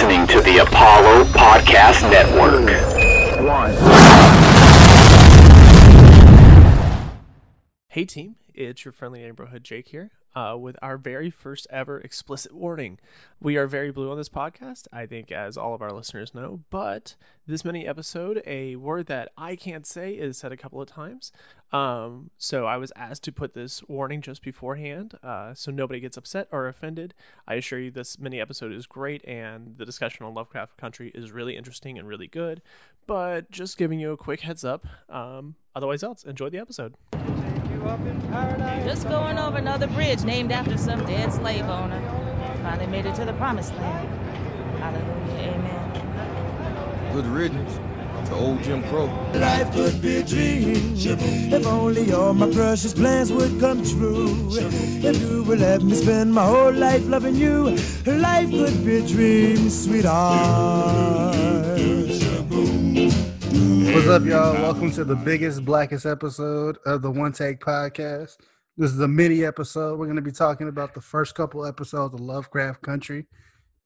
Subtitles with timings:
[0.00, 2.70] listening to the Apollo Podcast Network.
[7.88, 12.52] Hey team, it's your friendly neighborhood Jake here uh, with our very first ever explicit
[12.52, 12.98] warning.
[13.40, 16.60] We are very blue on this podcast, I think, as all of our listeners know,
[16.70, 17.16] but
[17.46, 21.32] this mini episode, a word that I can't say is said a couple of times.
[21.72, 26.16] Um, so I was asked to put this warning just beforehand uh, so nobody gets
[26.16, 27.14] upset or offended.
[27.46, 31.32] I assure you, this mini episode is great and the discussion on Lovecraft Country is
[31.32, 32.62] really interesting and really good,
[33.06, 34.86] but just giving you a quick heads up.
[35.08, 36.94] Um, otherwise, else, enjoy the episode.
[38.84, 42.00] Just going over another bridge named after some dead slave owner.
[42.62, 44.08] Finally made it to the promised land.
[44.78, 47.12] Hallelujah, amen.
[47.12, 47.78] Good riddance
[48.28, 49.06] to old Jim Crow.
[49.34, 54.48] Life could be a dream if only all my precious plans would come true.
[54.50, 57.76] If you would let me spend my whole life loving you,
[58.06, 61.28] life could be a dream, sweetheart.
[63.88, 64.52] What's up, y'all?
[64.52, 68.36] Welcome to the biggest, blackest episode of the One Take Podcast.
[68.76, 69.98] This is a mini episode.
[69.98, 73.26] We're going to be talking about the first couple episodes of Lovecraft Country.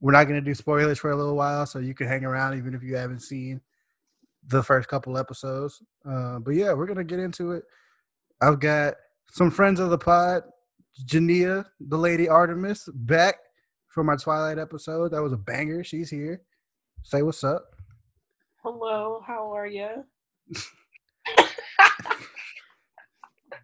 [0.00, 2.58] We're not going to do spoilers for a little while, so you can hang around
[2.58, 3.60] even if you haven't seen
[4.48, 5.80] the first couple episodes.
[6.04, 7.62] Uh, but yeah, we're going to get into it.
[8.40, 8.94] I've got
[9.30, 10.42] some friends of the pod,
[11.06, 13.36] Jania, the lady Artemis, back
[13.86, 15.12] from our Twilight episode.
[15.12, 15.84] That was a banger.
[15.84, 16.42] She's here.
[17.04, 17.71] Say what's up.
[18.62, 20.04] Hello, how are you?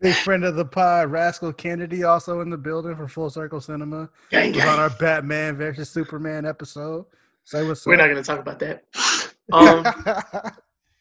[0.01, 4.09] Big friend of the pod, Rascal Kennedy, also in the building for Full Circle Cinema.
[4.31, 7.05] Gang, Was on our Batman versus Superman episode.
[7.45, 7.99] Say what's We're up.
[8.01, 8.85] not going to talk about that.
[9.51, 9.83] Um,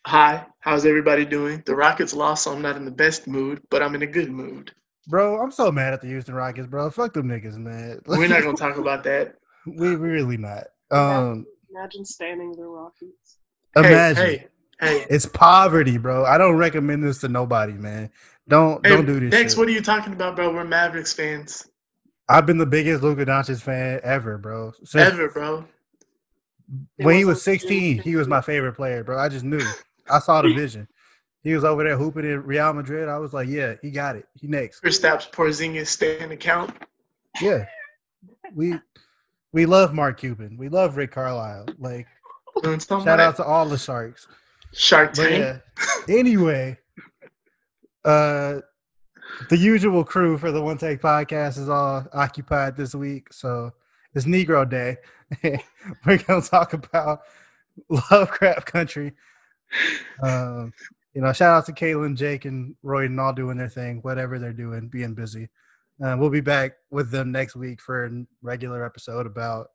[0.06, 1.61] hi, how's everybody doing?
[1.66, 4.32] The Rockets lost, so I'm not in the best mood, but I'm in a good
[4.32, 4.72] mood.
[5.09, 6.89] bro, I'm so mad at the Houston Rockets, bro.
[6.89, 8.00] Fuck them niggas, man.
[8.08, 9.36] We're not going to talk about that.
[9.66, 10.64] we we really not.
[10.92, 13.39] Um, Imagine standing the Rockets.
[13.86, 14.47] Imagine Hey,
[14.80, 15.06] hey, hey.
[15.09, 16.25] it's poverty, bro.
[16.25, 18.10] I don't recommend this to nobody, man.
[18.48, 19.32] Don't hey don't do this.
[19.32, 19.60] Dex, shit.
[19.60, 20.54] what are you talking about, bro?
[20.54, 21.67] We're Mavericks fans.
[22.30, 24.73] I've been the biggest Luka Doncic fan ever, bro.
[24.83, 25.65] Since Ever, bro.
[26.98, 29.17] when he was was 16, he was my favorite player, bro.
[29.17, 29.61] I just knew.
[30.09, 30.88] I saw the vision.
[31.44, 33.08] He was over there hooping in Real Madrid.
[33.08, 34.27] I was like, yeah, he got it.
[34.33, 34.82] He next.
[34.82, 36.71] Kristaps Porzingis stand account.
[37.42, 37.65] Yeah.
[38.54, 38.80] We
[39.54, 40.58] we love Mark Cuban.
[40.58, 41.67] We love Rick Carlisle.
[41.77, 42.17] Like, Doing something
[42.88, 44.28] shout out to all the Sharks.
[44.73, 45.62] Shark Tank.
[46.08, 46.16] yeah.
[46.16, 46.78] Anyway,
[48.06, 48.62] uh
[49.50, 53.32] the usual crew for the One Take Podcast is all occupied this week.
[53.34, 53.73] So
[54.14, 54.98] it's Negro Day.
[56.06, 57.22] We're gonna talk about
[57.90, 59.14] Lovecraft Country.
[60.24, 60.74] Um,
[61.14, 64.39] you know, shout out to Caitlin, Jake, and Roy, and all doing their thing, whatever
[64.39, 65.50] they're doing, being busy.
[66.04, 69.72] Uh, we'll be back with them next week for a regular episode about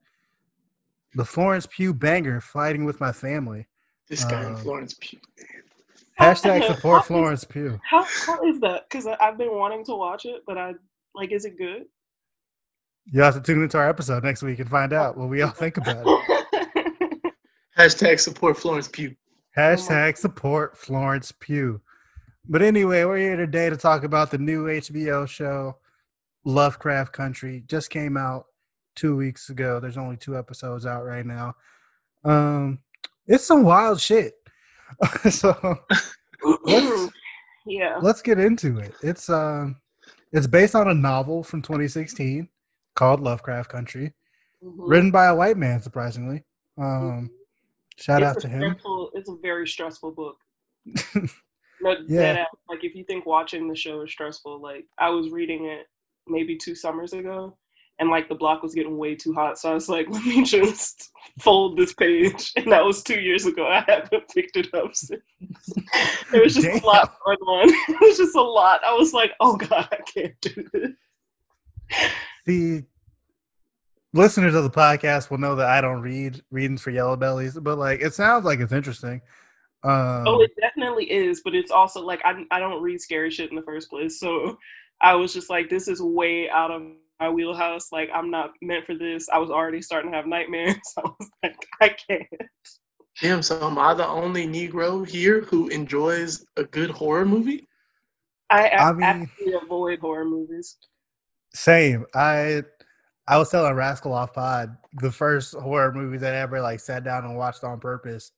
[1.15, 3.67] the Florence Pugh banger, fighting with my family.
[4.09, 5.21] This guy um, Florence Pugh.
[6.21, 7.81] Hashtag support How- Florence Pugh.
[7.89, 8.89] How how is that?
[8.89, 10.75] Because I've been wanting to watch it, but I
[11.15, 11.85] like, is it good?
[13.07, 15.51] You'll have to tune into our episode next week and find out what we all
[15.51, 17.33] think about it.
[17.79, 19.17] Hashtag support Florence Pugh.
[19.57, 21.81] Hashtag support Florence Pugh.
[22.49, 25.79] But anyway, we're here today to talk about the new HBO show,
[26.45, 27.65] Lovecraft Country.
[27.67, 28.47] Just came out
[28.95, 29.81] two weeks ago.
[29.81, 31.55] There's only two episodes out right now.
[32.25, 32.79] Um,
[33.27, 34.35] it's some wild shit.
[35.31, 35.55] so
[36.65, 37.13] let's
[37.67, 37.99] yeah.
[38.03, 38.95] let's get into it.
[39.03, 39.77] It's um,
[40.33, 42.49] it's based on a novel from 2016
[42.95, 44.13] called Lovecraft Country,
[44.63, 44.75] Mhm.
[44.79, 46.45] written by a white man, surprisingly.
[46.79, 47.31] Um,
[47.97, 48.61] shout It's out to him.
[48.63, 50.37] stressful- It's a very stressful book.
[51.85, 52.45] No, Yeah.
[52.69, 55.87] Like if you think watching the show is stressful, like I was reading it
[56.29, 57.59] maybe two summers ago,
[57.99, 60.43] and like the block was getting way too hot, so I was like, let me
[60.45, 61.11] just
[61.41, 63.67] fold this page, and that was two years ago.
[63.67, 65.23] I haven't picked it up since.
[66.35, 66.83] It was just Damn.
[66.83, 67.69] a lot going on.
[67.89, 68.81] It was just a lot.
[68.85, 70.91] I was like, oh god, I can't do this.
[72.47, 72.85] the
[74.15, 77.79] listeners of the podcast will know that I don't read readings for yellow bellies, but
[77.79, 79.21] like it sounds like it's interesting.
[79.85, 83.51] Um, Oh, it definitely is, but it's also like I I don't read scary shit
[83.51, 84.59] in the first place, so
[85.01, 86.83] I was just like, this is way out of
[87.21, 87.93] my wheelhouse.
[87.93, 89.29] Like I'm not meant for this.
[89.29, 90.77] I was already starting to have nightmares.
[90.99, 92.27] I was like, I can't.
[93.21, 97.69] Damn, so am I the only Negro here who enjoys a good horror movie?
[98.51, 100.77] I, I I mean- actually avoid horror movies.
[101.55, 102.05] same.
[102.15, 102.63] I
[103.29, 107.05] I was telling Rascal off pod the first horror movie that I ever like sat
[107.05, 108.33] down and watched on purpose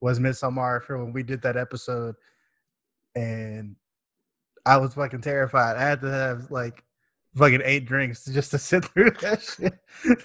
[0.00, 2.14] was Midsommar for when we did that episode,
[3.16, 3.74] and
[4.66, 5.76] I was fucking terrified.
[5.76, 6.84] I had to have like
[7.36, 9.74] fucking eight drinks just to sit through that shit.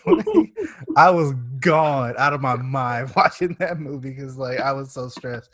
[0.06, 0.54] Like,
[0.96, 5.08] I was gone out of my mind watching that movie because like I was so
[5.08, 5.50] stressed.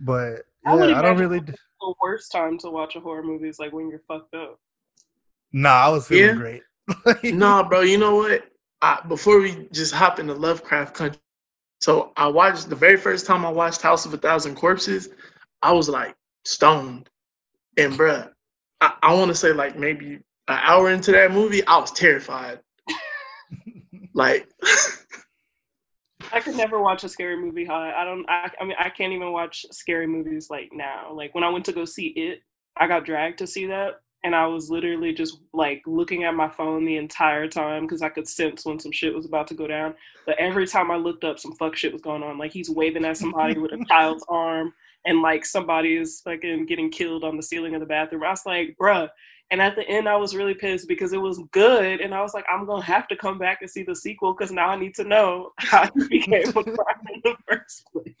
[0.00, 1.40] But I yeah, I don't really.
[1.40, 4.58] d- The worst time to watch a horror movie is like when you're fucked up.
[5.52, 6.34] Nah, I was feeling Yeah.
[6.34, 6.62] great.
[7.34, 7.80] Nah, bro.
[7.80, 8.44] You know what?
[8.80, 11.20] I, before we just hop into Lovecraft Country,
[11.80, 15.08] so I watched the very first time I watched House of a Thousand Corpses.
[15.62, 16.14] I was like
[16.44, 17.08] stoned,
[17.76, 18.30] and bruh,
[18.80, 22.60] I, I want to say like maybe an hour into that movie, I was terrified.
[24.14, 24.48] like,
[26.32, 27.92] I could never watch a scary movie high.
[27.92, 28.28] I don't.
[28.28, 31.12] I, I mean, I can't even watch scary movies like now.
[31.12, 32.42] Like when I went to go see it,
[32.76, 36.48] I got dragged to see that, and I was literally just like looking at my
[36.48, 39.66] phone the entire time because I could sense when some shit was about to go
[39.66, 39.94] down.
[40.26, 42.38] But every time I looked up, some fuck shit was going on.
[42.38, 44.72] Like he's waving at somebody with a child's arm,
[45.06, 48.24] and like somebody is fucking getting killed on the ceiling of the bathroom.
[48.24, 49.08] I was like, bruh.
[49.50, 52.34] And at the end, I was really pissed because it was good, and I was
[52.34, 54.94] like, I'm gonna have to come back and see the sequel because now I need
[54.96, 58.14] to know how he became a crime in the first place.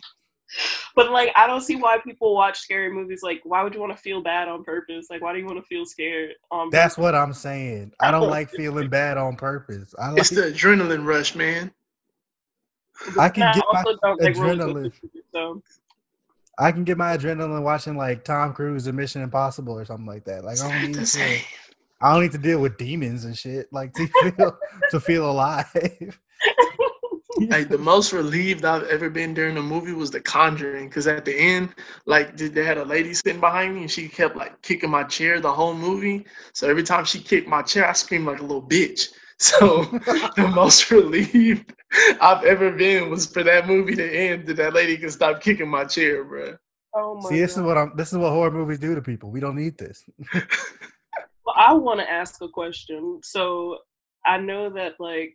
[0.96, 3.20] But like, I don't see why people watch scary movies.
[3.22, 5.08] Like, why would you want to feel bad on purpose?
[5.10, 6.32] Like, why do you want to feel scared?
[6.50, 7.92] On That's what I'm saying.
[8.00, 9.94] I don't like feeling bad on purpose.
[9.98, 11.70] I like it's the adrenaline rush, man.
[13.18, 14.92] I can And get my also don't like adrenaline.
[14.92, 15.62] coasters, So
[16.58, 20.24] I can get my adrenaline watching like Tom Cruise and Mission Impossible or something like
[20.24, 20.44] that.
[20.44, 21.38] Like I don't need to.
[22.00, 23.72] I don't need to deal with demons and shit.
[23.72, 24.58] Like to feel
[24.90, 25.66] to feel alive.
[27.48, 31.24] like the most relieved I've ever been during a movie was The Conjuring, because at
[31.24, 31.74] the end,
[32.06, 35.40] like they had a lady sitting behind me and she kept like kicking my chair
[35.40, 36.26] the whole movie.
[36.52, 39.08] So every time she kicked my chair, I screamed like a little bitch.
[39.40, 39.84] So
[40.34, 41.72] the most relieved
[42.20, 45.68] I've ever been was for that movie to end that that lady could stop kicking
[45.68, 46.56] my chair, bro.
[46.94, 47.92] oh my See, this is what I'm.
[47.94, 49.30] This is what horror movies do to people.
[49.30, 50.04] We don't need this.
[51.48, 53.20] Well, I want to ask a question.
[53.22, 53.78] So
[54.26, 55.34] I know that like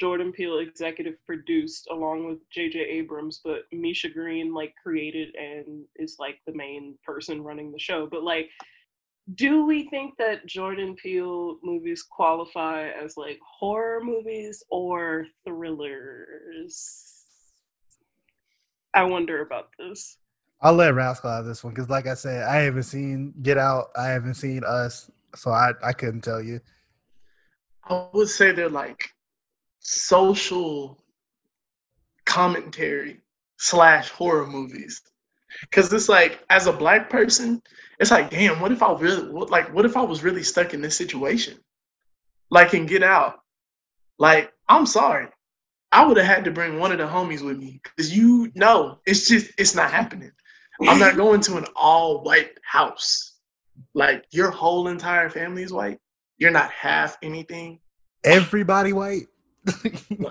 [0.00, 2.80] Jordan Peele executive produced along with J.J.
[2.80, 8.08] Abrams, but Misha Green like created and is like the main person running the show.
[8.10, 8.48] But like,
[9.34, 17.24] do we think that Jordan Peele movies qualify as like horror movies or thrillers?
[18.94, 20.18] I wonder about this.
[20.60, 23.88] I'll let Rascal have this one because, like I said, I haven't seen Get Out.
[23.96, 26.60] I haven't seen Us, so I I couldn't tell you.
[27.84, 29.10] I would say they're like
[29.80, 31.02] social
[32.24, 33.20] commentary
[33.58, 35.02] slash horror movies.
[35.72, 37.62] Cause it's like, as a black person,
[37.98, 40.74] it's like, damn, what if I really, what, like, what if I was really stuck
[40.74, 41.58] in this situation?
[42.50, 43.40] Like, and Get Out.
[44.18, 45.28] Like, I'm sorry,
[45.92, 48.98] I would have had to bring one of the homies with me, cause you know,
[49.06, 50.32] it's just, it's not happening.
[50.86, 53.34] I'm not going to an all white house.
[53.94, 55.98] Like, your whole entire family is white.
[56.38, 57.80] You're not half anything.
[58.24, 59.28] Everybody white.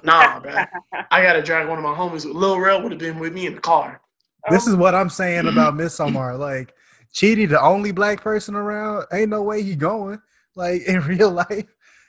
[0.03, 0.63] Nah, bro.
[1.11, 2.31] I gotta drag one of my homies.
[2.31, 4.01] Lil Rel would have been with me in the car.
[4.49, 6.37] This is what I'm saying about Midsommar.
[6.37, 6.73] Like,
[7.13, 10.21] Cheaty, the only black person around, ain't no way he going.
[10.55, 11.65] Like in real life.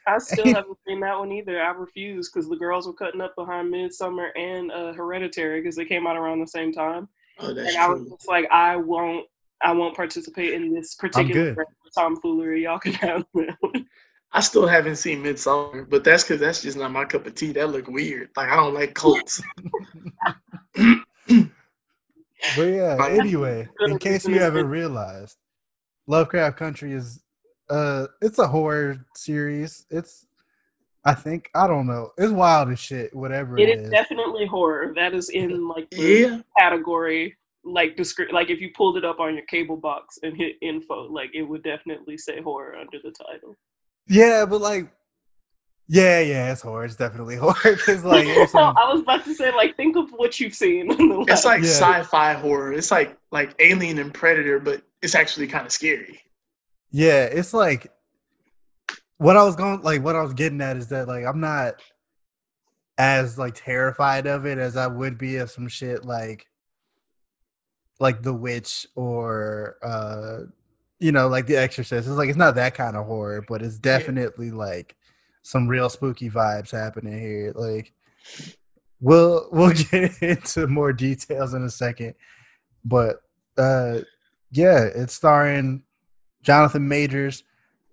[0.07, 1.61] I still haven't seen that one either.
[1.61, 5.85] I refuse because the girls were cutting up behind Midsummer and uh, Hereditary because they
[5.85, 7.09] came out around the same time,
[7.41, 8.11] Oh, that's and I was true.
[8.11, 9.27] just like, I won't,
[9.63, 11.55] I won't participate in this particular good.
[11.57, 12.63] brand of tomfoolery.
[12.63, 13.87] Y'all can have that one.
[14.33, 17.53] I still haven't seen Midsummer, but that's because that's just not my cup of tea.
[17.53, 18.31] That look weird.
[18.37, 19.43] Like I don't like cults.
[22.55, 23.13] But yeah, Right.
[23.13, 25.37] anyway, in case you haven't realized,
[26.07, 27.23] Lovecraft Country is
[27.69, 29.85] uh it's a horror series.
[29.91, 30.27] It's
[31.05, 32.11] I think I don't know.
[32.19, 33.91] It's wild as shit, whatever It it is is.
[33.91, 34.93] definitely horror.
[34.95, 39.19] That is in like the yeah, category, like descri- like if you pulled it up
[39.21, 43.11] on your cable box and hit info, like it would definitely say horror under the
[43.13, 43.57] title.
[44.09, 44.91] Yeah, but like
[45.89, 46.85] yeah, yeah, it's horror.
[46.85, 47.55] It's definitely horror.
[47.85, 50.55] Cause like there's Well, some- I was about to say, like, think of what you've
[50.55, 50.91] seen.
[50.93, 51.69] In the it's like Yeah.
[51.71, 52.73] sci-fi horror.
[52.73, 56.21] It's like like Alien and Predator, but it's actually kind of scary.
[56.91, 57.93] Yeah, it's like
[59.19, 61.81] what I was going like what I was getting at is that like I'm not
[62.99, 66.47] as like terrified of it as I would be of some shit like
[68.01, 70.47] like The Witch or uh
[70.99, 72.09] you know like The Exorcist.
[72.09, 74.97] It's like it's not that kind of horror, but it's definitely like
[75.47, 77.53] some real spooky vibes happening here.
[77.55, 77.93] Like
[79.01, 82.15] we'll we'll get into more details in a second.
[82.85, 83.23] But
[83.57, 84.01] uh
[84.51, 85.85] yeah, it's starring
[86.43, 87.45] Jonathan Majors,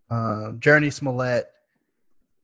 [0.09, 1.45] um, Jurnee Smollett,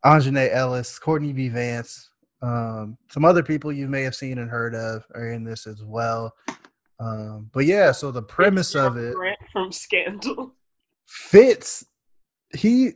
[0.06, 1.48] Aunjanue Ellis, Courtney B.
[1.50, 2.10] Vance,
[2.44, 5.84] um, some other people you may have seen and heard of are in this as
[5.84, 6.36] well.
[7.00, 10.54] Um, but yeah, so the premise of it Grant from Scandal.
[11.08, 11.86] Fitz.
[12.56, 12.94] He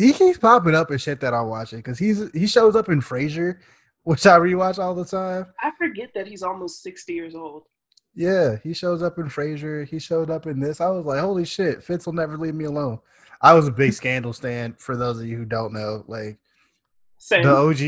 [0.00, 3.00] he keeps popping up and shit that I'm watching because he's he shows up in
[3.00, 3.58] Frasier,
[4.04, 5.46] which I rewatch all the time.
[5.60, 7.64] I forget that he's almost sixty years old.
[8.14, 9.86] Yeah, he shows up in Frasier.
[9.86, 10.80] He showed up in this.
[10.80, 12.98] I was like, holy shit, Fitz will never leave me alone.
[13.42, 14.80] I was a big Scandal stand.
[14.80, 16.38] For those of you who don't know, like
[17.18, 17.44] Same.
[17.44, 17.78] the OG,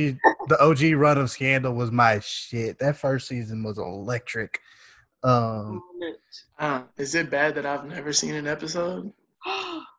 [0.48, 2.78] the OG run of Scandal was my shit.
[2.78, 4.60] That first season was electric.
[5.24, 5.82] Um,
[6.58, 9.12] Uh, is it bad that I've never seen an episode?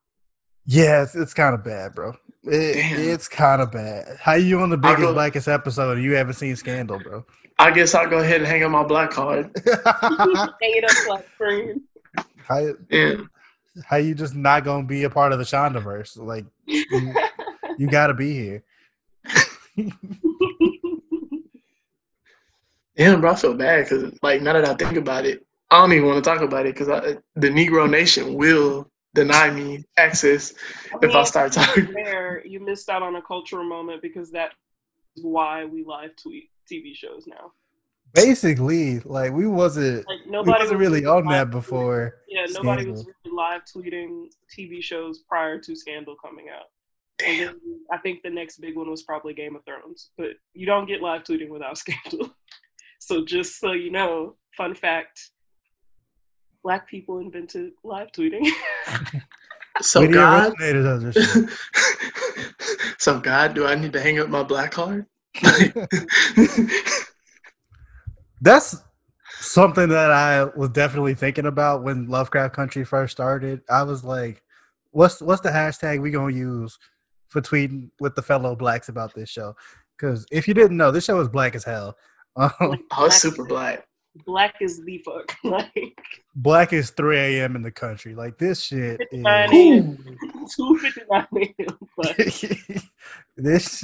[0.65, 2.11] yeah, it's, it's kind of bad, bro.
[2.43, 4.17] It, it's kind of bad.
[4.19, 7.25] How you on the biggest, go- blackest episode you haven't seen Scandal, bro?
[7.59, 9.49] I guess I'll go ahead and hang up my black card.
[9.67, 11.83] Ate up like screen.
[12.47, 13.15] how, Yeah.
[13.85, 16.17] how you just not gonna be a part of the Shondaverse?
[16.17, 17.13] Like you,
[17.77, 18.63] you got to be here.
[22.95, 25.91] Damn, bro, I feel bad because, like, now that I think about it, I don't
[25.93, 26.87] even want to talk about it because
[27.35, 30.51] the Negro Nation will deny me access
[31.01, 31.91] if I mean, start talking.
[31.93, 34.51] There, you missed out on a cultural moment because that
[35.15, 37.51] is why we live tweet TV shows now.
[38.13, 42.15] Basically, like we wasn't Like we nobody wasn't was really on live that tweeting- before.
[42.27, 46.65] Yeah, nobody was really live tweeting TV shows prior to Scandal coming out.
[47.25, 47.55] And then
[47.91, 50.09] I think the next big one was probably Game of Thrones.
[50.17, 52.29] But you don't get live tweeting without Scandal.
[52.99, 55.31] So just so you know, fun fact:
[56.63, 58.47] Black people invented live tweeting.
[59.81, 61.49] So We God, originators of this shit.
[62.99, 65.07] so God, do I need to hang up my black card?
[68.41, 68.77] That's
[69.39, 73.61] something that I was definitely thinking about when Lovecraft Country first started.
[73.69, 74.43] I was like,
[74.91, 76.77] "What's what's the hashtag we gonna use
[77.29, 79.55] for tweeting with the fellow blacks about this show?"
[79.97, 81.97] Because if you didn't know, this show is black as hell.
[82.35, 82.51] Um,
[82.91, 83.87] oh, it's super black.
[84.25, 85.35] Black is the fuck.
[85.43, 85.97] Like
[86.35, 87.55] black is 3 a.m.
[87.55, 88.15] in the country.
[88.15, 89.23] Like this shit is.
[90.55, 92.81] two fifty nine a.m.
[93.37, 93.83] This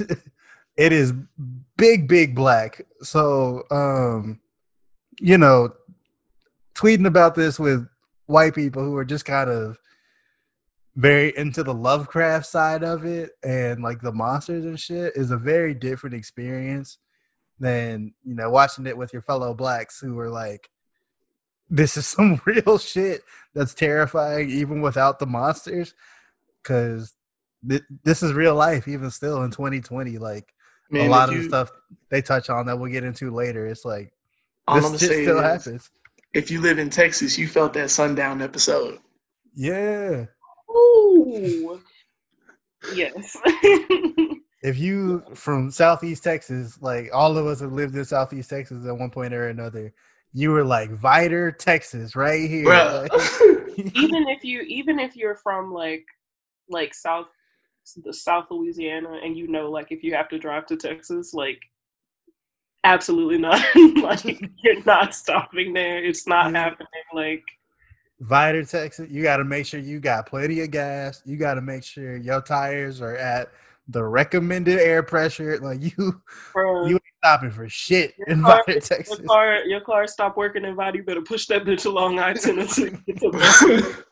[0.76, 1.12] it is
[1.76, 4.40] big big black so um
[5.20, 5.70] you know
[6.74, 7.86] tweeting about this with
[8.26, 9.78] white people who are just kind of
[10.96, 15.36] very into the lovecraft side of it and like the monsters and shit is a
[15.36, 16.98] very different experience
[17.60, 20.70] than you know watching it with your fellow blacks who are like
[21.68, 23.22] this is some real shit
[23.54, 25.94] that's terrifying even without the monsters
[26.62, 27.14] because
[27.68, 30.52] th- this is real life even still in 2020 like
[30.90, 31.70] Man, a lot if of the stuff
[32.10, 34.12] they touch on that we'll get into later it's like
[34.66, 35.90] all I'm this gonna shit say still is, happens
[36.32, 39.00] if you live in Texas, you felt that sundown episode.
[39.54, 40.26] yeah
[40.70, 41.80] ooh,
[42.94, 43.36] yes.
[44.62, 48.96] if you from southeast texas like all of us have lived in southeast texas at
[48.96, 49.92] one point or another
[50.32, 53.12] you were like Vidor, texas right here Like-
[53.94, 56.04] even if you even if you're from like
[56.68, 57.26] like south
[58.04, 61.58] the south louisiana and you know like if you have to drive to texas like
[62.84, 63.60] absolutely not
[64.02, 64.24] like
[64.62, 66.64] you're not stopping there it's not Yeah.
[66.64, 67.42] happening like
[68.22, 71.22] Vidor, Texas, you got to make sure you got plenty of gas.
[71.24, 73.50] You got to make sure your tires are at
[73.90, 75.58] the recommended air pressure.
[75.58, 79.18] Like you, bro, you ain't stopping for shit Your in car- Vidor, Texas.
[79.18, 82.60] your car your car stopped working in Vidor, you better push that bitch along I-10
[82.60, 84.04] until get to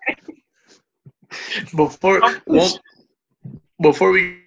[1.76, 2.80] before won't-
[3.80, 4.40] before we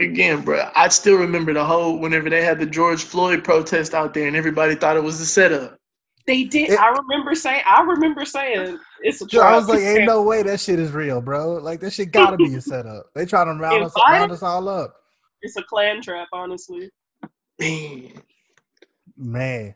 [0.00, 4.14] again, bro, I still remember the whole whenever they had the George Floyd protest out
[4.14, 5.78] there and everybody thought it was a setup.
[6.26, 6.70] They did.
[6.70, 7.62] It- I remember saying.
[7.66, 9.52] I remember saying it's a Dude, trap.
[9.52, 11.54] I was like, ain't no way that shit is real, bro.
[11.54, 13.06] Like that shit gotta be a setup.
[13.14, 14.96] They trying to round us, round us all up.
[15.42, 16.90] It's a Klan trap, honestly.
[17.60, 18.22] Man,
[19.16, 19.74] Man,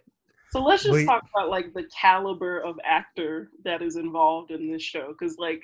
[0.52, 1.06] So let's just Wait.
[1.06, 5.62] talk about like the caliber of actor that is involved in this show, because like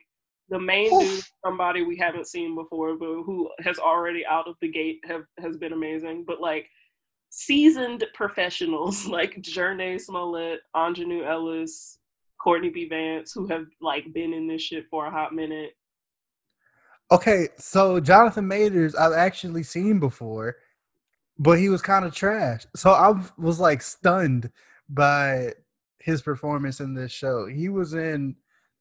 [0.48, 4.68] the main dude, somebody we haven't seen before, but who has already out of the
[4.68, 6.24] gate have has been amazing.
[6.26, 6.68] But like
[7.30, 11.98] seasoned professionals like Jurnee Smollett, Aunjanue Ellis,
[12.40, 12.88] Courtney B.
[12.88, 15.76] Vance, who have like been in this shit for a hot minute.
[17.10, 20.56] okay, so Jonathan Majors, I've actually seen before,
[21.38, 22.66] but he was kind of trash.
[22.74, 24.50] So I was like stunned
[24.88, 25.52] by
[25.98, 27.46] his performance in this show.
[27.46, 28.36] He was in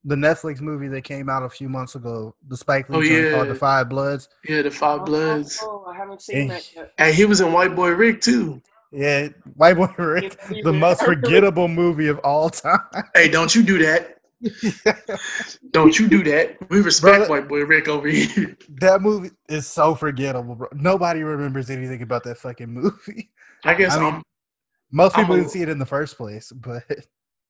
[0.08, 3.36] the Netflix movie that came out a few months ago, the Spike Lee Oh, joint
[3.36, 3.48] called.
[3.50, 4.30] The Five Bloods.
[4.48, 5.60] yeah, the Five oh, Bloods.
[5.62, 6.94] Oh, I haven't seen that yet.
[7.00, 8.62] And he was in White Boy Rick too.
[8.92, 12.80] Yeah, White Boy Rick, the most forgettable movie of all time.
[13.14, 14.12] Hey, don't you do that.
[15.72, 16.58] Don't you do that.
[16.70, 18.56] We respect Brother- White Boy Rick over here.
[18.82, 20.68] that movie is so forgettable, bro.
[20.74, 23.32] Nobody remembers anything about that fucking movie.
[23.64, 24.24] I guess I mean, I'm
[24.92, 26.84] Most I'm people a- didn't see it in the first place, but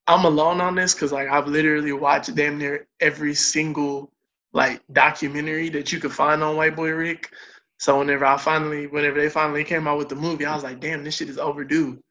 [0.07, 4.11] I'm alone on this because like I've literally watched damn near every single
[4.53, 7.31] like documentary that you could find on White Boy Rick.
[7.77, 10.79] So whenever I finally, whenever they finally came out with the movie, I was like,
[10.79, 12.01] damn, this shit is overdue.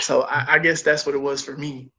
[0.00, 1.90] So I, I guess that's what it was for me.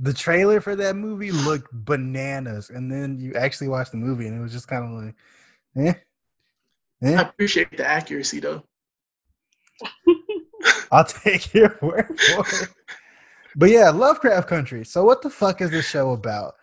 [0.00, 4.38] The trailer for that movie looked bananas, and then you actually watched the movie, and
[4.38, 5.14] it was just kind of like,
[5.76, 5.94] eh,
[7.02, 7.20] I eh.
[7.20, 8.62] appreciate the accuracy though.
[10.92, 12.68] I'll take your word for it.
[13.58, 14.84] But yeah, Lovecraft Country.
[14.84, 16.54] So what the fuck is this show about?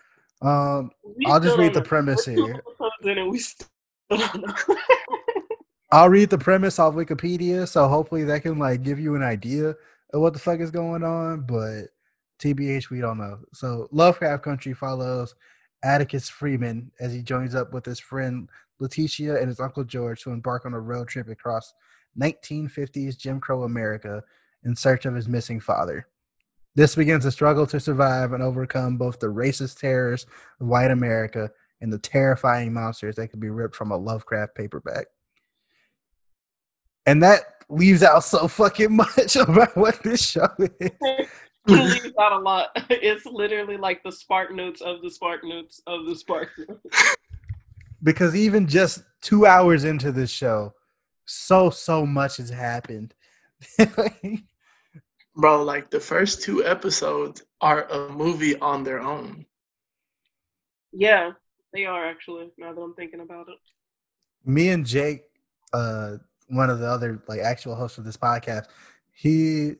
[0.41, 2.55] Um, We I'll just read the premise here.
[2.55, 3.67] episodes in and we still
[4.09, 4.75] don't know.
[5.91, 9.75] I'll read the premise off Wikipedia, so hopefully that can like give you an idea
[10.13, 11.41] of what the fuck is going on.
[11.41, 11.87] But
[12.39, 13.39] TBH, we don't know.
[13.53, 15.35] So Lovecraft Country follows
[15.83, 18.47] Atticus Freeman as he joins up with his friend
[18.79, 21.73] Letitia and his uncle George to embark on a road trip across
[22.17, 24.23] 1950s Jim Crow America
[24.63, 26.07] in search of his missing father.
[26.75, 30.25] This begins a struggle to survive and overcome both the racist terrors
[30.60, 31.50] of white America
[31.82, 35.08] and the terrifying monsters that could be ripped from a Lovecraft paperback.
[37.05, 40.91] And that leaves out so fucking much about what this show is.
[41.67, 42.70] Leaves out a lot.
[42.89, 47.15] It's literally like the spark notes of the spark notes of the spark notes.
[48.03, 50.75] Because even just two hours into this show,
[51.25, 53.15] so so much has happened.
[55.36, 59.46] Bro, like the first two episodes are a movie on their own.
[60.94, 61.32] Yeah,
[61.74, 63.58] they are actually, now that I'm thinking about it.
[64.46, 65.24] Me and Jake,
[65.74, 68.68] uh, one of the other like actual hosts of this podcast,
[69.12, 69.74] he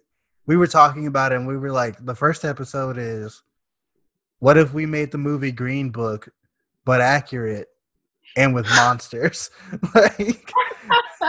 [0.46, 3.42] we were talking about it and we were like, the first episode is
[4.40, 6.30] what if we made the movie Green Book
[6.84, 7.70] but accurate
[8.36, 9.50] and with monsters?
[9.96, 10.52] like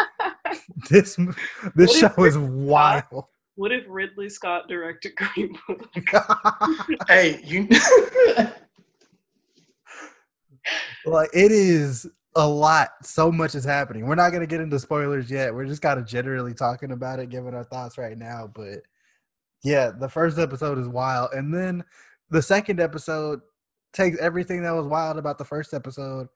[0.90, 1.16] this
[1.74, 3.26] this What if show is wild.
[3.56, 5.88] What if Ridley Scott directed Green Book?
[7.08, 7.66] Hey, you
[11.06, 12.90] like it is a lot.
[13.02, 14.06] So much is happening.
[14.06, 15.54] We're not gonna get into spoilers yet.
[15.54, 18.50] We're just kind of generally talking about it, giving our thoughts right now.
[18.54, 18.82] But
[19.64, 21.82] yeah, the first episode is wild, and then
[22.28, 23.40] the second episode
[23.94, 26.28] takes everything that was wild about the first episode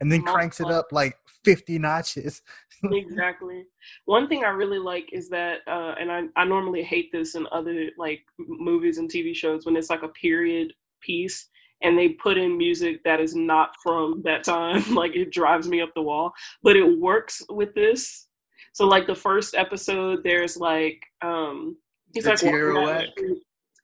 [0.00, 2.42] and then cranks it up like 50 notches.
[2.84, 3.64] exactly.
[4.04, 7.46] One thing I really like is that, uh, and I, I normally hate this in
[7.50, 11.48] other like movies and TV shows when it's like a period piece
[11.82, 14.82] and they put in music that is not from that time.
[14.94, 16.32] like it drives me up the wall,
[16.62, 18.26] but it works with this.
[18.72, 21.76] So like the first episode, there's like um,
[22.12, 22.30] he's The
[22.74, 23.08] like.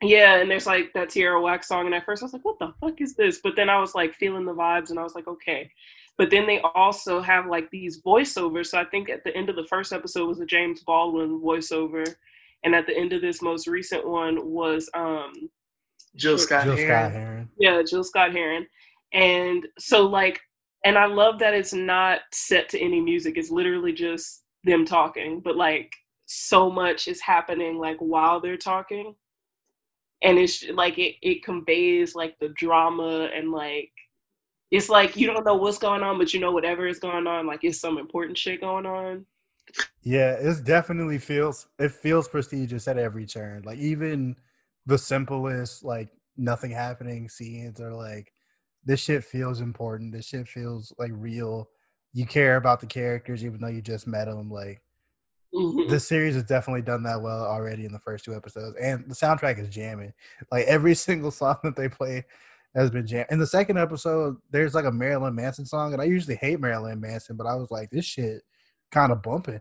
[0.03, 2.59] Yeah, and there's like that Tierra Whack song, and at first I was like, "What
[2.59, 5.15] the fuck is this?" But then I was like feeling the vibes, and I was
[5.15, 5.71] like, "Okay."
[6.17, 8.67] But then they also have like these voiceovers.
[8.67, 12.15] So I think at the end of the first episode was a James Baldwin voiceover,
[12.63, 15.51] and at the end of this most recent one was um
[16.17, 16.89] Jill Scott Jill Heron.
[16.89, 17.49] Scott Heron.
[17.59, 18.67] yeah Jill Scott Heron,
[19.13, 20.41] and so like,
[20.85, 23.37] and I love that it's not set to any music.
[23.37, 25.93] It's literally just them talking, but like
[26.27, 29.17] so much is happening like while they're talking,
[30.23, 33.91] and it's like it it conveys like the drama and like
[34.75, 37.47] it's like you don't know what's going on, but you know whatever is going on,
[37.47, 39.25] like it's some important shit going on.
[40.03, 43.63] Yeah, it definitely feels it feels prestigious at every turn.
[43.63, 44.37] Like even
[44.85, 48.33] the simplest like nothing happening scenes are like
[48.85, 50.13] this shit feels important.
[50.13, 51.71] This shit feels like real.
[52.13, 54.51] You care about the characters even though you just met them.
[54.51, 54.83] Like
[55.55, 55.89] Mhm.
[55.89, 59.15] this series has definitely done that well already in the first two episodes, and the
[59.15, 60.13] soundtrack is jamming.
[60.51, 62.25] Like every single song that they play
[62.75, 63.27] has been jammed.
[63.31, 67.01] In the second episode, there's like a Marilyn Manson song, and I usually hate Marilyn
[67.01, 68.43] Manson, but I was like, this shit
[68.91, 69.61] kind of bumping.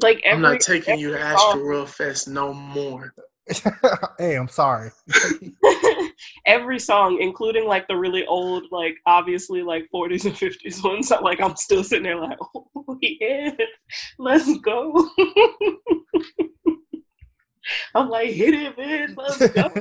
[0.00, 3.12] Like every, I'm not taking you to every Astro World Fest no more.
[4.18, 4.90] hey, I'm sorry.
[6.46, 11.40] every song, including like the really old, like obviously like 40s and 50s ones, like
[11.40, 13.50] I'm still sitting there like, oh yeah,
[14.18, 15.08] let's go.
[17.94, 19.72] I'm like, hit it, man, let's go.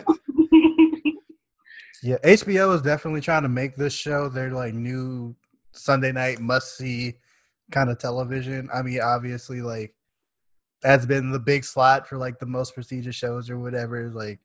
[2.04, 5.36] Yeah, HBO is definitely trying to make this show their like new
[5.72, 7.16] Sunday night must see
[7.72, 8.70] kind of television.
[8.74, 9.94] I mean, obviously, like
[10.82, 14.40] that's been the big slot for like the most prestigious shows or whatever, like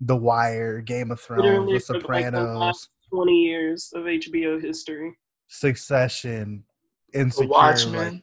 [0.00, 4.04] The Wire, Game of Thrones, Literally The for, like, the Sopranos, last 20 years of
[4.04, 5.16] HBO history.
[5.48, 6.64] Succession,
[7.12, 8.14] The Insecure, Watchmen.
[8.14, 8.22] like,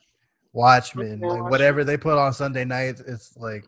[0.54, 1.50] Watchmen, like Watchmen.
[1.50, 3.66] whatever they put on Sunday nights, it's like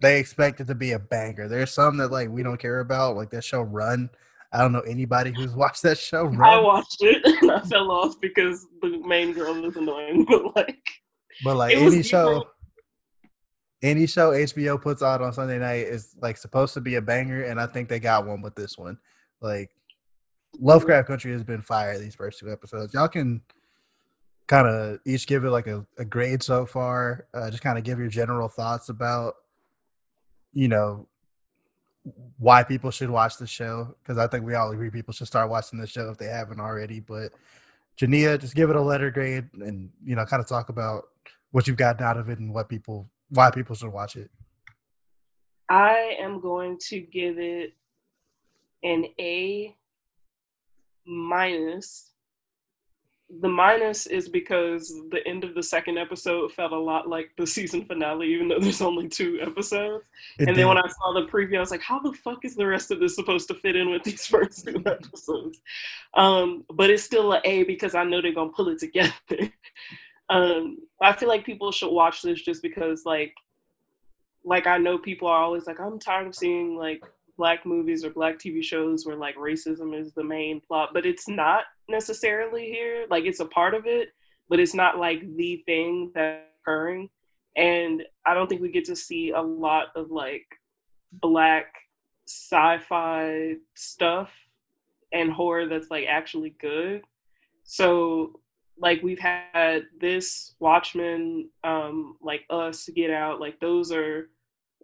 [0.00, 1.48] they expect it to be a banger.
[1.48, 4.10] There's some that like we don't care about, like that show Run.
[4.52, 6.42] I don't know anybody who's watched that show Run.
[6.42, 10.88] I watched it and I fell off because the main girl was annoying, but like,
[11.42, 12.48] but like any show, different.
[13.82, 17.42] any show HBO puts out on Sunday night is like supposed to be a banger,
[17.42, 18.98] and I think they got one with this one.
[19.40, 19.70] Like
[20.58, 22.94] Lovecraft Country has been fire these first two episodes.
[22.94, 23.42] Y'all can
[24.46, 27.26] kind of each give it like a, a grade so far.
[27.32, 29.34] Uh, just kind of give your general thoughts about,
[30.54, 31.06] you know,
[32.38, 33.94] why people should watch the show.
[34.02, 36.60] Because I think we all agree people should start watching the show if they haven't
[36.60, 37.00] already.
[37.00, 37.32] But
[37.98, 41.04] Jania, just give it a letter grade and you know, kind of talk about
[41.50, 44.30] what you've gotten out of it and what people why people should watch it.
[45.68, 47.74] I am going to give it
[48.82, 49.74] an A
[51.06, 52.10] minus.
[53.40, 57.46] The minus is because the end of the second episode felt a lot like the
[57.46, 60.04] season finale, even though there's only two episodes.
[60.38, 60.78] It and then when.
[60.78, 63.14] I saw the preview, I was like, how the fuck is the rest of this
[63.14, 65.60] supposed to fit in with these first two episodes?
[66.14, 69.12] Um, but it's still an A because I know they're gonna pull it together.
[70.28, 73.34] um, I feel like people should watch this just because like
[74.44, 77.02] like I know people are always like, I'm tired of seeing like
[77.36, 81.28] black movies or black TV shows where like racism is the main plot, but it's
[81.28, 83.06] not necessarily here.
[83.10, 84.08] Like it's a part of it,
[84.48, 87.08] but it's not like the thing that's occurring.
[87.56, 90.46] And I don't think we get to see a lot of like
[91.12, 91.66] black
[92.26, 94.30] sci-fi stuff
[95.12, 97.02] and horror that's like actually good.
[97.64, 98.40] So
[98.78, 104.30] like we've had this Watchmen, um, like Us, Get Out, like those are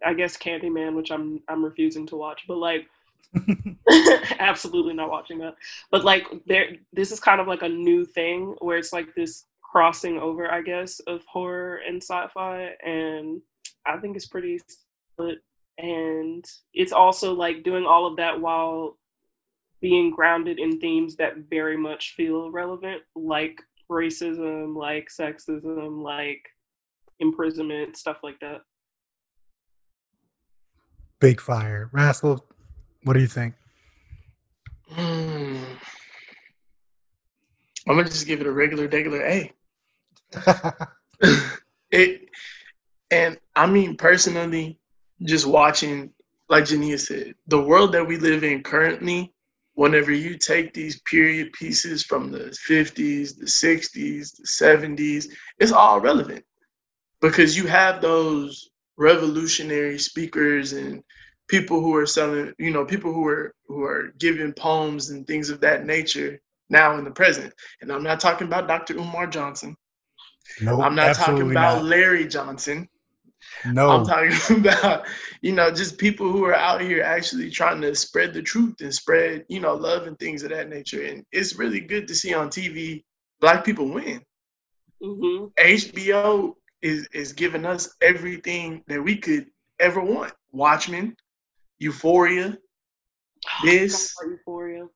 [0.05, 2.87] I guess Candyman, which I'm I'm refusing to watch, but like
[4.39, 5.55] absolutely not watching that.
[5.89, 9.45] But like there this is kind of like a new thing where it's like this
[9.61, 13.41] crossing over, I guess, of horror and sci-fi and
[13.85, 14.59] I think it's pretty
[15.13, 15.39] split
[15.77, 18.97] and it's also like doing all of that while
[19.79, 23.59] being grounded in themes that very much feel relevant like
[23.89, 26.47] racism, like sexism, like
[27.19, 28.61] imprisonment, stuff like that.
[31.21, 31.87] Big fire.
[31.93, 32.43] Rascal,
[33.03, 33.53] what do you think?
[34.89, 35.63] Hmm.
[37.87, 39.53] I'm gonna just give it a regular, regular A.
[41.91, 42.21] it,
[43.11, 44.79] and I mean personally,
[45.23, 46.11] just watching,
[46.49, 49.33] like Jania said, the world that we live in currently.
[49.75, 55.27] Whenever you take these period pieces from the 50s, the 60s, the 70s,
[55.59, 56.43] it's all relevant
[57.21, 58.70] because you have those
[59.01, 61.03] revolutionary speakers and
[61.47, 65.49] people who are selling, you know, people who are who are giving poems and things
[65.49, 67.51] of that nature now in the present.
[67.81, 68.95] And I'm not talking about Dr.
[68.97, 69.75] Umar Johnson.
[70.61, 71.85] no, I'm not talking about not.
[71.85, 72.87] Larry Johnson.
[73.65, 75.07] No, I'm talking about,
[75.41, 78.93] you know, just people who are out here actually trying to spread the truth and
[78.93, 81.03] spread, you know, love and things of that nature.
[81.05, 83.03] And it's really good to see on TV
[83.39, 84.21] black people win.
[85.03, 85.45] Mm-hmm.
[85.59, 89.47] HBO is is giving us everything that we could
[89.79, 90.33] ever want.
[90.51, 91.15] Watchmen,
[91.79, 92.57] Euphoria,
[93.63, 94.87] this, Euphoria.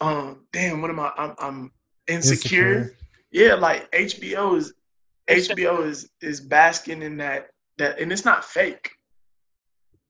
[0.00, 1.12] um, damn, what am I?
[1.16, 1.72] I'm, I'm
[2.08, 2.78] insecure.
[2.78, 2.96] Insecure.
[3.30, 4.74] Yeah, like HBO is
[5.28, 8.90] HBO is is basking in that that, and it's not fake.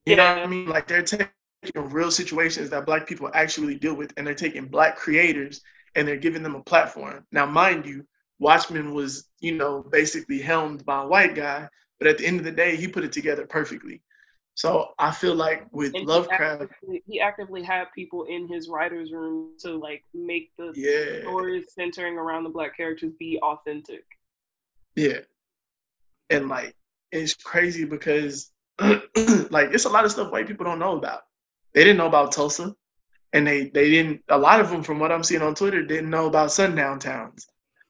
[0.05, 0.69] You know what I mean?
[0.69, 1.29] Like they're taking
[1.75, 5.63] real situations that black people actually deal with, and they're taking black creators
[5.97, 7.25] and they're giving them a platform.
[7.33, 8.07] Now, mind you,
[8.39, 11.69] Watchmen was, you know, basically helmed by a white guy,
[11.99, 14.03] but at the end of the day, he put it together perfectly.
[14.55, 18.69] So I feel like with And he Lovecraft, actively, he actively had people in his
[18.69, 24.05] writers' room to like make the yeah, stories centering around the black characters be authentic.
[24.97, 25.21] yeah,
[26.31, 26.75] and like
[27.13, 31.23] it's crazy because like it's a lot of stuff white people don't know about.
[31.75, 32.75] They didn't know about Tulsa,
[33.33, 34.23] and they they didn't.
[34.29, 37.47] A lot of them, from what I'm seeing on Twitter, didn't know about sundown towns.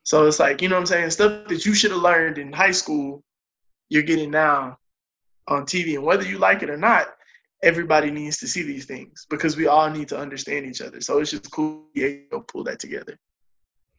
[0.06, 2.52] So it's like you know what I'm saying, stuff that you should have learned in
[2.52, 3.24] high school,
[3.88, 4.78] you're getting now
[5.48, 7.08] on TV, and whether you like it or not,
[7.64, 11.00] everybody needs to see these things because we all need to understand each other.
[11.00, 13.18] So it's just cool to be able to pull that together.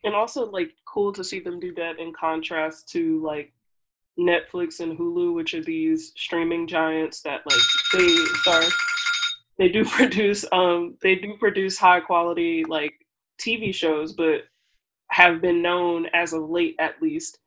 [0.06, 3.52] and also like cool to see them do that in contrast to like
[4.18, 8.08] Netflix and Hulu, which are these streaming giants that like they
[8.46, 8.68] sorry
[9.58, 12.94] they do produce um they do produce high quality like
[13.42, 14.46] TV shows, but
[15.18, 17.40] have been known as of late at least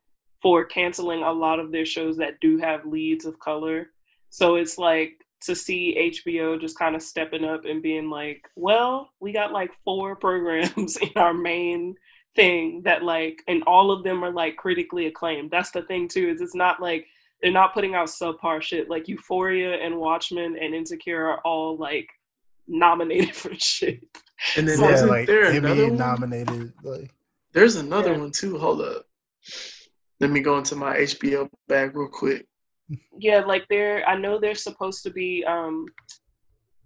[0.42, 3.90] for canceling a lot of their shows that do have leads of color.
[4.30, 9.10] So it's like to see HBO just kind of stepping up and being like, well,
[9.20, 11.94] we got like four programs in our main
[12.34, 15.50] thing that like and all of them are like critically acclaimed.
[15.52, 17.06] That's the thing too, is it's not like
[17.40, 18.90] they're not putting out subpar shit.
[18.90, 22.08] Like Euphoria and Watchmen and Insecure are all like
[22.66, 24.00] nominated for shit.
[24.56, 25.96] And then So- yeah, isn't like there Emmy another one?
[25.96, 26.72] nominated.
[26.82, 27.12] Like
[27.52, 28.18] There's another Yeah.
[28.18, 28.58] one too.
[28.58, 29.04] Hold up.
[30.20, 32.46] Let me go into my HBO bag real quick.
[33.20, 35.86] yeah like they're i know they're supposed to be um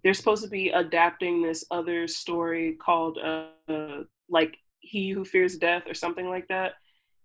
[0.03, 5.81] they're supposed to be adapting this other story called uh, like he who fears death
[5.87, 6.73] or something like that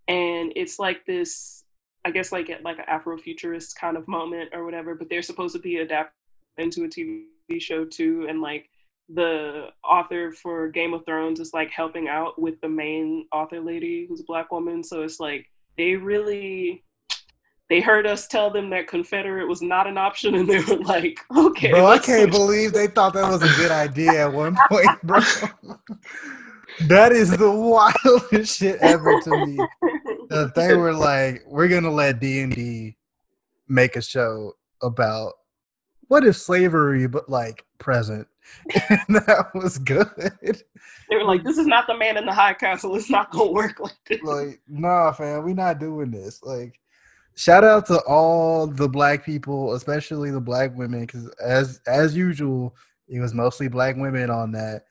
[0.09, 1.63] and it's like this
[2.07, 5.61] I guess like like an Afrofuturist kind of moment or whatever, but they're supposed to
[5.61, 6.15] be adapted
[6.57, 8.70] into a TV show too, and like
[9.15, 14.07] the author for Game of Thrones is like helping out with the main author lady
[14.09, 15.47] who's a black woman, so it's like
[15.77, 16.85] they really
[17.71, 21.21] they heard us tell them that Confederate was not an option, and they were like,
[21.35, 24.89] "Okay." Bro, I can't believe they thought that was a good idea at one point,
[25.05, 25.21] bro.
[26.89, 29.57] that is the wildest shit ever to me.
[30.29, 32.97] That they were like, "We're gonna let D and D
[33.69, 35.35] make a show about
[36.09, 38.27] what is slavery, but like present,"
[38.89, 40.09] and that was good.
[40.43, 42.95] They were like, "This is not the man in the high castle.
[42.97, 46.43] It's not gonna work like this." like, nah, fam, we not doing this.
[46.43, 46.81] Like,
[47.35, 52.77] shout out to all the black people, especially the black women, because as as usual,
[53.09, 54.85] it was mostly black women on that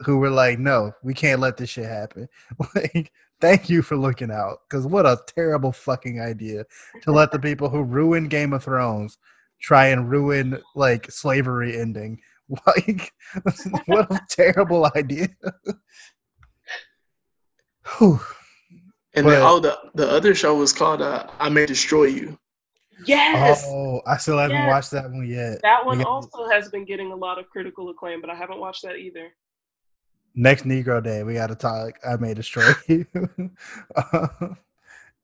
[0.00, 2.28] who were like, no, we can't let this shit happen.
[2.74, 6.64] Like, thank you for looking out, because what a terrible fucking idea
[7.02, 9.18] to let the people who ruined Game of Thrones
[9.60, 12.20] try and ruin like slavery ending.
[12.66, 13.12] Like,
[13.86, 15.28] what a terrible idea.
[17.98, 18.20] Whew.
[19.14, 22.38] And But- then oh the the other show was called uh, I May Destroy You.
[23.06, 24.68] Yes, Oh, I still haven't Yes.
[24.68, 25.60] watched that one yet.
[25.62, 28.58] that one We also has been getting a lot of critical acclaim, but I haven't
[28.60, 29.28] watched that either.
[30.34, 31.98] Next Negro Day, we got to talk.
[32.06, 33.06] I may destroy you.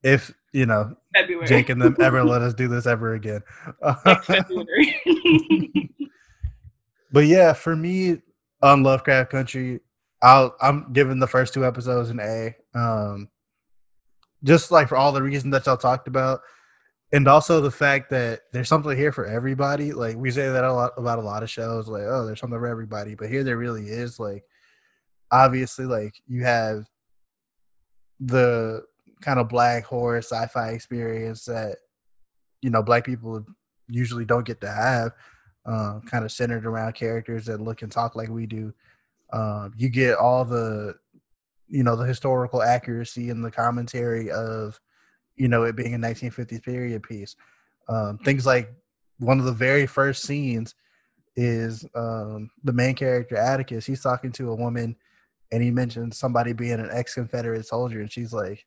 [0.02, 1.46] If you know February.
[1.48, 3.40] Jake and them ever let us do this ever again.
[4.04, 5.90] Next February.
[7.12, 8.18] But yeah, for me
[8.62, 9.80] on Lovecraft Country,
[10.22, 12.56] I'll I'm giving the first two episodes an A.
[12.74, 13.28] Um,
[14.44, 16.40] just like for all the reasons that y'all talked about,
[17.12, 19.92] and also the fact that there's something here for everybody.
[19.92, 22.58] Like we say that a lot about a lot of shows, like oh, there's something
[22.58, 24.18] for everybody, but here there really is.
[24.18, 24.44] Like
[25.30, 26.84] obviously, like you have
[28.20, 28.82] the
[29.20, 31.76] kind of black horror sci-fi experience that
[32.62, 33.44] you know black people
[33.88, 35.12] usually don't get to have
[35.66, 38.72] uh, kind of centered around characters that look and talk like we do.
[39.32, 40.94] Um, you get all the
[41.68, 44.80] you know the historical accuracy and the commentary of
[45.36, 47.36] you know it being a 1950s period piece.
[47.88, 48.72] Um, things like
[49.18, 50.74] one of the very first scenes
[51.34, 54.96] is um, the main character atticus he's talking to a woman
[55.52, 58.64] and he mentions somebody being an ex-confederate soldier and she's like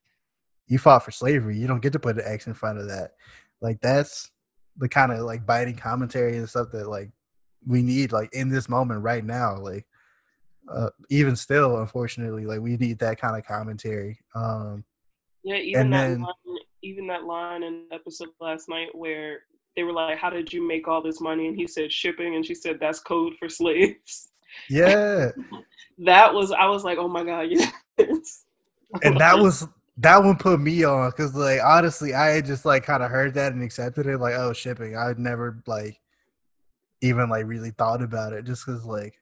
[0.70, 1.58] you fought for slavery.
[1.58, 3.14] You don't get to put an x in front of that.
[3.60, 4.32] Like that's
[4.80, 7.12] the kind of like biting commentary and stuff that like
[7.68, 9.86] we need like in this moment right now like
[10.72, 14.84] uh, even still unfortunately like we need that kind of commentary um
[15.44, 16.34] Yeah, even that then- line,
[16.82, 19.40] even that line in the episode last night where
[19.76, 22.46] they were like, "How did you make all this money?" and he said shipping, and
[22.46, 24.32] she said that's code for slaves.
[24.70, 25.30] yeah
[26.06, 27.48] That was I was like, "Oh my god,
[27.98, 28.46] yes."
[29.04, 29.68] and that was
[30.02, 33.34] that one put me on because like honestly i had just like kind of heard
[33.34, 36.00] that and accepted it like oh shipping i'd never like
[37.02, 39.16] even like really thought about it just because like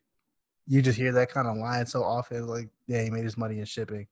[0.67, 3.59] you just hear that kind of line so often like yeah he made his money
[3.59, 4.07] in shipping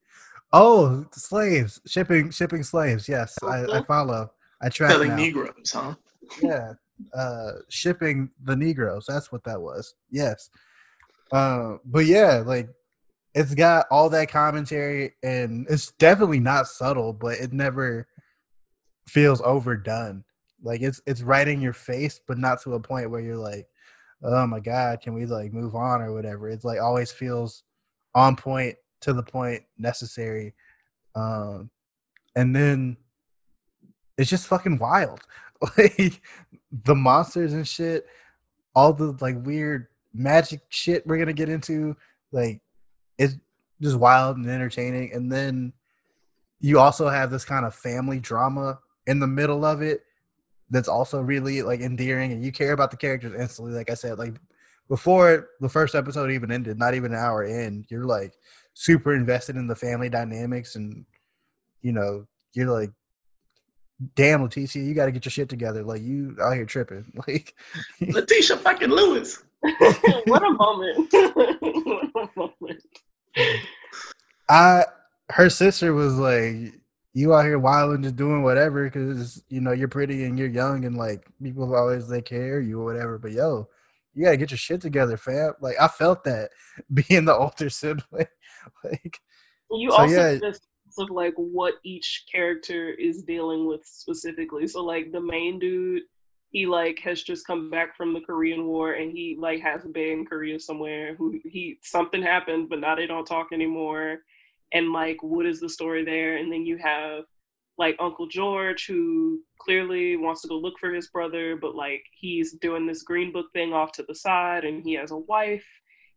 [0.53, 3.87] oh slaves shipping shipping slaves yes i, I Mhm.
[3.87, 5.15] follow i track Selling now.
[5.17, 5.95] Negroes, huh?
[6.41, 6.73] yeah
[7.13, 10.49] uh shipping the negroes that's what that was yes
[11.31, 12.69] uh but yeah like
[13.35, 18.07] it's got all that commentary and it's definitely not subtle but it never
[19.07, 20.23] feels overdone.
[20.63, 23.67] Like it's it's right in your face but not to a point where you're like
[24.23, 26.49] oh my god can we like move on or whatever?
[26.49, 27.63] It's like always feels
[28.15, 30.55] on point to the point necessary
[31.13, 31.69] um
[32.37, 32.97] and then
[34.17, 35.21] it's just fucking wild.
[35.77, 36.21] Like
[36.83, 38.05] the monsters and shit
[38.75, 41.95] all the like weird magic shit we're gonna get into
[42.33, 42.61] like
[43.17, 43.35] it's
[43.81, 45.11] just wild and entertaining.
[45.13, 45.73] And then
[46.59, 50.01] you also have this kind of family drama in the middle of it
[50.69, 54.17] that's also really like endearing and you care about the characters instantly like i said
[54.17, 54.33] like
[54.89, 58.33] before the first episode even ended not even an hour in you're like
[58.73, 61.05] super invested in the family dynamics and
[61.83, 62.89] you know you're like
[64.15, 65.83] damn Letitia you got to get your shit together.
[65.83, 67.11] Like you out here tripping.
[67.27, 67.55] Like
[68.01, 69.43] Letitia fucking Lewis.
[70.25, 71.09] what a moment!
[71.11, 72.83] what a moment!
[74.49, 74.85] I
[75.29, 76.73] her sister was like,
[77.13, 80.85] "You out here wilding, just doing whatever, because you know you're pretty and you're young,
[80.85, 83.67] and like people always they care you or whatever." But yo,
[84.13, 85.53] you gotta get your shit together, fam.
[85.59, 86.51] Like I felt that
[86.93, 88.27] being the older sibling.
[88.83, 89.19] like
[89.71, 90.39] You So, also yeah.
[90.39, 90.61] sense
[90.97, 94.67] of like what each character is dealing with specifically.
[94.67, 96.03] So like the main dude,
[96.55, 99.89] he like has just come back from the Korean War and he like has a
[99.89, 104.19] bae in Korea somewhere who he something happened, but now they don't talk anymore.
[104.71, 106.37] and like what is the story there?
[106.37, 107.25] And then you have
[107.77, 112.53] like uncle george who clearly wants to go look for his brother but like he's
[112.53, 115.67] doing this green book thing off to the side and he has a wife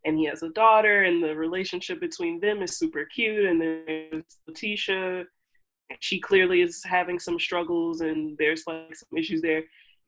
[0.05, 3.83] and he has a daughter and the relationship between them is super cute and then
[3.89, 5.25] there's letitia.
[5.99, 9.65] She clearly is having some struggles and there's like some issues there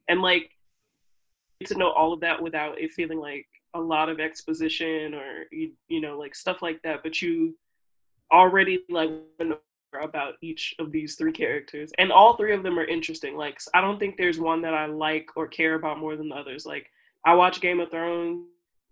[0.09, 0.51] and like
[1.67, 5.73] to know all of that without it feeling like a lot of exposition or you,
[5.89, 7.03] you know like stuff like that.
[7.03, 7.57] But you
[8.33, 9.59] already like know
[10.01, 11.91] about each of these three characters.
[11.99, 13.37] And all three of them are interesting.
[13.37, 16.37] Like i don't think there's one that i like or care about more than the
[16.37, 16.65] others.
[16.67, 16.89] Like
[17.25, 18.47] i watch game of thrones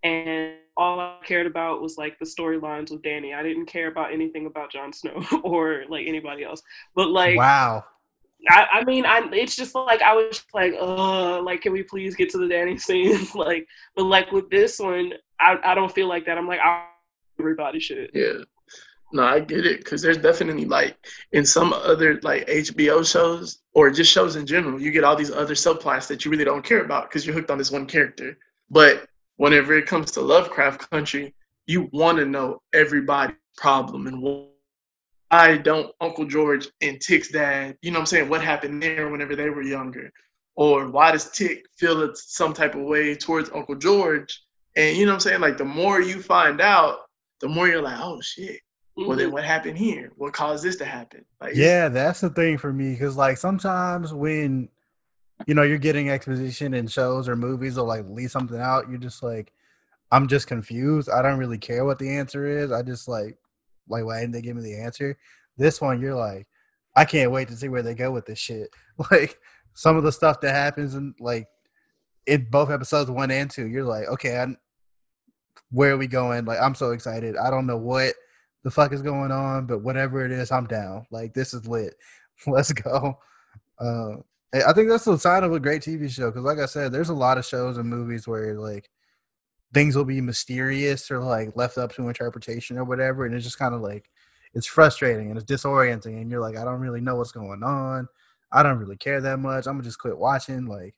[0.04, 3.34] and all i cared about was like the storylines with danny.
[3.34, 6.62] I didn't care about anything about Jon snow or like anybody else.
[6.94, 7.84] But like wow.
[8.48, 12.14] I, I mean, I it's just like I was like, uh, like can we please
[12.14, 13.34] get to the Danny scenes?
[13.34, 16.38] like, but like with this one, I I don't feel like that.
[16.38, 16.60] I'm like,
[17.38, 18.10] everybody should.
[18.14, 18.44] Yeah.
[19.10, 20.96] No, I get it because there's definitely like
[21.32, 25.30] in some other like HBO shows or just shows in general, you get all these
[25.30, 28.36] other subplots that you really don't care about because you're hooked on this one character.
[28.70, 31.34] But whenever it comes to Lovecraft Country,
[31.66, 34.22] you want to know everybody's problem and
[35.30, 39.08] why don't Uncle George and Tick's dad, you know what I'm saying, what happened there
[39.08, 40.10] whenever they were younger?
[40.56, 44.42] Or why does Tick feel it's some type of way towards Uncle George?
[44.76, 45.40] And you know what I'm saying?
[45.40, 46.98] Like the more you find out,
[47.40, 48.60] the more you're like, oh shit.
[48.96, 49.34] Well then mm-hmm.
[49.34, 50.10] what happened here?
[50.16, 51.24] What caused this to happen?
[51.40, 54.68] Like Yeah, that's the thing for me because like sometimes when
[55.46, 58.98] you know you're getting exposition in shows or movies or like leave something out, you're
[58.98, 59.52] just like,
[60.10, 61.08] I'm just confused.
[61.08, 62.72] I don't really care what the answer is.
[62.72, 63.36] I just like,
[63.88, 65.16] like why didn't they give me the answer?
[65.56, 66.46] This one, you're like,
[66.96, 68.70] I can't wait to see where they go with this shit.
[69.10, 69.38] Like
[69.74, 71.46] some of the stuff that happens in like
[72.26, 74.56] in both episodes one and two, you're like, okay, I'm,
[75.70, 76.44] where are we going?
[76.44, 77.36] Like I'm so excited.
[77.36, 78.14] I don't know what
[78.64, 81.06] the fuck is going on, but whatever it is, I'm down.
[81.10, 81.94] Like this is lit.
[82.46, 83.18] Let's go.
[83.78, 84.16] Uh,
[84.52, 87.10] I think that's the sign of a great TV show because, like I said, there's
[87.10, 88.90] a lot of shows and movies where like
[89.74, 93.58] things will be mysterious or like left up to interpretation or whatever, and it's just
[93.58, 94.10] kind of like
[94.54, 98.08] it's frustrating and it's disorienting, and you're like, I don't really know what's going on.
[98.50, 99.66] I don't really care that much.
[99.66, 100.66] I'm gonna just quit watching.
[100.66, 100.94] Like,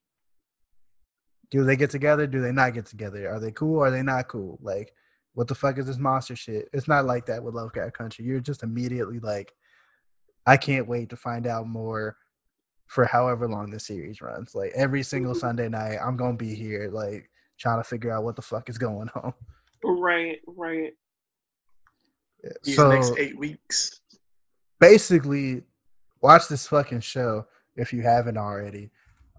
[1.50, 2.26] do they get together?
[2.26, 3.28] Do they not get together?
[3.28, 3.80] Are they cool?
[3.80, 4.58] Are they not cool?
[4.62, 4.92] Like,
[5.34, 6.68] what the fuck is this monster shit?
[6.72, 8.24] It's not like that with Lovecraft Country.
[8.24, 9.52] You're just immediately like,
[10.46, 12.16] I can't wait to find out more
[12.86, 14.54] for however long the series runs.
[14.54, 15.40] Like every single mm-hmm.
[15.40, 17.29] Sunday night, I'm gonna be here, like
[17.60, 19.32] trying to figure out what the fuck is going on.
[19.84, 20.92] Right, right.
[22.42, 24.00] Yeah, these So next eight weeks.
[24.80, 25.62] basically,
[26.22, 27.46] watch this fucking show
[27.76, 28.90] if you haven't already.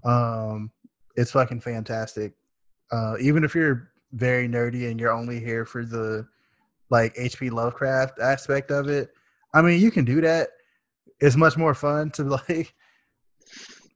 [0.04, 0.72] Um,
[1.16, 2.34] it's fucking fantastic.
[2.92, 6.28] Uh, even if you're very nerdy and you're only here for the
[6.90, 9.10] like HP Lovecraft aspect of it,
[9.54, 10.50] I mean, you can do that.
[11.20, 12.74] It's much more fun to like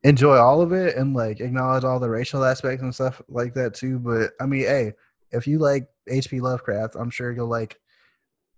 [0.03, 3.73] enjoy all of it and like acknowledge all the racial aspects and stuff like that
[3.73, 3.99] too.
[3.99, 4.93] But I mean, hey,
[5.31, 7.79] if you like HP Lovecraft, I'm sure you'll like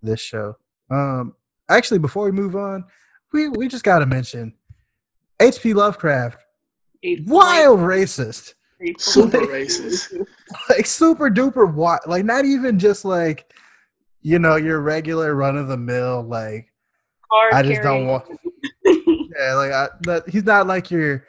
[0.01, 0.57] this show.
[0.89, 1.35] Um,
[1.69, 2.85] actually, before we move on,
[3.33, 4.53] we we just got to mention
[5.39, 6.39] HP Lovecraft,
[7.03, 8.53] A wild racist,
[8.97, 10.25] Super flight- racist.
[10.69, 13.51] like super duper wild, like not even just like
[14.21, 16.71] you know your regular run of the mill like
[17.31, 18.25] Card I just don't want-
[19.37, 21.25] yeah like I, but he's not like your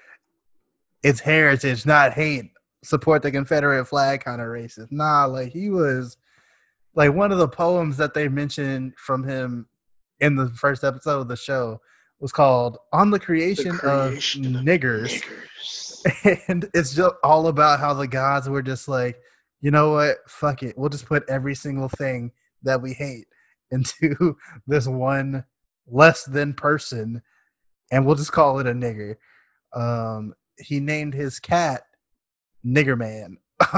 [1.03, 2.51] it's heritage not hate
[2.83, 4.91] support the confederate flag kind of racist.
[4.91, 6.17] Nah like he was
[6.95, 9.67] like one of the poems that they mentioned from him
[10.21, 11.81] in the first episode of the show
[12.21, 15.23] was called on the creation, creation of of niggers.
[15.23, 16.43] Niggers.
[16.49, 19.21] and it's just all about how the gods were just like,
[19.61, 23.27] you know what, fuck it, we'll just put every single thing that we hate
[23.71, 25.45] into this one
[25.87, 27.23] less than person,
[27.91, 29.17] and we'll just call it a nigger.
[29.75, 31.83] Um, he named his cat
[32.67, 33.39] Nigger Man.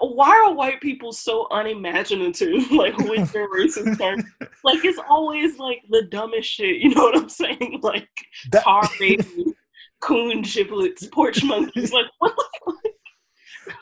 [0.00, 2.70] Why are white people so unimaginative?
[2.70, 4.24] Like with their racist terms,
[4.64, 6.76] like it's always like the dumbest shit.
[6.76, 7.80] You know what I'm saying?
[7.82, 8.08] Like
[8.52, 9.26] That- tar baby,
[10.00, 11.92] coon giblets, porch monkeys.
[11.92, 12.74] Like what the?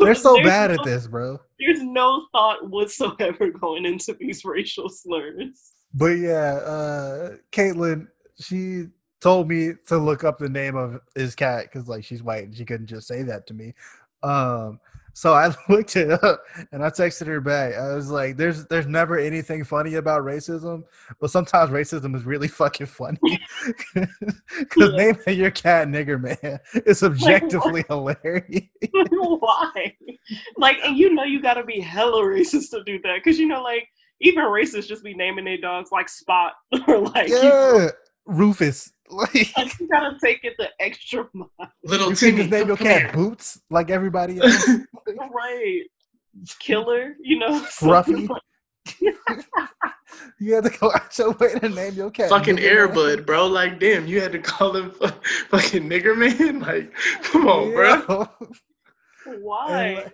[0.00, 1.38] They're so bad no- at this, bro.
[1.60, 5.72] There's no thought whatsoever going into these racial slurs.
[5.94, 8.08] But yeah, uh Caitlin,
[8.40, 8.86] she
[9.20, 12.56] told me to look up the name of his cat because like she's white and
[12.56, 13.74] she couldn't just say that to me.
[14.22, 14.80] Um
[15.14, 17.74] so I looked it up and I texted her back.
[17.74, 20.84] I was like, there's there's never anything funny about racism,
[21.20, 23.18] but sometimes racism is really fucking funny.
[23.94, 24.06] Cause
[24.76, 24.86] Yeah.
[24.96, 28.68] naming your cat nigger man is objectively hilarious.
[28.92, 29.96] Why?
[30.56, 33.62] Like, and you know you gotta be hella racist to do that, because you know,
[33.62, 33.88] like
[34.20, 36.52] even racists just be naming their dogs like Spot
[36.86, 37.88] or like Yeah,
[38.28, 38.92] Rufus.
[39.10, 41.48] Like like, you gotta take it the extra mile.
[41.82, 43.12] Little you Timmy, can just name your come cat here.
[43.14, 44.68] Boots, like everybody else.
[45.34, 45.84] Right.
[46.58, 47.58] Killer, you know.
[47.70, 48.28] Scruffy.
[50.38, 52.28] you had to go out your way to name your cat.
[52.28, 52.88] Fucking Nigga Man.
[52.88, 53.46] Airbud, bro.
[53.46, 56.60] Like, damn, you had to call him fucking nigger man.
[56.60, 58.28] Like, come on, bro.
[59.26, 59.32] Yeah.
[59.40, 60.12] Why?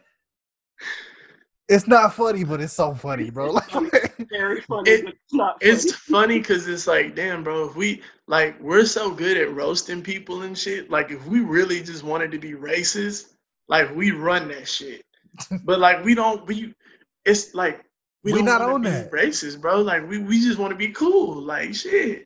[1.68, 3.52] And, like, It's not funny, but it's so funny, bro.
[3.72, 6.26] Like, Very funny, It- but it's not It's funny.
[6.26, 7.68] funny because it's like, damn, bro.
[7.68, 10.90] If we like, we're so good at roasting people and shit.
[10.90, 13.34] Like, if we really just wanted to be racist,
[13.68, 15.02] like, we run that shit.
[15.64, 16.46] But like, we don't.
[16.46, 16.74] We,
[17.24, 17.84] it's like
[18.22, 19.10] we, We don't not on be that.
[19.10, 19.80] racist, bro.
[19.80, 21.40] Like, we we just want to be cool.
[21.42, 22.24] Like, shit.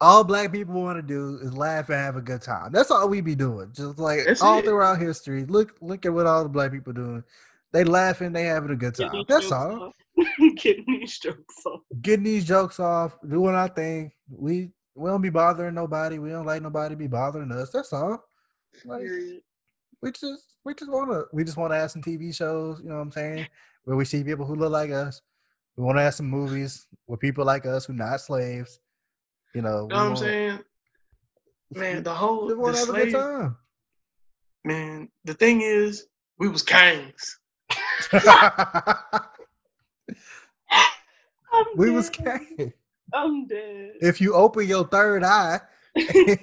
[0.00, 2.70] all black people want to do is laugh and have a good time.
[2.70, 3.70] That's all we be doing.
[3.72, 4.64] Just like That's all it.
[4.64, 5.44] throughout history.
[5.46, 7.24] Look, look at what all the black people doing.
[7.72, 9.24] They laughing, they having a good time.
[9.28, 9.92] That's all.
[10.56, 11.80] Getting these jokes off.
[12.00, 14.12] Getting these jokes off, doing our thing.
[14.30, 16.18] We we don't be bothering nobody.
[16.18, 17.70] We don't like nobody be bothering us.
[17.70, 18.24] That's all.
[18.84, 19.02] Like,
[20.02, 23.02] we just we just wanna we just wanna have some TV shows, you know what
[23.02, 23.46] I'm saying?
[23.84, 25.20] Where we see people who look like us.
[25.76, 28.80] We wanna have some movies with people like us who not slaves.
[29.54, 30.58] You know, You know what I'm saying?
[31.74, 33.56] Man, the whole We the wanna have a good slave, time.
[34.64, 35.08] man.
[35.24, 36.06] The thing is,
[36.38, 37.38] we was kings.
[41.76, 41.94] We dead.
[41.94, 42.72] was king.
[43.12, 43.92] I'm dead.
[44.00, 45.60] If you open your third eye,
[45.96, 46.38] this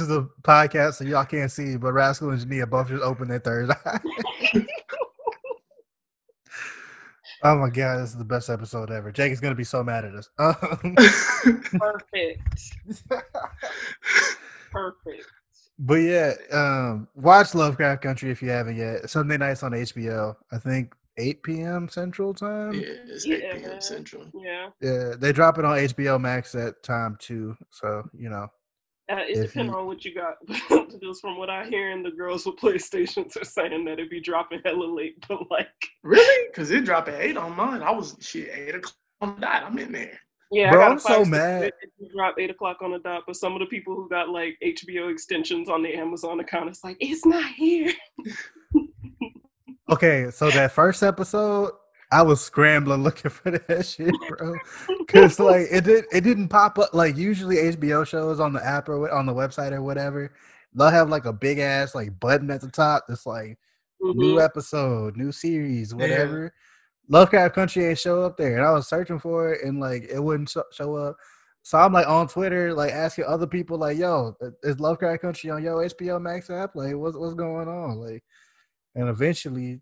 [0.00, 3.38] is a podcast, so y'all can't see, but Rascal and Jania both just opened their
[3.38, 4.00] third eye.
[7.44, 9.12] oh my god, this is the best episode ever.
[9.12, 10.30] Jake is gonna be so mad at us.
[10.38, 10.96] Um,
[11.78, 12.40] Perfect.
[14.72, 15.26] Perfect.
[15.78, 19.08] But yeah, um, watch Lovecraft Country if you haven't yet.
[19.10, 20.34] Sunday nights on HBO.
[20.52, 21.88] I think 8 p.m.
[21.88, 22.74] Central Time.
[22.74, 23.80] yeah, it's Yeah, 8 p.m.
[23.80, 24.24] Central.
[24.34, 24.68] Yeah.
[24.80, 27.56] Yeah, they drop it on HBO Max at time too.
[27.70, 28.46] So you know,
[29.10, 30.34] Uh, it depends on what you got.
[31.02, 34.20] Just from what I hear, and the girls with PlayStations are saying that it'd be
[34.20, 35.68] dropping hella late, but like,
[36.02, 36.48] Really?
[36.50, 37.82] Because it dropped at 8 on mine.
[37.82, 39.62] I was, shit, 8 o'clock on the dot.
[39.64, 40.18] I'm in there.
[40.50, 41.64] Yeah, Bro, I'm so mad.
[41.64, 43.24] it drop eight o'clock on the dot.
[43.26, 46.82] But some of the people who got like HBO extensions on the Amazon account, it's
[46.84, 47.92] like it's not here.
[49.90, 51.70] Okay, so that first episode,
[52.12, 54.54] I was scrambling looking for that shit, bro.
[55.08, 56.92] Cause like it did, it didn't pop up.
[56.92, 60.32] Like usually HBO shows on the app or on the website or whatever,
[60.74, 63.58] they'll have like a big ass like button at the top that's like
[64.00, 64.44] new Mhm.
[64.44, 66.52] episode, new series, whatever.
[67.08, 70.22] Lovecraft Country ain't show up there, and I was searching for it, and like it
[70.22, 71.16] wouldn't show up.
[71.62, 75.62] So I'm like on Twitter, like asking other people, like, "Yo, is Lovecraft Country on
[75.62, 76.74] your HBO Max app?
[76.74, 78.22] Like, what's what's going on?" Like,
[78.94, 79.80] and eventually,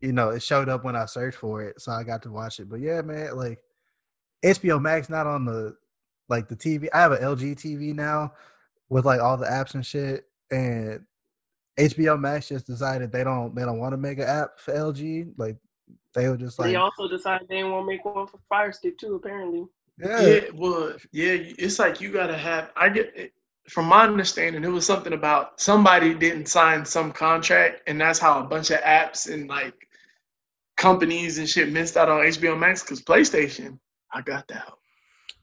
[0.00, 2.58] you know, it showed up when I searched for it, so I got to watch
[2.60, 2.68] it.
[2.70, 3.58] But yeah, man, like
[4.44, 5.76] HBO Max not on the
[6.28, 6.88] like the TV.
[6.92, 8.32] I have an LG TV now
[8.88, 11.00] with like all the apps and shit, and
[11.78, 15.34] HBO Max just decided they don't they don't want to make an app for LG.
[15.36, 15.56] Like
[16.14, 18.72] they were just like, they also decided they didn't want to make one for Fire
[18.72, 19.14] Stick too.
[19.16, 19.64] Apparently,
[19.98, 22.70] yeah, Yeah, well, yeah, it's like you gotta have.
[22.76, 23.32] I get, it-
[23.68, 28.38] from my understanding, it was something about somebody didn't sign some contract, and that's how
[28.38, 29.88] a bunch of apps and like
[30.76, 33.78] companies and shit missed out on HBO Max because PlayStation.
[34.12, 34.68] I got that.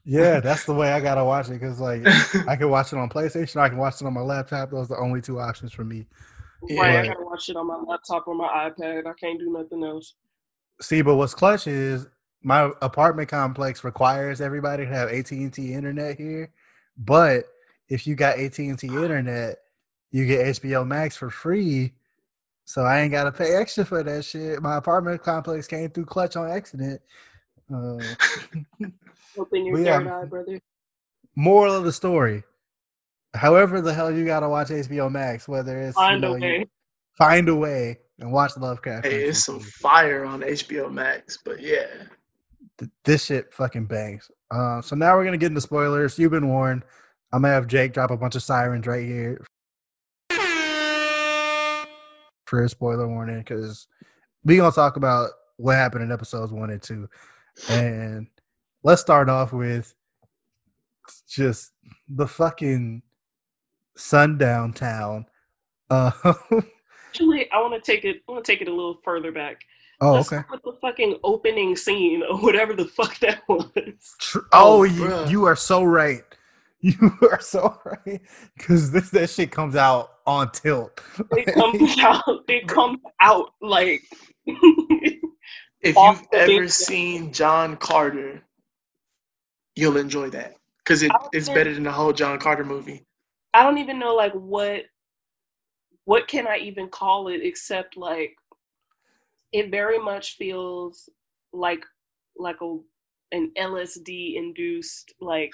[0.04, 0.40] yeah.
[0.40, 2.02] That's the way I gotta watch it because like
[2.48, 4.70] I can watch it on PlayStation, I can watch it on my laptop.
[4.70, 6.06] Those are the only two options for me.
[6.66, 6.80] Yeah.
[6.80, 6.90] right?
[6.90, 7.06] I Right.
[7.08, 9.06] gotta watch it on my laptop or my iPad.
[9.06, 10.14] I can't do nothing else.
[10.80, 12.06] See, but what's clutch is
[12.42, 16.50] my apartment complex requires everybody to have AT and T internet here.
[16.96, 17.44] But
[17.88, 19.58] if you got AT and T internet,
[20.10, 21.92] you get HBO Max for free.
[22.66, 24.62] So I ain't gotta pay extra for that shit.
[24.62, 27.00] My apartment complex came through clutch on accident.
[27.72, 27.98] Uh,
[29.38, 30.60] Open your third eye, brother.
[31.36, 32.42] moral of the story:
[33.34, 36.42] However the hell you gotta watch HBO Max, whether it's Find you a know, you-
[36.42, 36.66] way.
[37.18, 39.06] find a way and watch Lovecraft.
[39.06, 41.86] Hey, it's some fire on HBO Max, but yeah.
[42.78, 44.30] th- this shit fucking bangs.
[44.50, 46.18] Uh, so now we're gonna get into spoilers.
[46.18, 46.84] You've been warned.
[47.32, 49.44] I'm gonna have Jake drop a bunch of sirens right here
[52.46, 53.88] for a spoiler warning because
[54.44, 57.08] we gonna talk about what happened in episodes one and two.
[57.68, 58.28] And
[58.82, 59.94] let's start off with
[61.28, 61.72] just
[62.08, 63.02] the fucking
[63.96, 65.26] sundown town.
[65.90, 66.10] Uh,
[67.14, 68.22] Actually, I want to take it.
[68.28, 69.60] I want to take it a little further back.
[70.00, 70.42] oh, Let's okay.
[70.42, 73.68] start with the fucking opening scene or whatever the fuck that was.
[74.18, 76.22] Tr- oh, Oh, you, you are so right.
[76.80, 78.20] You are so right.
[78.58, 81.00] Because this that shit comes out on tilt.
[81.30, 82.44] It comes out.
[82.46, 84.02] It comes out like.
[84.44, 85.22] if
[85.96, 86.70] you've ever beat.
[86.70, 88.42] seen John Carter,
[89.76, 93.06] you'll enjoy that because it, it's think- better than the whole John Carter movie.
[93.54, 94.82] I don't even know like what
[96.04, 98.36] what can I even call it except like
[99.52, 101.08] it very much feels
[101.52, 101.84] like
[102.36, 102.78] like a
[103.32, 105.52] an LSD induced like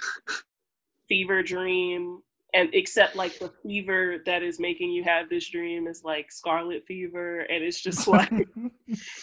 [1.09, 2.21] fever dream
[2.53, 6.85] and except like the fever that is making you have this dream is like scarlet
[6.87, 8.33] fever and it's just like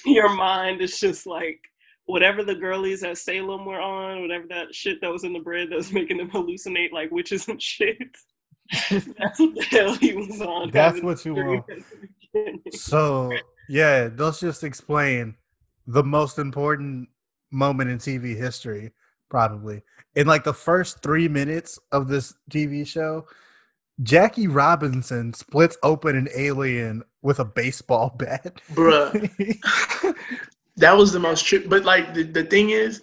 [0.05, 1.59] your mind is just like
[2.07, 5.69] whatever the girlies at Salem were on, whatever that shit that was in the bread
[5.69, 7.97] that was making them hallucinate like witches and shit.
[8.89, 10.71] That's what the hell he was on.
[10.71, 11.65] That's having what you want.
[11.69, 12.61] at the beginning.
[12.71, 13.31] So
[13.69, 15.35] yeah, let's just explain
[15.85, 17.09] the most important
[17.51, 18.91] moment in TV history,
[19.29, 19.81] probably.
[20.15, 23.25] In like the first three minutes of this TV show,
[24.03, 28.61] Jackie Robinson splits open an alien with a baseball bat.
[28.73, 30.15] Bruh.
[30.75, 31.67] that was the most trip.
[31.67, 33.01] But like the, the thing is,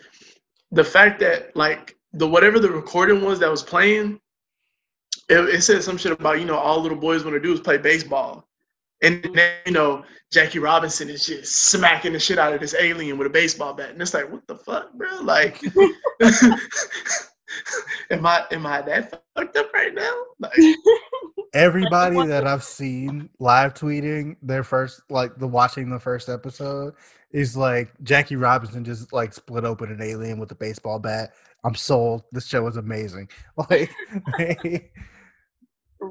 [0.70, 4.20] the fact that like the whatever the recording was that was playing,
[5.28, 7.60] it, it said some shit about you know all little boys want to do is
[7.60, 8.46] play baseball,
[9.02, 13.18] and then you know Jackie Robinson is just smacking the shit out of this alien
[13.18, 15.20] with a baseball bat, and it's like what the fuck, bro?
[15.22, 15.62] Like,
[18.10, 20.14] am I am I that fucked up right now?
[20.40, 20.52] Like,
[21.54, 26.94] Everybody that I've seen live tweeting their first, like the watching the first episode,
[27.30, 31.32] is like Jackie Robinson just like split open an alien with a baseball bat.
[31.62, 32.24] I'm sold.
[32.32, 33.28] This show is amazing.
[33.70, 33.90] Like
[34.36, 34.90] they,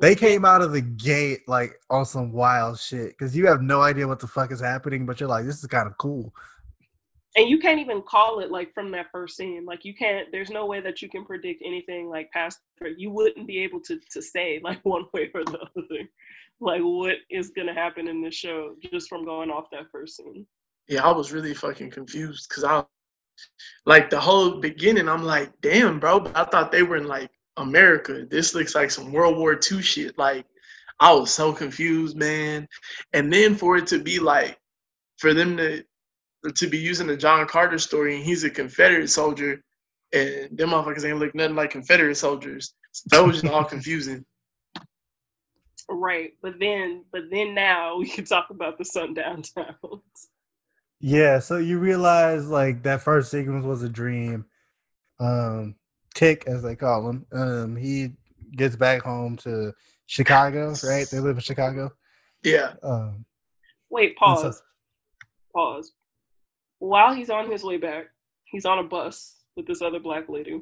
[0.01, 3.81] they came out of the gate like on some wild shit because you have no
[3.81, 6.33] idea what the fuck is happening, but you're like, this is kind of cool.
[7.35, 9.65] and you can't even call it like from that first scene.
[9.65, 10.27] Like you can't.
[10.31, 12.59] There's no way that you can predict anything like past.
[12.97, 16.09] You wouldn't be able to to say like one way or the other,
[16.59, 20.45] like what is gonna happen in this show just from going off that first scene.
[20.87, 22.83] yeah, I was really fucking confused because I,
[23.85, 27.29] like, the whole beginning, I'm like, damn, bro, but I thought they were in like
[27.57, 28.25] America.
[28.29, 30.17] This looks like some World War II shit.
[30.17, 30.45] Like,
[30.99, 32.67] I was so confused, man.
[33.13, 34.59] And then for it to be like,
[35.17, 35.83] for them to
[36.55, 39.63] to be using the John Carter story, and he's a Confederate soldier,
[40.11, 42.73] and them motherfuckers ain't look nothing like Confederate soldiers.
[42.91, 44.25] So that was just all confusing.
[45.89, 50.29] Right, but then, but then now we can talk about the sundown towns.
[51.01, 54.45] Yeah, so you realize like that first sequence was a dream.
[55.19, 55.75] Um,
[56.13, 58.13] Tick, as they call him, um, he
[58.55, 59.73] gets back home to
[60.05, 61.07] Chicago, right?
[61.09, 61.91] They live in Chicago.
[62.43, 62.73] Yeah.
[62.83, 63.25] Um,
[63.89, 64.63] Wait, and so- pause.
[65.55, 65.91] Pause.
[66.79, 68.07] While he's on his way back,
[68.45, 70.61] he's on a bus with this other black lady.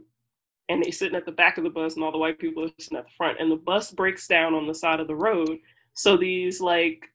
[0.69, 2.69] And they're sitting at the back of the bus, and all the white people are
[2.79, 3.39] sitting at the front.
[3.39, 5.57] And the bus breaks down on the side of the road.
[5.95, 7.07] So these, like,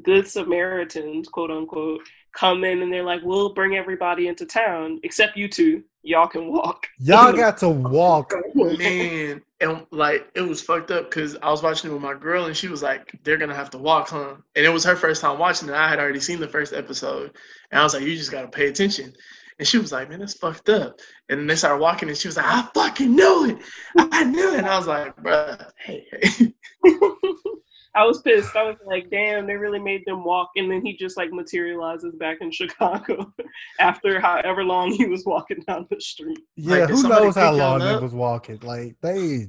[0.00, 2.00] good Samaritans, quote unquote,
[2.32, 5.84] come in and they're like, we'll bring everybody into town, except you two.
[6.02, 6.88] Y'all can walk.
[6.98, 8.34] y'all got to walk.
[8.54, 12.46] Man, and like it was fucked up because I was watching it with my girl
[12.46, 15.22] and she was like, "They're gonna have to walk, huh?" And it was her first
[15.22, 15.74] time watching it.
[15.74, 17.36] I had already seen the first episode,
[17.70, 19.12] and I was like, "You just gotta pay attention."
[19.60, 22.26] And she was like, "Man, that's fucked up." And then they started walking, and she
[22.26, 23.58] was like, "I fucking knew it!
[23.96, 26.52] I knew it!" And I was like, "Bruh, hey, hey."
[27.94, 28.56] I was pissed.
[28.56, 30.50] I was like, damn, they really made them walk.
[30.56, 33.32] And then he just like materializes back in Chicago
[33.80, 36.38] after however long he was walking down the street.
[36.56, 38.02] Yeah, Like, who knows how long they up?
[38.02, 38.58] was walking?
[38.62, 39.48] Like they,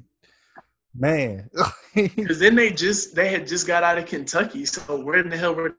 [0.96, 1.50] man.
[1.96, 5.38] Because then they just they had just got out of Kentucky, so where in the
[5.38, 5.78] hell were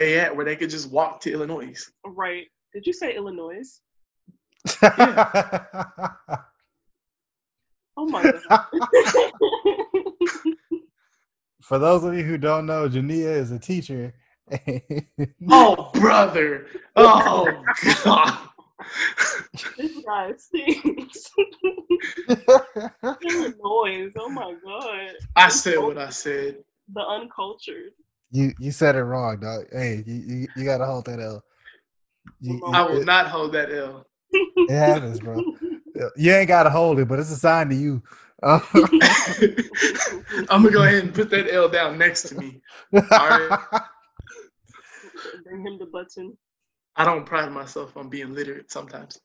[0.00, 1.76] they at where they could just walk to Illinois?
[2.04, 2.48] Right.
[2.72, 3.80] Did you say Illinois?
[7.96, 8.66] Oh my god.
[11.64, 14.12] For those of you who don't know, Jania is a teacher.
[15.50, 16.66] Oh, brother!
[16.94, 17.64] Oh
[18.04, 18.38] God!
[19.78, 21.30] this guy stinks.
[23.24, 24.10] Illinois.
[24.18, 25.14] Oh my god.
[25.36, 26.58] I said what I said.
[26.92, 27.92] The uncultured.
[28.30, 29.64] you you said it wrong, dog.
[29.72, 31.42] Hey, you you, you gotta hold that L.
[32.40, 34.04] You, I you- will it, not hold that L.
[34.32, 35.42] it happens, bro.
[36.16, 38.02] You ain't gotta hold it, but it's a sign to you.
[38.46, 38.60] Uh,
[40.50, 42.60] I'm gonna go ahead and put that L down next to me.
[42.92, 43.58] right.
[45.44, 46.36] Bring him the button.
[46.96, 49.18] I don't pride myself on being literate sometimes.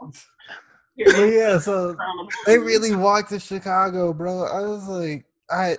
[0.00, 1.96] But yeah, so
[2.46, 4.44] they really walked to Chicago, bro.
[4.44, 5.78] I was like, I,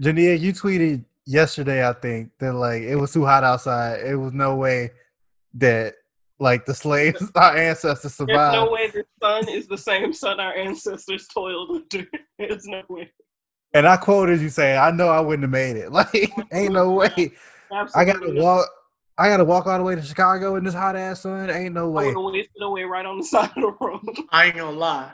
[0.00, 4.00] Jania, you tweeted yesterday, I think, that like it was too hot outside.
[4.00, 4.92] It was no way
[5.54, 5.94] that
[6.40, 8.28] like the slaves, our ancestors survived.
[8.30, 8.54] There's survived.
[8.66, 12.06] no way the sun is the same sun our ancestors toiled under.
[12.38, 13.12] There's no way.
[13.72, 15.92] And I quoted you saying, "I know I wouldn't have made it.
[15.92, 17.32] Like, ain't no way.
[17.72, 17.94] Absolutely.
[17.94, 18.68] I gotta walk.
[19.18, 21.50] I gotta walk all the way to Chicago in this hot ass sun.
[21.50, 24.00] Ain't no I way." would have wasted away right on the side of the road.
[24.30, 25.12] I ain't gonna lie.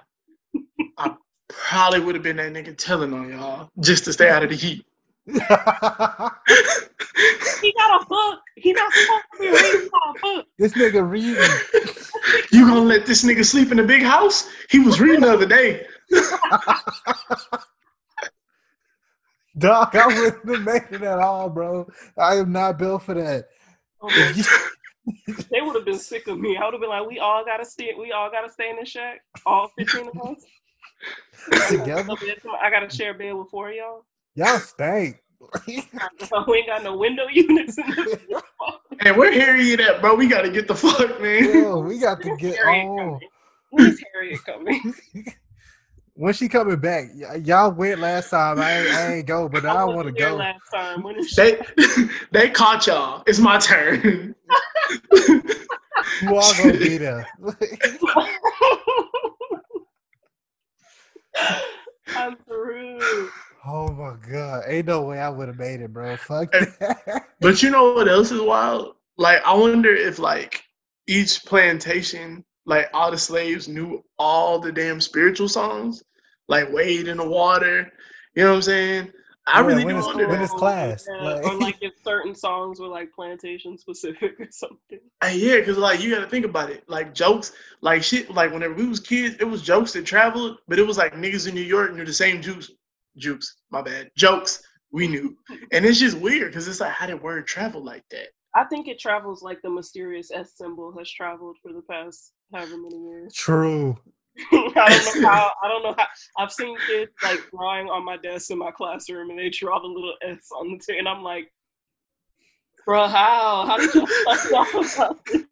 [0.96, 1.14] I
[1.48, 4.56] probably would have been that nigga telling on y'all just to stay out of the
[4.56, 4.86] heat.
[5.32, 6.38] he got
[8.00, 8.38] a book.
[8.54, 10.46] He not supposed to be reading about a book.
[10.56, 11.34] this nigga reading.
[12.52, 14.48] You gonna let this nigga sleep in the big house?
[14.70, 15.84] He was reading the other day.
[19.58, 21.88] Dog, I wouldn't have made it at all, bro.
[22.16, 23.48] I am not built for that.
[24.00, 24.32] Oh my
[25.50, 26.56] they would have been sick of me.
[26.56, 27.92] I would have been like, we all gotta stay.
[27.98, 29.22] We all gotta stay in the shack.
[29.44, 30.44] All fifteen of us.
[31.68, 32.12] Together,
[32.60, 34.04] I gotta share a bed with four of y'all.
[34.36, 35.18] Y'all stink.
[35.66, 38.16] we ain't got no window units in this.
[39.02, 40.14] Hey, where Harriet at, bro?
[40.14, 41.44] We gotta get the fuck, man.
[41.44, 42.96] Yo, we got to get Harriet on.
[42.96, 43.20] coming.
[43.70, 44.94] Where's Harriet coming?
[46.18, 47.10] When she coming back?
[47.14, 48.58] Y- y'all went last time.
[48.58, 50.36] I ain't, I ain't go, but I, want to go.
[50.36, 51.02] Last time.
[51.02, 51.36] When is she?
[51.42, 51.60] They
[52.32, 53.22] they caught y'all.
[53.26, 54.34] It's my turn.
[56.22, 57.26] You all gonna be there.
[62.16, 63.28] I'm through.
[63.66, 66.16] Oh my god, ain't no way I would have made it, bro.
[66.16, 67.24] Fuck that.
[67.40, 68.94] But you know what else is wild?
[69.18, 70.62] Like I wonder if like
[71.06, 76.02] each plantation, like all the slaves knew all the damn spiritual songs,
[76.48, 77.92] like Wade in the Water.
[78.34, 79.12] You know what I'm saying?
[79.48, 80.28] I Yeah, really when do it's- wonder.
[80.28, 80.44] when that.
[80.44, 84.98] it's class, Yeah, like- or like if certain songs were like plantation specific or something.
[85.24, 86.82] Yeah, because like you got to think about it.
[86.88, 88.30] Like jokes, like shit.
[88.30, 91.46] Like whenever we was kids, it was jokes that traveled, but it was like niggas
[91.48, 92.70] in New York knew the same jukes.
[93.16, 94.10] Jukes, my bad.
[94.16, 94.62] Jokes
[94.92, 95.36] we knew,
[95.72, 98.28] and it's just weird because it's like how did word travel like that?
[98.54, 102.76] I think it travels like the mysterious S symbol has traveled for the past however
[102.78, 103.34] many years.
[103.34, 103.98] True.
[104.52, 105.50] I don't know how.
[105.62, 106.06] I don't know how.
[106.38, 109.86] I've seen kids like drawing on my desk in my classroom, and they draw the
[109.88, 111.50] little S on the t- and I'm like,
[112.86, 113.66] bro, how?
[113.66, 115.50] How did you find out about this?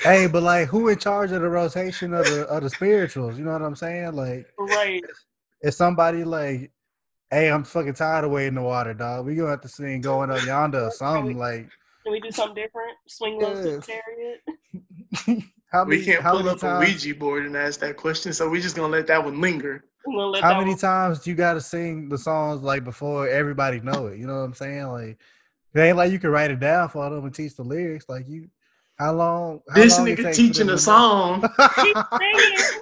[0.00, 3.38] Hey, but like, who in charge of the rotation of the of the spirituals?
[3.38, 4.12] You know what I'm saying?
[4.14, 5.02] Like, Right.
[5.60, 6.72] if somebody like,
[7.30, 9.26] hey, I'm fucking tired of waiting in the water, dog.
[9.26, 11.38] We gonna have to sing going up yonder or something.
[11.38, 11.68] Like,
[12.04, 12.96] Can we do something different?
[13.06, 13.76] Swing those to Yeah.
[13.76, 13.82] the
[15.26, 15.44] chariot.
[15.72, 16.84] how many We can't how pull many up times?
[16.84, 19.84] a Ouija board and ask that question, so we're just gonna let that one linger.
[20.06, 23.80] Let How many one- times do you got to sing the songs like before everybody
[23.80, 24.18] know it?
[24.18, 24.86] You know what I'm saying?
[24.86, 25.18] Like,
[25.74, 28.06] it ain't like you can write it down for them and teach the lyrics.
[28.08, 28.48] Like you,
[28.98, 29.60] how long?
[29.68, 31.42] How This long nigga teaching them a song.
[31.76, 32.80] He's singing.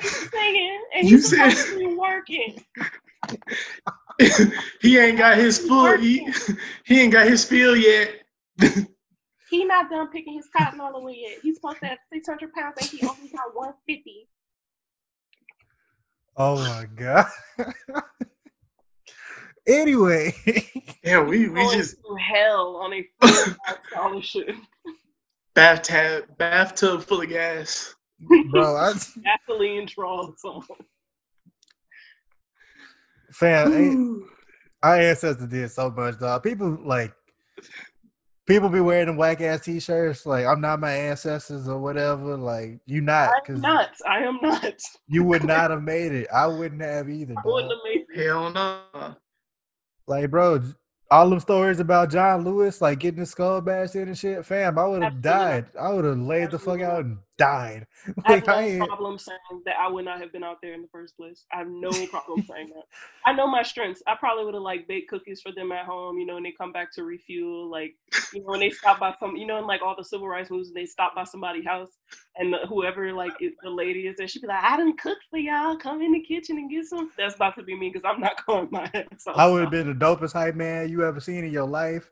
[0.00, 2.64] He's singing, and You he's supposed said- to be working.
[4.80, 5.96] he ain't got his full.
[5.98, 6.26] He,
[6.84, 8.10] he ain't got his feel yet.
[9.48, 11.38] He not done picking his cotton all the way yet.
[11.40, 14.28] He's supposed to have 600 pounds, and he only got 150.
[16.36, 17.26] oh my god.
[19.68, 20.34] anyway,
[21.04, 23.54] Yeah, we we Going just through hell on a full
[23.90, 24.50] scholarship.
[25.54, 27.94] bathtub bathtub full of gas.
[28.50, 30.64] bro, I, Gasoline draws on.
[33.32, 34.26] Fam, ain't- eh,
[34.82, 36.42] our ancestors did so much, dog.
[36.42, 37.12] People like
[38.46, 40.24] people be wearing them whack ass t-shirts.
[40.26, 42.36] Like, I'm not my ancestors or whatever.
[42.36, 44.00] Like, you not I'm because nuts.
[44.08, 44.98] I am nuts.
[45.08, 46.28] you would not have made it.
[46.32, 47.34] I wouldn't have either.
[47.36, 48.26] I wouldn't have made it.
[48.26, 48.80] Hell no.
[50.06, 50.62] Like, bro,
[51.10, 54.78] all them stories about John Lewis, like getting his skull bashed in and shit, fam,
[54.78, 55.66] I would have died.
[55.80, 57.86] I would have laid the fuck out and died.
[58.24, 60.74] I have Like, I no problem saying that I would not have been out there
[60.74, 61.44] in the first place.
[61.52, 62.84] I have no problem saying that.
[63.24, 64.02] I know my strengths.
[64.06, 66.52] I probably would have like baked cookies for them at home, you know, and they
[66.52, 67.70] come back to refuel.
[67.70, 67.94] Like,
[68.32, 70.50] you know, when they stop by some, you know, in like all the civil rights
[70.50, 71.90] movies, they stop by somebody's house
[72.36, 75.18] and the, whoever like is, the lady is there, she'd be like, "I didn't cook
[75.30, 75.76] for y'all.
[75.76, 78.44] Come in the kitchen and get some." That's about to be me because I'm not
[78.46, 79.26] going my ass.
[79.34, 82.10] I would have been the dopest hype man you ever seen in your life.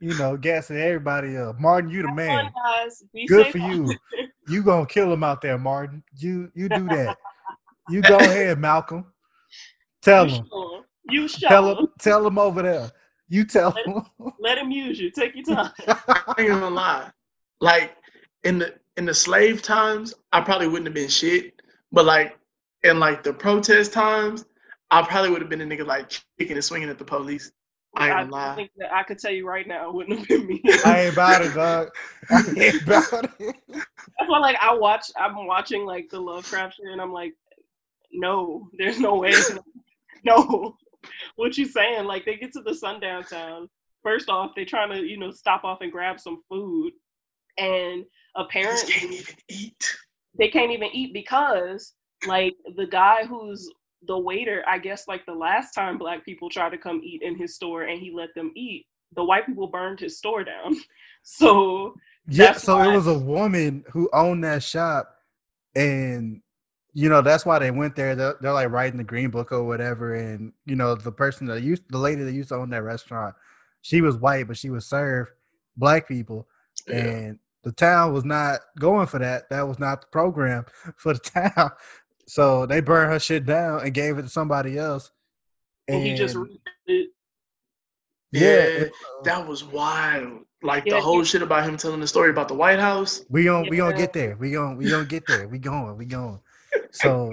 [0.00, 1.58] You know, gassing everybody up.
[1.58, 2.44] Martin, you the Have man.
[2.44, 3.02] fun, guys.
[3.14, 3.94] Be Good safe for out you.
[4.48, 6.02] You gonna kill him out there, Martin.
[6.18, 7.16] You you do that.
[7.88, 9.06] You go ahead, Malcolm.
[10.02, 10.46] Tell You him.
[10.50, 10.82] show 'em.
[11.04, 11.78] You show Tell 'em.
[11.78, 11.88] him.
[11.98, 12.90] Tell him over there.
[13.28, 14.02] You tell Let him.
[14.38, 15.10] Let him use you.
[15.10, 15.72] Take your time.
[15.88, 17.10] I ain't gonna lie.
[17.60, 17.96] Like
[18.44, 21.54] in the in the slave times, I probably wouldn't have been shit.
[21.90, 22.38] But like
[22.84, 24.44] in like the protest times,
[24.90, 27.50] I probably would have been a nigga like kicking and swinging at the police.
[27.96, 30.28] I ain't I gonna think that I could tell you right now, it wouldn't have
[30.28, 30.62] been me.
[30.84, 31.88] I ain't about it, dog.
[32.30, 33.56] I ain't about it.
[33.68, 35.10] That's why, like, I watch.
[35.16, 37.34] I'm watching like the Lovecraft shit, and I'm like,
[38.12, 39.32] no, there's no way.
[40.24, 40.76] no,
[41.36, 42.04] what you saying?
[42.04, 43.68] Like, they get to the sundown town.
[44.02, 46.92] First off, they're trying to, you know, stop off and grab some food,
[47.58, 49.96] and They apparently can't even eat.
[50.38, 51.94] they can't even eat because
[52.26, 53.70] like the guy who's
[54.06, 57.36] the waiter i guess like the last time black people tried to come eat in
[57.36, 60.74] his store and he let them eat the white people burned his store down
[61.22, 61.94] so
[62.28, 65.14] Yeah, so why- it was a woman who owned that shop,
[65.74, 66.40] and
[66.92, 68.14] you know that's why they went there.
[68.16, 71.62] They're, they're like writing the green book or whatever, and you know the person that
[71.62, 73.34] used, the lady that used to own that restaurant,
[73.82, 75.28] she was white, but she would serve
[75.76, 76.48] black people,
[76.88, 76.96] Yeah.
[76.96, 79.48] and the town was not going for that.
[79.50, 80.64] That was not the program
[80.96, 81.70] for the town.
[82.26, 85.10] So they burned her shit down and gave it to somebody else.
[85.88, 86.58] and he just read
[86.88, 87.08] it.
[88.32, 88.84] yeah, Yeah,
[89.24, 90.40] That was wild.
[90.62, 93.22] Like Yeah, the whole he- shit about him telling the story about the White House.
[93.28, 93.96] We gon' we gonna Yeah.
[94.02, 94.36] get there.
[94.36, 95.46] We gon' we gonna get there.
[95.46, 95.96] We going.
[95.96, 96.40] We going.
[96.90, 97.32] So,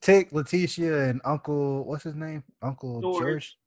[0.00, 2.44] Tick, Letitia, and Uncle what's his name?
[2.60, 3.18] Uncle George.
[3.18, 3.58] George.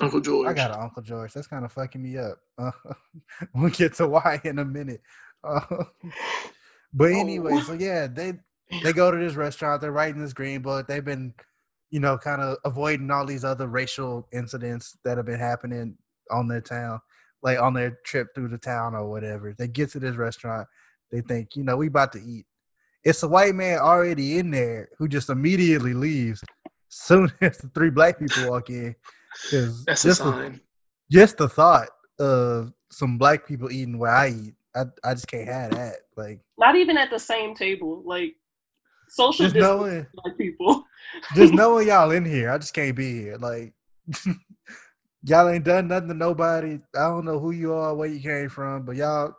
[0.00, 0.48] Uncle George.
[0.48, 1.32] I got an Uncle George.
[1.32, 2.38] That's kind of fucking me up.
[2.58, 2.70] Uh,
[3.54, 5.02] we'll get to why in a minute.
[5.42, 5.60] Uh,
[6.92, 7.18] but Oh.
[7.18, 8.34] anyway, so yeah, they
[8.82, 9.80] they go to this restaurant.
[9.80, 10.86] They're writing this green book.
[10.86, 11.34] They've been,
[11.90, 15.96] you know, kind of avoiding all these other racial incidents that have been happening
[16.30, 17.00] on their town,
[17.42, 19.54] like on their trip through the town or whatever.
[19.56, 20.66] They get to this restaurant.
[21.10, 22.46] They think, you know, we about to eat.
[23.04, 26.42] It's a white man already in there who just immediately leaves
[26.88, 28.94] soon as the three black people walk in.
[29.42, 30.60] Because That's a just the, sign.
[31.10, 35.48] just the thought of some black people eating where I eat, I, I just can't
[35.48, 35.96] have that.
[36.16, 38.34] Like, not even at the same table like
[39.14, 40.84] social just distance knowing, black people
[41.34, 43.36] just knowing y'all in here, I just can't be here.
[43.36, 43.72] Like,
[45.22, 46.78] y'all ain't done nothing to nobody.
[46.94, 49.34] I don't know who you are, where you came from, but y'all,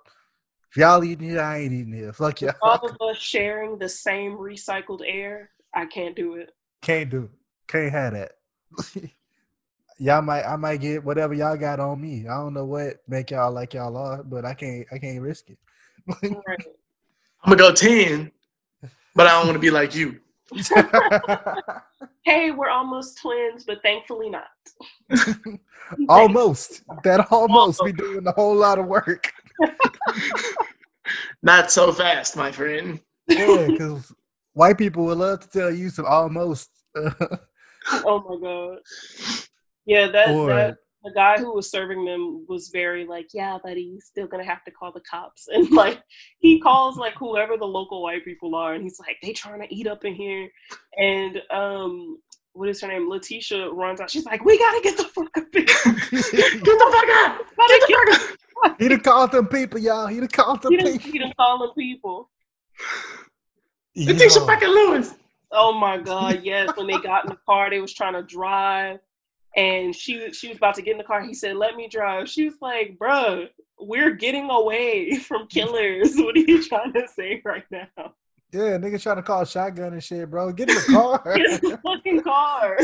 [0.72, 2.14] if y'all eating here, I ain't eating here.
[2.22, 2.54] Fuck y'all.
[2.62, 6.52] all of us sharing the same recycled air i can't do it
[6.82, 7.24] Can't do.
[7.24, 7.30] it.
[7.68, 8.32] Can't have that.
[9.98, 12.28] y'all might, I might get whatever y'all got on me.
[12.28, 15.50] I don't know what make y'all like y'all are, but I can't, I can't risk
[15.50, 15.58] it.
[16.48, 16.66] right.
[17.44, 18.32] I'm gonna go ten,
[19.16, 20.20] but I don't want to be like you.
[22.24, 24.44] hey we're almost twins but thankfully not
[26.08, 29.32] almost that almost be doing a whole lot of work.
[31.44, 33.00] Not so fast, my friend.
[33.28, 34.12] Yeah, because
[34.54, 36.70] white people would love to tell you some almost.
[36.96, 38.80] oh my god
[39.86, 43.78] yeah that, or that the guy who was serving them was very like, yeah, but
[43.78, 45.48] he's still gonna have to call the cops.
[45.54, 46.02] And like
[46.40, 49.74] he calls like whoever the local white people are, and he's like, they trying to
[49.74, 50.50] eat up in here.
[50.98, 52.18] And um,
[52.54, 53.08] what is her name?
[53.08, 54.10] Letitia runs out.
[54.10, 55.64] She's like, we gotta get the fuck up here.
[55.66, 57.42] Get the fuck out!
[57.56, 58.36] Gotta get
[58.80, 60.08] he done called them people, y'all.
[60.08, 61.12] He done called them he done, people.
[61.12, 62.30] he done calling people.
[63.96, 64.46] Letitia Yo.
[64.46, 65.14] fucking Lewis.
[65.52, 66.76] Oh my god, yes.
[66.76, 69.00] When they got in the car, they was trying to drive,
[69.56, 71.22] and she was- she was about to get in the car.
[71.22, 73.48] He said, "Let me drive." She was like, "Bruh,
[73.80, 76.14] we're getting away from killers.
[76.18, 77.88] What are you trying to say right now?
[78.52, 80.52] Yeah, nigga trying to call a shotgun and shit, bro.
[80.54, 81.22] Get in the car.
[81.36, 82.78] Get in the fucking car."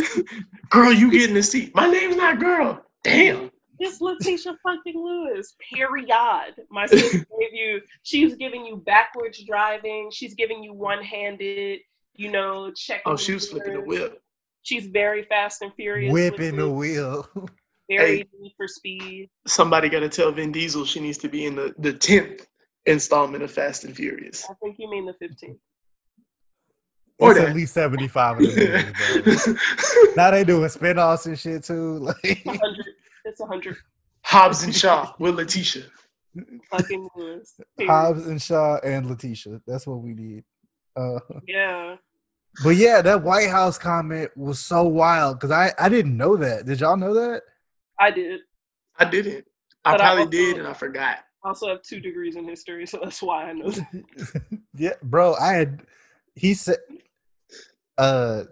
[0.69, 1.73] Girl, you get in the seat.
[1.75, 2.83] My name's not girl.
[3.03, 3.51] Damn.
[3.79, 5.55] It's Letitia fucking Lewis.
[5.73, 6.53] Period.
[6.69, 7.81] My sister gave you.
[8.03, 10.09] She's giving you backwards driving.
[10.11, 11.79] She's giving you one handed.
[12.13, 13.03] You know, checking.
[13.11, 13.87] Oh, she was flipping the mirrors.
[14.11, 14.23] whip.
[14.63, 16.11] She's very fast and furious.
[16.13, 17.27] Whipping the wheel.
[17.89, 18.25] Very Hey.
[18.39, 19.29] need for speed.
[19.47, 22.47] Somebody got to tell Vin Diesel she needs to be in the the tenth
[22.85, 24.45] installment of Fast and Furious.
[24.49, 25.57] I think you mean the 15th.
[27.19, 29.47] Or it's at least 75 of them movies.
[30.15, 31.97] Now they doing spin-offs and shit too.
[32.23, 32.85] Like 100.
[33.25, 33.77] It's 100
[34.23, 35.83] Hobbs and Shaw with Letitia.
[36.71, 37.59] fucking Lewis.
[37.81, 39.61] Hobbs and Shaw and Letitia.
[39.67, 40.43] That's what we need.
[40.95, 41.97] Uh, Yeah.
[42.63, 46.65] But yeah, that White House comment was so wild because I, I didn't know that.
[46.65, 47.43] Did y'all know that?
[47.99, 48.41] I did.
[48.97, 49.45] I didn't.
[49.85, 51.17] I But I probably also- did, and I forgot.
[51.43, 54.43] I also have two degrees in history, so that's why I know that.
[54.75, 55.33] yeah, bro.
[55.35, 55.81] I had
[56.35, 56.77] he said
[57.97, 58.43] uh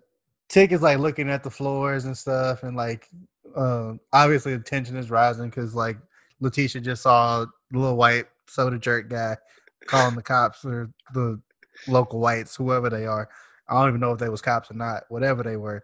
[0.47, 3.07] Tick is like looking at the floors and stuff and like
[3.55, 5.97] um obviously the tension is rising because like
[6.39, 9.37] Letitia just saw the little white soda jerk guy
[9.85, 11.39] calling the cops or the
[11.87, 13.29] local whites, whoever they are.
[13.69, 15.83] I don't even know if they was cops or not, whatever they were.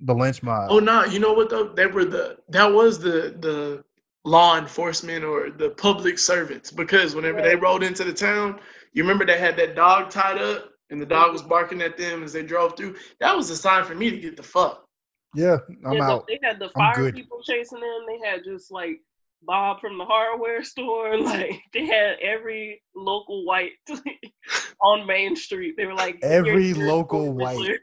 [0.00, 0.70] The lynch mob.
[0.70, 1.68] Oh no, you know what though?
[1.68, 3.84] They were the that was the the
[4.24, 8.60] law enforcement or the public servants because whenever they rode into the town,
[8.92, 12.22] you remember they had that dog tied up and the dog was barking at them
[12.22, 12.96] as they drove through.
[13.20, 14.84] That was a sign for me to get the fuck.
[15.34, 16.26] yeah, I'm Yeah, out.
[16.26, 18.06] They had the fire people chasing them.
[18.06, 19.00] They had just like
[19.42, 21.16] Bob from the hardware store.
[21.22, 23.72] Like they had every local white
[24.82, 25.74] on Main Street.
[25.76, 27.78] They were like "Get your Every local four-wheeler.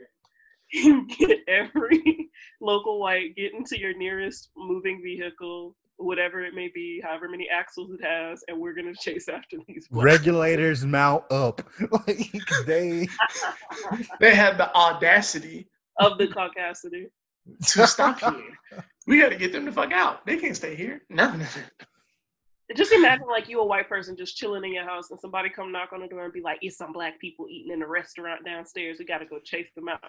[0.74, 1.08] white.
[1.18, 2.30] get every
[2.62, 7.90] local white get into your nearest moving vehicle whatever it may be, however many axles
[7.92, 9.88] it has, and we're gonna chase after these.
[9.88, 10.04] blacks.
[10.04, 11.62] Regulators mount up.
[12.08, 12.32] like
[12.66, 13.08] they
[14.20, 15.68] They had the audacity
[16.00, 17.06] of the caucasity.
[17.68, 18.84] to stop here.
[19.08, 20.26] We got to get them the fuck out.
[20.26, 21.04] They can't stay here.
[21.10, 21.46] No, no, no.
[22.76, 25.72] Just imagine like you a white person just chilling in your house and somebody come
[25.72, 28.44] knock on the door and be like, "It's some black people eating in a restaurant
[28.44, 28.98] downstairs.
[28.98, 30.00] We got to go chase them out."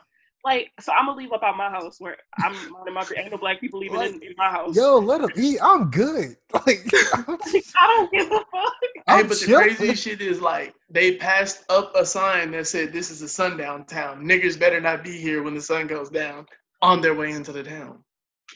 [0.45, 3.39] Like, so I'm gonna leave up out my house where I'm minding my ain't no
[3.39, 4.77] black people even in, in my house.
[4.77, 5.59] yo let them eat.
[5.63, 6.37] I'm good.
[6.55, 8.73] Like I don't give a fuck.
[8.83, 12.93] Hey, I'm but the crazy shit is like they passed up a sign that said
[12.93, 14.25] this is a sundown town.
[14.25, 16.47] Niggers better not be here when the sun goes down
[16.81, 17.99] on their way into the town.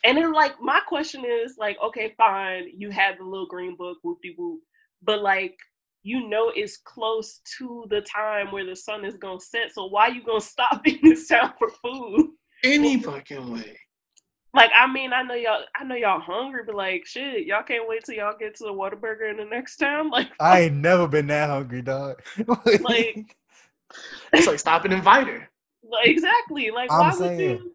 [0.04, 3.98] And then like my question is like, okay, fine, you had the little green book,
[4.02, 4.60] whoop de whoop,
[5.02, 5.56] but like
[6.02, 9.72] you know it's close to the time where the sun is gonna set.
[9.74, 12.30] So why you gonna stop in this town for food?
[12.64, 13.76] Any fucking way.
[14.52, 17.88] Like, I mean, I know y'all, I know y'all hungry, but like, shit, y'all can't
[17.88, 20.10] wait till y'all get to the Whataburger in the next town.
[20.12, 22.20] Like, I ain't never been that hungry, dog.
[22.80, 23.36] Like-
[24.32, 25.48] It's like stop and invite her.
[25.82, 26.70] like, exactly.
[26.70, 27.74] Like, I'm why would you?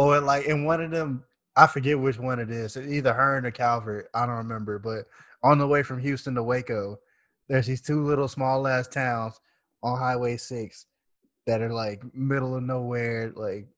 [0.00, 1.24] Or like in one of them,
[1.56, 2.74] I forget which one it is.
[2.74, 4.78] Either Hearne or Calvert, I don't remember.
[4.78, 5.04] But
[5.42, 6.98] on the way from Houston to Waco,
[7.50, 9.38] there's these two little small ass towns
[9.82, 10.86] on Highway Six
[11.46, 13.68] that are like middle of nowhere, like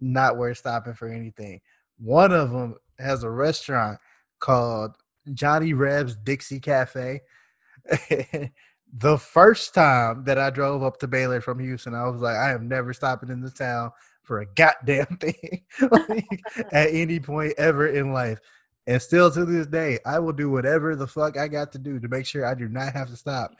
[0.00, 1.60] not worth stopping for anything.
[2.00, 4.00] One of them has a restaurant
[4.40, 4.96] called
[5.32, 7.20] Johnny Reb's Dixie Cafe.
[8.92, 12.50] the first time that I drove up to Baylor from Houston, I was like, I
[12.50, 13.92] am never stopping in this town
[14.22, 16.42] for a goddamn thing like,
[16.72, 18.40] at any point ever in life.
[18.86, 22.00] And still to this day, I will do whatever the fuck I got to do
[22.00, 23.54] to make sure I do not have to stop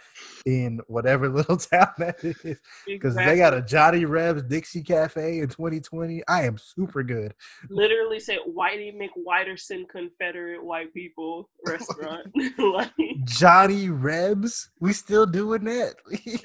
[0.47, 2.59] in whatever little town that is.
[2.87, 6.23] Because they got a Johnny Reb's Dixie Cafe in 2020.
[6.27, 7.35] I am super good.
[7.69, 12.27] literally say Whitey McWhiterson Confederate White People Restaurant.
[12.59, 12.91] like,
[13.25, 15.95] Johnny Rebs, we still doing that.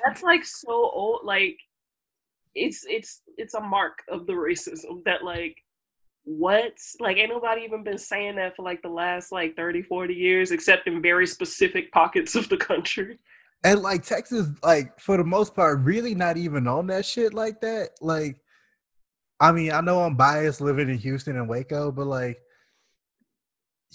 [0.06, 1.22] that's like so old.
[1.24, 1.58] Like,
[2.56, 5.58] it's it's it's a mark of the racism that like
[6.24, 10.14] what like ain't nobody even been saying that for like the last like 30 40
[10.14, 13.20] years except in very specific pockets of the country
[13.66, 17.62] and like Texas, like for the most part, really not even on that shit like
[17.62, 17.90] that.
[18.00, 18.38] Like,
[19.40, 22.38] I mean, I know I'm biased living in Houston and Waco, but like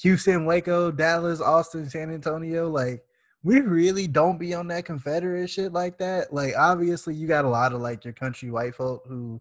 [0.02, 3.04] Houston, Waco, Dallas, Austin, San Antonio, like
[3.42, 6.32] we really don't be on that Confederate shit like that.
[6.32, 9.40] Like, obviously, you got a lot of like your country white folk who,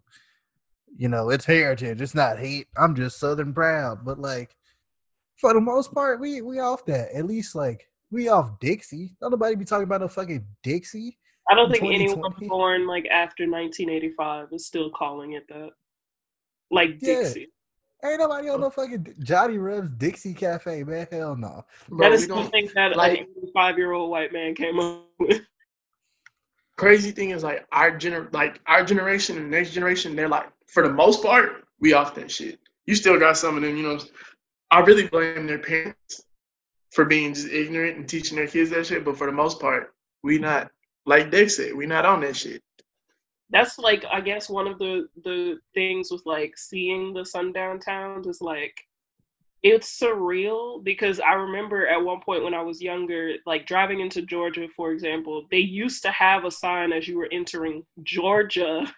[0.96, 2.68] you know, it's heritage, it's not hate.
[2.76, 4.56] I'm just Southern proud, but like
[5.36, 7.12] for the most part, we we off that.
[7.14, 9.16] At least like we off Dixie.
[9.20, 11.18] Don't nobody be talking about no fucking Dixie.
[11.50, 12.48] i don't think anyone 2020?
[12.48, 15.70] born like after 1985 is still calling it that
[16.70, 17.32] like Yeah.
[18.02, 21.06] Dixie Ain't nobody on no fucking Johnny Reb's Dixie Cafe, man.
[21.10, 21.64] Hell no.
[21.88, 25.42] Bro, that we something that like- an 85 year old white man came up with
[26.80, 30.50] crazy thing is like our gener like our generation and the next generation, they're like,
[30.66, 32.58] for the most part, we off that shit.
[32.86, 33.98] You still got some of them, you know.
[34.70, 36.22] I really blame their parents
[36.92, 39.04] for being just ignorant and teaching their kids that shit.
[39.04, 39.92] But for the most part,
[40.22, 40.70] we not
[41.04, 42.62] like Dick said, we not on that shit.
[43.50, 48.26] That's like I guess one of the the things with like seeing the sundown towns
[48.26, 48.74] is like
[49.62, 54.22] it's surreal because I remember at one point when I was younger, like driving into
[54.22, 58.90] Georgia, for example, they used to have a sign as you were entering Georgia,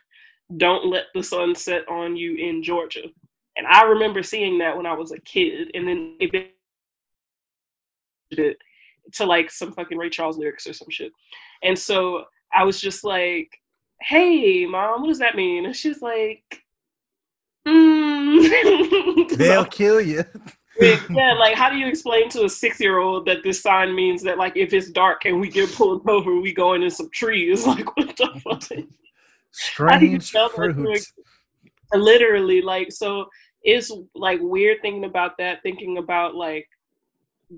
[0.57, 3.03] don't let the sun set on you in Georgia.
[3.57, 6.53] And I remember seeing that when I was a kid, and then it
[9.15, 11.13] to like some fucking Ray Charles lyrics or some shit.
[11.63, 12.25] And so
[12.55, 13.59] I was just like,
[14.05, 16.63] hey mom what does that mean and she's like
[17.67, 19.29] mm.
[19.37, 20.25] They'll kill you.
[20.81, 24.23] yeah like how do you explain to a six year old that this sign means
[24.23, 27.67] that like if it's dark and we get pulled over we go into some trees
[27.67, 28.63] like what the fuck
[29.91, 31.13] How do you Strange fruits.
[31.93, 33.27] literally like so
[33.63, 36.67] it's like weird thinking about that thinking about like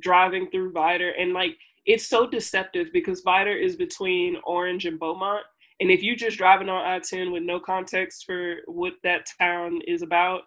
[0.01, 5.45] driving through Vidor and like it's so deceptive because Vidor is between Orange and Beaumont
[5.85, 10.03] and if you're just driving on I-10 with no context for what that town is
[10.03, 10.43] about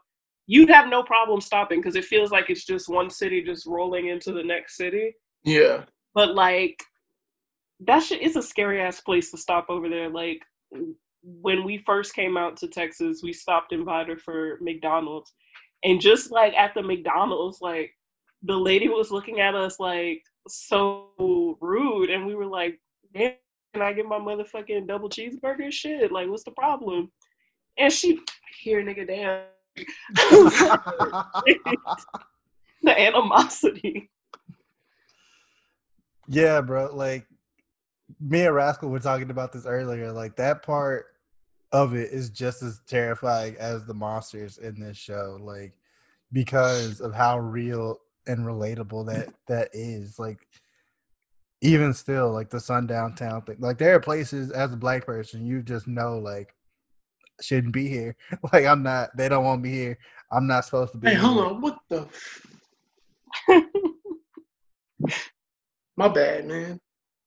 [0.48, 4.08] you'd have no problem stopping because it feels like it's just one city just rolling
[4.08, 5.14] into the next city
[5.44, 5.84] Yeah.
[6.14, 6.82] but like
[7.82, 10.10] that shit is a scary ass place to stop over there.
[10.10, 10.42] Like
[11.24, 15.32] when we first came out to Texas, we stopped in Vidor for McDonald's,
[15.84, 17.92] and just like at the McDonald's, like
[18.42, 21.12] the lady was looking at us like so
[21.62, 22.80] rude, and we were like,
[23.14, 23.34] "Damn,
[23.78, 25.72] can I get my motherfucking double cheeseburger?
[25.72, 27.12] Shit, like what's the problem?"
[27.78, 28.20] And she,
[28.60, 29.44] here, nigga, damn.
[32.82, 34.10] the animosity.
[36.28, 36.90] Yeah, bro.
[36.92, 37.28] Like
[38.20, 40.12] me and Rascal were talking about this earlier.
[40.12, 41.06] Like that part
[41.72, 45.38] of it is just as terrifying as the monsters in this show.
[45.40, 45.74] Like
[46.34, 50.18] because of how real and relatable that that is.
[50.18, 50.48] Like
[51.62, 53.58] even still, like the sundown town thing.
[53.60, 56.54] Like there are places as a black person you just know like
[57.42, 58.16] shouldn't be here.
[58.54, 59.16] Like I'm not.
[59.16, 59.98] They don't want me here.
[60.32, 61.08] I'm not supposed to be.
[61.10, 61.24] Hey, here.
[61.24, 61.62] hold on.
[61.62, 62.08] What the?
[63.50, 63.64] f-
[65.98, 66.80] My bad, man.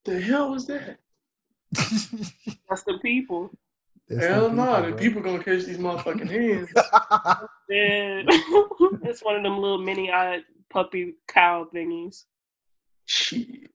[0.05, 0.99] The hell was that?
[1.73, 3.51] That's the people.
[4.09, 4.99] It's hell some no, the bro.
[4.99, 6.69] people gonna catch these motherfucking hands.
[7.69, 8.23] Yeah.
[9.05, 12.25] it's one of them little mini eyed puppy cow thingies.
[13.07, 13.71] Shit.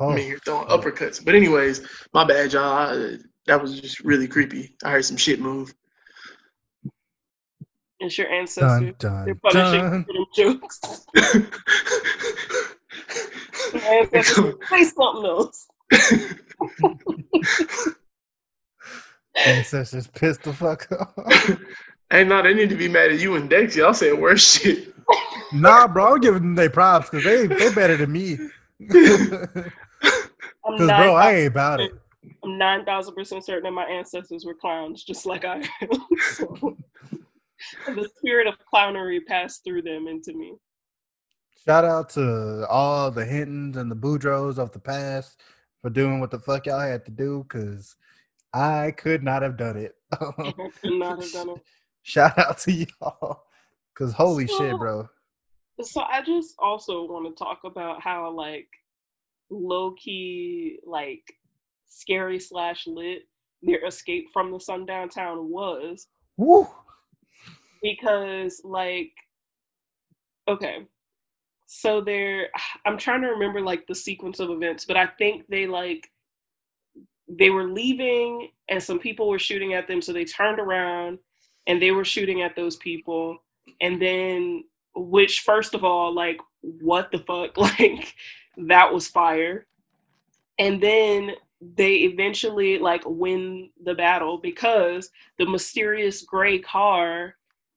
[0.00, 1.22] Oh, I mean, you're throwing uppercuts.
[1.22, 2.64] But anyways, my bad, y'all.
[2.64, 4.74] I, that was just really creepy.
[4.82, 5.74] I heard some shit move.
[7.98, 8.94] It's your ancestors.
[8.98, 10.04] Dun, They're dun, punishing dun.
[10.04, 10.80] for them jokes.
[13.74, 15.68] Your ancestors say something else.
[19.36, 21.58] Ancestors pissed the fuck off.
[22.10, 23.76] hey, no, they need to be mad at you and Dex.
[23.76, 24.94] Y'all said worse shit.
[25.52, 28.38] nah, bro, I'm giving them their props because they they better than me.
[30.64, 31.92] Because bro, I ain't about it.
[32.44, 35.88] I'm nine thousand percent certain that my ancestors were clowns, just like I am.
[36.32, 36.76] so,
[37.86, 40.54] the spirit of clownery passed through them into me.
[41.64, 45.40] Shout out to all the Hintons and the Boudreaux of the past
[45.82, 47.96] for doing what the fuck y'all had to do because
[48.52, 49.94] I could not have done it.
[50.82, 51.62] Could not have done it.
[52.02, 53.44] Shout out to y'all
[53.94, 55.08] because holy shit, bro.
[55.80, 58.68] So I just also want to talk about how like
[59.50, 61.22] low key, like
[61.86, 63.22] scary slash lit
[63.62, 66.66] their escape from the sundown town was Woo.
[67.82, 69.12] because like
[70.48, 70.86] okay.
[71.66, 72.48] So they're
[72.86, 76.08] i'm trying to remember like the sequence of events but i think they like
[77.28, 81.18] they were leaving and some people were shooting at them so they turned around
[81.66, 83.38] and they were shooting at those people.
[83.80, 87.56] And then which first of all like what the fuck?
[87.56, 88.14] Like
[88.68, 89.66] that was fire
[90.58, 97.34] and then they eventually like win the battle because the mysterious gray car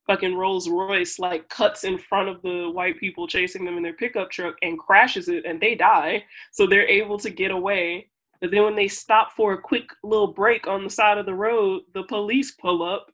[0.07, 3.93] fucking Rolls Royce like cuts in front of the white people chasing them in their
[3.93, 6.23] pickup truck and crashes it and they die.
[6.51, 8.09] So they're able to get away.
[8.41, 11.33] But then when they stop for a quick little break on the side of the
[11.33, 13.11] road, the police pull up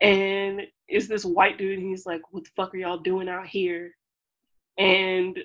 [0.00, 3.46] and it's this white dude and he's like, What the fuck are y'all doing out
[3.46, 3.92] here?
[4.78, 5.38] And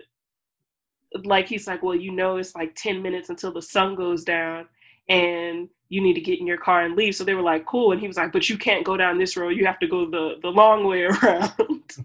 [1.24, 4.68] like he's like, Well, you know it's like 10 minutes until the sun goes down
[5.09, 7.14] and you need to get in your car and leave.
[7.16, 7.91] So they were like, cool.
[7.91, 9.49] And he was like, but you can't go down this road.
[9.49, 11.51] You have to go the, the long way around.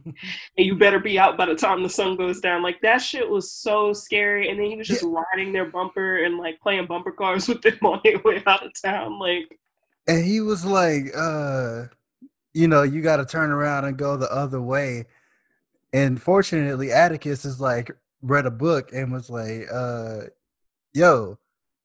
[0.05, 0.17] and
[0.57, 2.65] you better be out by the time the sun goes down.
[2.65, 4.51] Like that shit was so scary.
[4.51, 7.79] And then he was just riding their bumper and like playing bumper cars with them
[7.83, 9.21] on their way out of town.
[9.21, 9.57] Like,
[10.09, 11.85] And he was like, uh,
[12.55, 15.05] you know, you got to turn around and go the other way.
[15.93, 17.93] And fortunately, Atticus is like
[18.27, 20.23] read a book and was like, uh,
[20.93, 21.39] yo,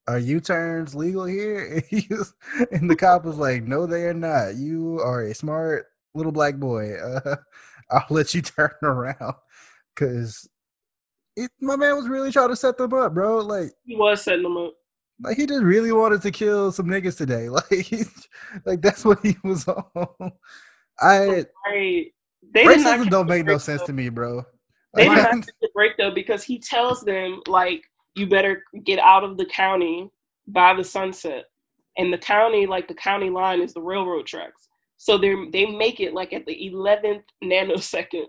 [0.07, 1.83] are U-turns legal here?
[1.91, 2.33] And, was,
[2.71, 4.55] and the cop was like, no, they are not.
[4.55, 6.95] You are a smart little black boy.
[6.95, 7.35] Uh,
[7.91, 9.35] I'll let you turn around
[9.95, 10.49] because
[11.35, 13.39] it, my man was really trying to set them up, bro.
[13.39, 14.73] Like he was setting them up.
[15.21, 17.49] like he just really wanted to kill some niggas today.
[17.49, 18.03] Like, he,
[18.65, 20.31] like that's what he was on.
[20.99, 22.13] I Right.
[22.53, 23.87] They racism don't make no sense though.
[23.87, 24.45] to me, bro.
[24.95, 27.83] They Like, did not take the break though because he tells them like
[28.15, 30.09] you better get out of the county
[30.47, 31.45] by the sunset,
[31.97, 34.67] and the county like the county line is the railroad tracks.
[34.97, 38.27] So they they make it like at the eleventh nanosecond,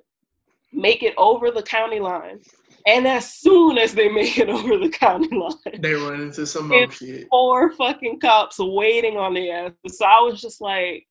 [0.73, 2.41] make it over the county line,
[2.87, 6.91] and as soon as they make it over the county line, They run into some
[6.91, 7.31] shit.
[7.31, 9.73] four fucking cops waiting on the ass.
[9.89, 11.07] So I was just like,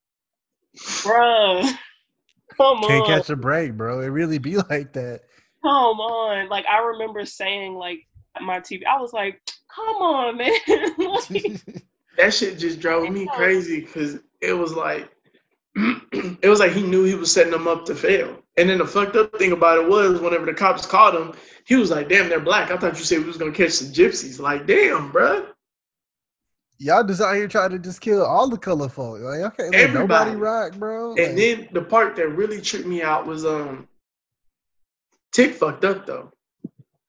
[1.03, 1.63] bruh,
[2.57, 3.05] come can't on.
[3.05, 4.01] catch a break, bro.
[4.01, 5.21] It really be like that.
[5.61, 6.49] Come on.
[6.49, 7.99] Like I remember saying like
[8.41, 9.41] my TV, I was like,
[9.73, 10.51] come on, man.
[10.97, 11.61] like,
[12.17, 15.09] That shit just drove me crazy because it was like
[16.11, 18.37] it was like he knew he was setting them up to fail.
[18.57, 21.33] And then the fucked up thing about it was whenever the cops caught him,
[21.65, 22.69] he was like, "Damn, they're black.
[22.69, 25.47] I thought you said we was gonna catch some gypsies." Like, damn, bruh.
[26.77, 29.19] Y'all just out here trying to just kill all the color folk.
[29.21, 30.35] Like, okay, let nobody Everybody.
[30.35, 31.09] rock, bro.
[31.15, 33.87] And Like, then the part that really tripped me out was um
[35.31, 36.31] Tick fucked up though.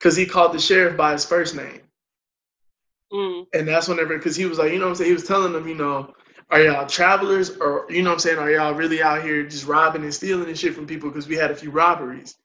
[0.01, 1.81] Cause he called the sheriff by his first name.
[3.12, 5.09] mm, And that's whenever because he was like, you know what I'm saying?
[5.11, 6.12] He was telling them, you know,
[6.51, 9.66] are y'all travelers or you know what I'm saying, are y'all really out here just
[9.66, 12.37] robbing and stealing and shit from people because we had a few robberies.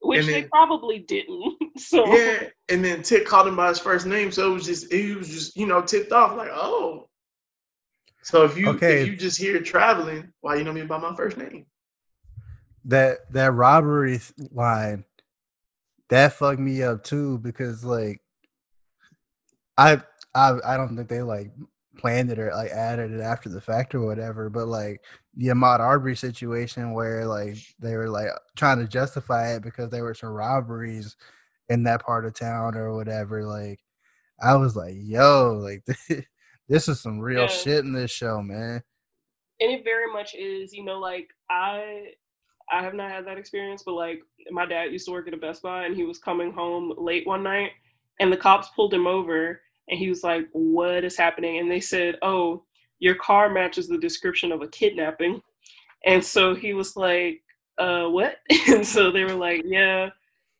[0.00, 1.54] which And they then- probably didn't.
[1.78, 4.90] So Yeah, and then Tick called him by his first name, so it was just
[4.92, 7.08] he was just you know tipped off like oh.
[8.22, 9.02] So if you Okay.
[9.02, 11.66] if you just hear traveling, why you know me by my first name?
[12.86, 14.20] that that robbery
[14.52, 15.04] line
[16.10, 18.20] that fucked me up too because like
[19.78, 20.00] I
[20.34, 21.50] I I don't think they like
[21.98, 25.02] planned it or like added it after the fact or whatever, but like
[25.34, 30.04] the Ahmaud Arbery situation where like they were like trying to justify it because there
[30.04, 31.16] were some robberies
[31.68, 33.44] in that part of town or whatever.
[33.44, 33.80] Like
[34.42, 35.84] I was like, yo, like
[36.68, 37.46] this is some real Yeah.
[37.48, 38.82] shit in this show, man.
[39.60, 42.12] and it very much is, you know, like I
[42.72, 45.38] I have not had that experience, but like my dad used to work at a
[45.38, 47.70] Best Buy and he was coming home late one night
[48.20, 51.58] and the cops pulled him over and he was like, What is happening?
[51.58, 52.64] And they said, Oh,
[52.98, 55.40] your car matches the description of a kidnapping.
[56.04, 57.42] And so he was like,
[57.78, 58.36] uh what?
[58.68, 60.10] And so they were like, Yeah,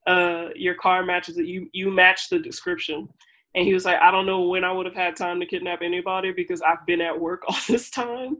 [0.07, 1.47] uh your car matches it.
[1.47, 3.09] You you match the description.
[3.55, 5.81] And he was like, I don't know when I would have had time to kidnap
[5.83, 8.37] anybody because I've been at work all this time.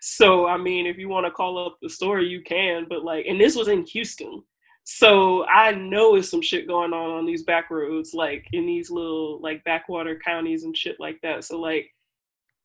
[0.00, 2.86] So I mean, if you want to call up the story, you can.
[2.88, 4.42] But like, and this was in Houston,
[4.84, 8.90] so I know it's some shit going on on these back roads, like in these
[8.90, 11.44] little like backwater counties and shit like that.
[11.44, 11.90] So like,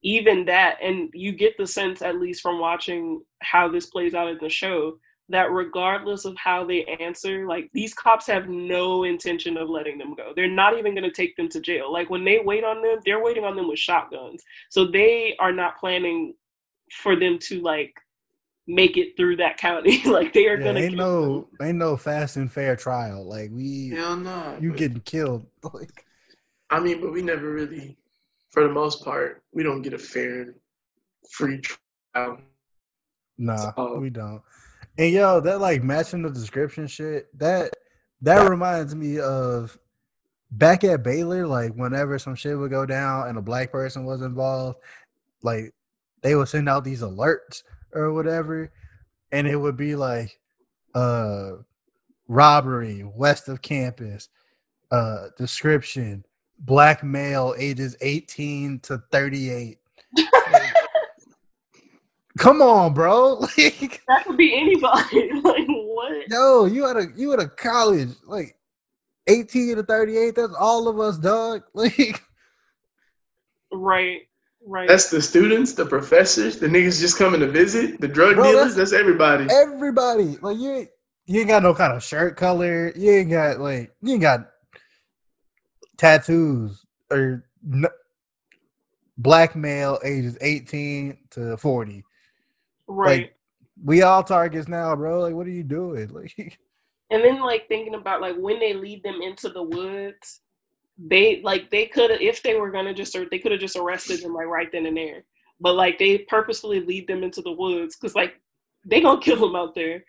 [0.02, 4.30] even that, and you get the sense at least from watching how this plays out
[4.30, 4.98] in the show
[5.30, 10.14] that regardless of how they answer, like these cops have no intention of letting them
[10.14, 10.34] go.
[10.36, 11.92] They're not even going to take them to jail.
[11.92, 14.44] Like when they wait on them, they're waiting on them with shotguns.
[14.70, 16.36] So they are not planning
[16.92, 17.94] for them to like
[18.68, 20.02] make it through that county.
[20.06, 23.28] like they are Yeah, gonna ain't kill no ain't no fast and fair trial.
[23.28, 24.58] Like we Hell no.
[24.62, 25.46] you but- getting killed.
[25.74, 26.06] Like
[26.72, 27.96] I mean, but we never really,
[28.52, 30.56] for the most part, we don't get a fair,
[31.30, 32.40] free trial.
[33.38, 34.42] nah, So- we don't.
[34.98, 37.72] And yo, that like matching the description shit, that
[38.22, 39.78] that reminds me of
[40.52, 44.22] back at Baylor, like whenever some shit would go down and a black person was
[44.22, 44.80] involved,
[45.44, 45.74] like
[46.26, 47.62] they would send out these alerts
[47.94, 48.72] or whatever,
[49.32, 50.40] and it would be like
[50.96, 51.52] uh
[52.28, 54.30] robbery west of campus,
[54.90, 56.26] uh description,
[56.58, 59.78] black male ages 18 to 38.
[62.40, 63.36] Come on, bro.
[63.58, 65.32] Like that could be anybody.
[65.44, 66.28] like what?
[66.28, 68.58] Yo, you at a you at a college like
[69.28, 70.36] eighteen to thirty eight.
[70.36, 71.62] That's all of us, dog.
[71.74, 72.20] Like
[73.72, 74.28] Right.
[74.68, 74.88] Right.
[74.88, 78.74] That's the students, the professors, the niggas just coming to visit, the drug Bro, dealers.
[78.76, 79.46] that's- That's everybody.
[79.52, 80.90] everybody, like you, ain't-
[81.28, 82.92] you ain't got no kind of shirt color.
[82.96, 84.48] You ain't got like you ain't got
[85.98, 87.86] tattoos or n-
[89.18, 92.04] black male ages eighteen to forty.
[92.88, 93.22] right.
[93.24, 93.36] Like
[93.84, 95.22] we all targets now, bro.
[95.22, 96.10] Like what are you doing?
[96.14, 96.58] Like
[97.12, 100.42] and then like thinking about like when they lead them into the woods
[100.98, 103.76] they like they could have if they were gonna just or they could have just
[103.76, 105.24] arrested them like right then and there.
[105.60, 108.42] But like they purposefully lead them into the woods because like
[108.86, 110.04] they gonna kill them out there.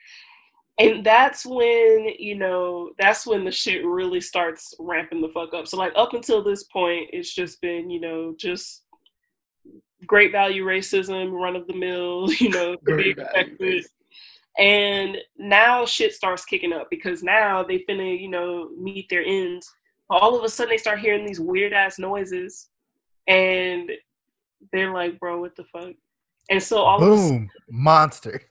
[0.78, 5.66] And that's when you know that's when the shit really starts ramping the fuck up.
[5.66, 8.82] So like up until this point it's just been you know just
[10.06, 13.86] great value racism run of the mill you know to be expected.
[14.58, 19.72] and now shit starts kicking up because now they finna, you know, meet their ends.
[20.08, 22.68] All of a sudden they start hearing these weird ass noises
[23.26, 23.90] and
[24.72, 25.92] they're like, bro, what the fuck?
[26.50, 28.42] And so all of a sudden, boom, monster.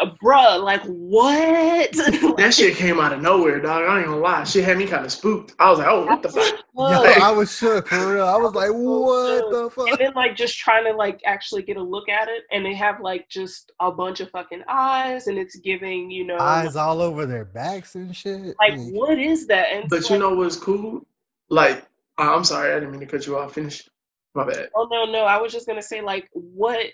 [0.00, 1.90] Uh, bruh, like what?
[2.38, 3.82] That shit came out of nowhere, dog.
[3.84, 4.44] I ain't gonna lie.
[4.44, 5.54] Shit had me kind of spooked.
[5.58, 6.54] I was like, oh, what the fuck?
[6.74, 8.26] Yo, Like, I was shook for real.
[8.26, 9.88] I was like, what the fuck?
[9.88, 12.74] and then like just trying to like actually get a look at it and they
[12.74, 17.00] have like just a bunch of fucking eyes and it's giving, you know, Eyes all
[17.02, 18.56] over their backs and shit.
[18.58, 19.72] like what is that?
[19.72, 21.06] And But so, you like, know what's cool?
[21.50, 21.86] Like,
[22.18, 23.54] uh, I'm sorry, I didn't mean to cut you off.
[23.54, 23.88] Finish.
[24.34, 24.70] My bad.
[24.74, 25.24] Oh no, no.
[25.24, 26.86] I was just gonna say like what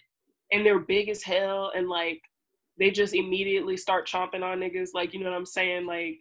[0.51, 2.21] and they're big as hell and like
[2.79, 6.19] they just immediately start chomping on niggas, like you know what I'm saying, like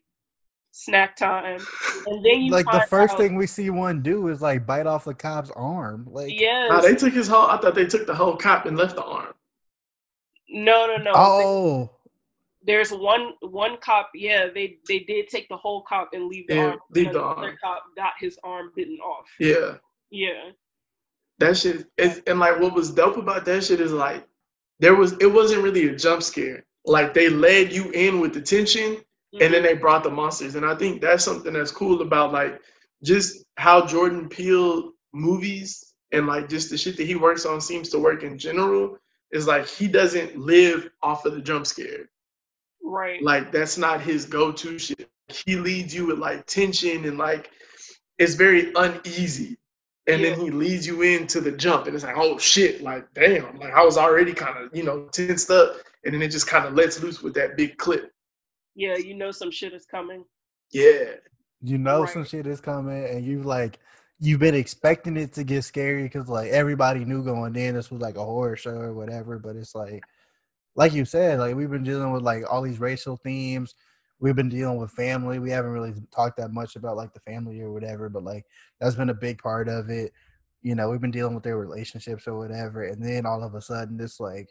[0.71, 1.59] snack time.
[2.05, 4.85] And then you like the first out- thing we see one do is like bite
[4.87, 6.07] off the cop's arm.
[6.09, 7.47] Like, yeah, Nah, they took his whole.
[7.47, 9.33] I thought they took the whole cop and left the arm.
[10.49, 11.11] no, no, no.
[11.15, 11.89] oh,
[12.63, 16.55] There's one one cop, yeah, they they did take the whole cop and leave the
[16.55, 16.79] Yeah, arm.
[16.91, 17.57] leave the another arm.
[17.63, 19.27] cop got his arm bitten off.
[19.39, 19.75] Yeah,
[20.11, 20.51] Yeah.
[21.39, 21.87] that shit.
[21.97, 24.27] Is, and like, what was dope about that shit is like,
[24.79, 25.13] there was.
[25.19, 26.65] It wasn't really a jump scare.
[26.85, 28.97] Like they led you in with the tension,
[29.33, 29.63] and then mm-hmm.
[29.63, 30.55] they brought the monsters.
[30.55, 32.61] And I think that's something that's cool about like
[33.03, 37.89] just how Jordan Peele movies and like just the shit that he works on seems
[37.89, 38.97] to work in general.
[39.31, 42.09] Is like he doesn't live off of the jump scare.
[42.83, 43.21] right.
[43.21, 45.09] Like that's not his go-to shit.
[45.27, 47.49] he leads you with like tension and like
[48.17, 49.57] it's very uneasy.
[50.07, 53.57] And then he leads you into the jump, and it's like, oh shit, like damn,
[53.59, 55.75] like I was already kind of, you know, tensed up,
[56.05, 58.11] and then it just kind of lets loose with that big clip.
[58.75, 60.23] Yeah, you know some shit is coming.
[60.71, 61.15] Yeah.
[61.61, 62.13] You know Right.
[62.13, 63.79] some shit is coming, and you like
[64.19, 68.01] you've been expecting it to get scary because like everybody knew going in this was
[68.01, 69.39] like a horror show or whatever.
[69.39, 70.03] But it's like,
[70.75, 73.75] like you said, like we've been dealing with like all these racial themes.
[74.19, 75.39] We've been dealing with family.
[75.39, 78.45] We haven't really talked that much about like the family or whatever, but like
[78.79, 80.11] that's been a big part of it.
[80.63, 83.61] You know, we've been dealing with their relationships or whatever, and then all of a
[83.61, 84.49] sudden, it's like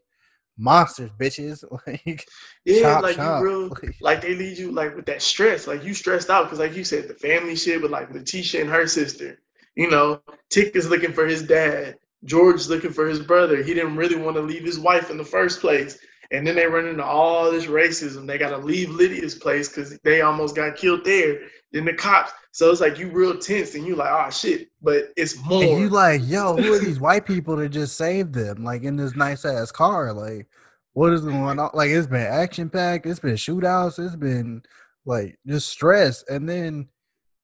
[0.57, 1.65] monsters, bitches.
[1.87, 2.25] Like,
[2.65, 3.41] Yeah, chop, like chop.
[3.43, 6.45] you real, Like- like they lead you like with that stress, like you stressed out
[6.45, 9.39] because, like you said, the family shit with like Letitia and her sister.
[9.75, 11.97] You know, Tick is looking for his dad.
[12.25, 13.63] George's looking for his brother.
[13.63, 15.99] He didn't really want to leave his wife in the first place,
[16.31, 18.27] and then they run into all this racism.
[18.27, 21.41] They got to leave Lydia's place because they almost got killed there.
[21.73, 22.33] Then the cops.
[22.53, 24.69] So it's like you real tense, and you like, oh shit.
[24.81, 25.63] But it's more.
[25.63, 28.65] And you like, yo, who are these white people that just saved them?
[28.65, 30.13] Like in this nice ass car.
[30.13, 30.47] Like,
[30.93, 31.71] what is going on?
[31.75, 34.63] Like it's been action packed, it's been shootouts, it's been
[35.05, 36.25] like just stress.
[36.29, 36.89] And then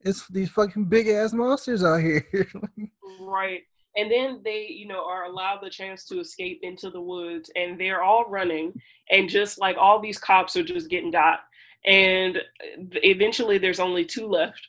[0.00, 2.26] it's these fucking big ass monsters out here.
[3.20, 3.62] Right.
[3.96, 7.78] And then they, you know, are allowed the chance to escape into the woods and
[7.78, 8.72] they're all running
[9.10, 11.40] and just like all these cops are just getting got.
[11.84, 12.40] And uh,
[13.02, 14.68] eventually there's only two left.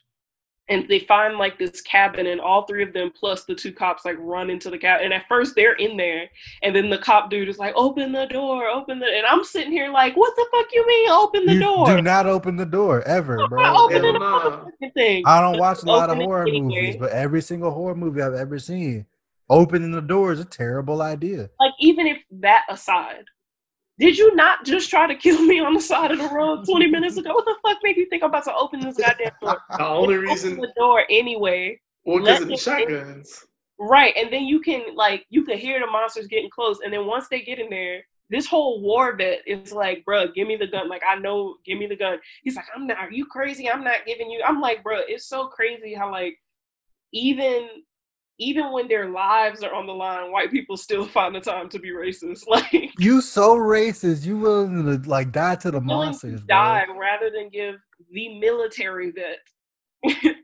[0.70, 4.06] And they find like this cabin and all three of them plus the two cops
[4.06, 5.04] like run into the cabin.
[5.04, 6.26] And at first they're in there
[6.62, 9.72] and then the cop dude is like, open the door, open the and I'm sitting
[9.72, 11.86] here like, what the fuck you mean open the you door?
[11.86, 13.62] do not open the door ever, I'm bro.
[13.62, 15.22] not opening Hell the thing.
[15.26, 18.58] I don't watch a lot of horror movies, but every single horror movie I've ever
[18.58, 19.04] seen,
[19.54, 21.48] opening the door is a terrible idea.
[21.60, 23.24] like even if that aside,
[23.98, 26.88] did you not just try to kill me on the side of the road 20
[26.88, 27.32] minutes ago?
[27.34, 29.60] What the fuck made you think I'm about to open this goddamn door?
[29.70, 31.80] the only Open reason, the door anyway.
[32.04, 32.58] well, because of the them in.
[32.58, 33.44] shotguns.
[33.78, 34.14] Right.
[34.16, 36.78] And then you can like you can hear the monsters getting close.
[36.84, 40.48] And then once they get in there, this whole war vet is like, bruh, give
[40.48, 40.88] me the gun.
[40.88, 42.18] Like, I know, give me the gun.
[42.42, 43.68] He's like, I'm not, are you crazy?
[43.70, 44.42] I'm not giving you.
[44.44, 46.36] I'm like, bruh, it's so crazy how like
[47.12, 47.68] even
[48.38, 51.78] even when their lives are on the line, white people still find the time to
[51.78, 52.44] be racist.
[52.48, 54.24] Like You so racist.
[54.24, 56.56] You willing to like die to the monsters, to bro.
[56.56, 57.76] die rather than give
[58.10, 59.38] the military vet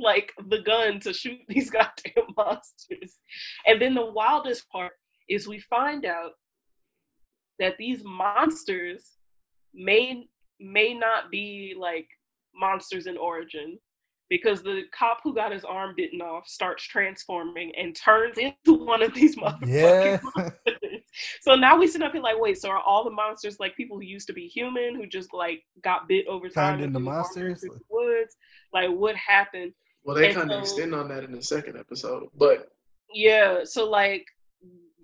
[0.00, 3.16] like the gun to shoot these goddamn monsters.
[3.66, 4.92] And then the wildest part
[5.28, 6.32] is we find out
[7.58, 9.10] that these monsters
[9.74, 10.26] may
[10.58, 12.08] may not be like
[12.54, 13.78] monsters in origin
[14.30, 19.02] because the cop who got his arm bitten off starts transforming and turns into one
[19.02, 20.18] of these motherfucking Yeah.
[20.36, 21.02] monsters.
[21.42, 23.96] so now we sit up here like, wait, so are all the monsters like people
[23.98, 27.00] who used to be human who just like got bit over time Turned and into
[27.00, 27.60] monsters?
[27.60, 28.36] through the woods?
[28.72, 29.72] Like what happened?
[30.04, 32.68] Well, they kind of so- extend on that in the second episode, but
[33.12, 34.24] Yeah, so like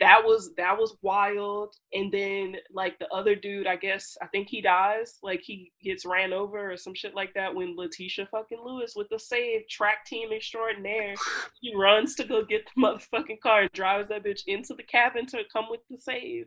[0.01, 1.75] that was that was wild.
[1.93, 5.19] And then like the other dude, I guess I think he dies.
[5.23, 9.09] Like he gets ran over or some shit like that when Letitia fucking Lewis with
[9.11, 11.15] the save track team extraordinaire.
[11.63, 15.27] She runs to go get the motherfucking car and drives that bitch into the cabin
[15.27, 16.47] to come with the save.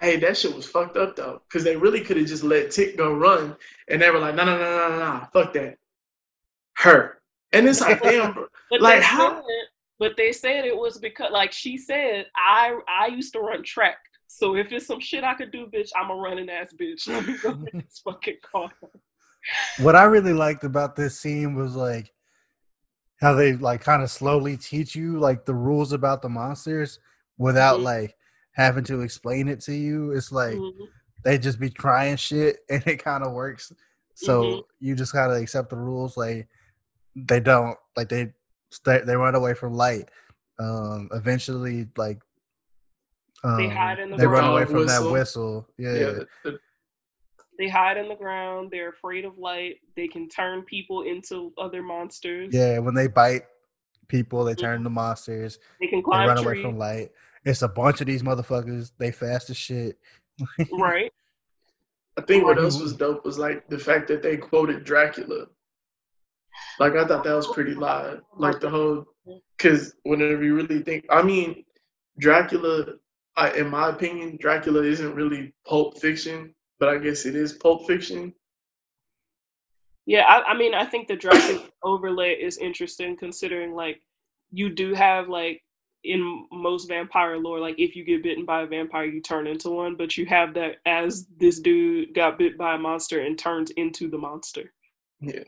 [0.00, 2.96] hey, that shit was fucked up though, because they really could have just let Tick
[2.96, 3.54] go run,
[3.88, 5.76] and they were like, no, no, no, no, no, no, fuck that,
[6.78, 7.20] her.
[7.52, 8.46] And it's like, damn, bro.
[8.80, 9.42] Like, how-
[10.00, 13.98] but they said it was because like she said, I I used to run track.
[14.26, 17.06] So if it's some shit I could do, bitch, I'm a running ass bitch.
[17.12, 18.70] Let me go get this fucking car.
[19.78, 22.12] what I really liked about this scene was like
[23.20, 26.98] how they like kind of slowly teach you like the rules about the monsters
[27.38, 27.84] without Mhm.
[27.84, 28.16] like
[28.52, 30.12] having to explain it to you.
[30.12, 30.88] It's like Mhm.
[31.24, 33.72] they just be trying shit and it kind of works.
[34.14, 34.64] So Mhm.
[34.78, 36.16] you just gotta accept the rules.
[36.16, 36.48] Like
[37.14, 38.32] they don't like they
[38.70, 40.08] stay, they run away from light.
[40.58, 42.20] Um, eventually, like
[43.44, 44.52] um, They hide in the they run ground.
[44.52, 45.12] away from that Whistle.
[45.12, 45.68] whistle.
[45.78, 46.58] Yeah, Yeah, the, the,
[47.58, 48.70] They hide in the ground.
[48.70, 49.76] They're afraid of light.
[49.96, 52.52] They can turn people into other monsters.
[52.54, 52.78] yeah.
[52.78, 53.42] When they bite
[54.08, 54.60] people, they Mm-hmm.
[54.60, 55.58] turn to monsters.
[55.80, 57.10] They can They climb run away from light.
[57.44, 58.92] It's a bunch of these motherfuckers.
[58.98, 59.98] They fast as shit.
[60.72, 61.12] Right.
[62.18, 65.46] I think what else was dope was like the fact that they quoted Dracula.
[66.78, 68.20] Like I thought that was pretty live.
[68.36, 69.06] Like the whole,
[69.56, 71.64] because whenever you really think, I mean,
[72.18, 72.94] Dracula,
[73.36, 77.86] I, in my opinion, Dracula isn't really pulp fiction, but I guess it is pulp
[77.86, 78.34] fiction.
[80.06, 84.00] Yeah, I, I mean, I think the Dracula overlay is interesting considering like
[84.50, 85.62] you do have like
[86.02, 89.70] in most vampire lore, like if you get bitten by a vampire, you turn into
[89.70, 93.70] one, but you have that as this dude got bit by a monster and turns
[93.72, 94.72] into the monster.
[95.20, 95.44] Yeah.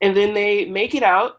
[0.00, 1.38] And then they make it out,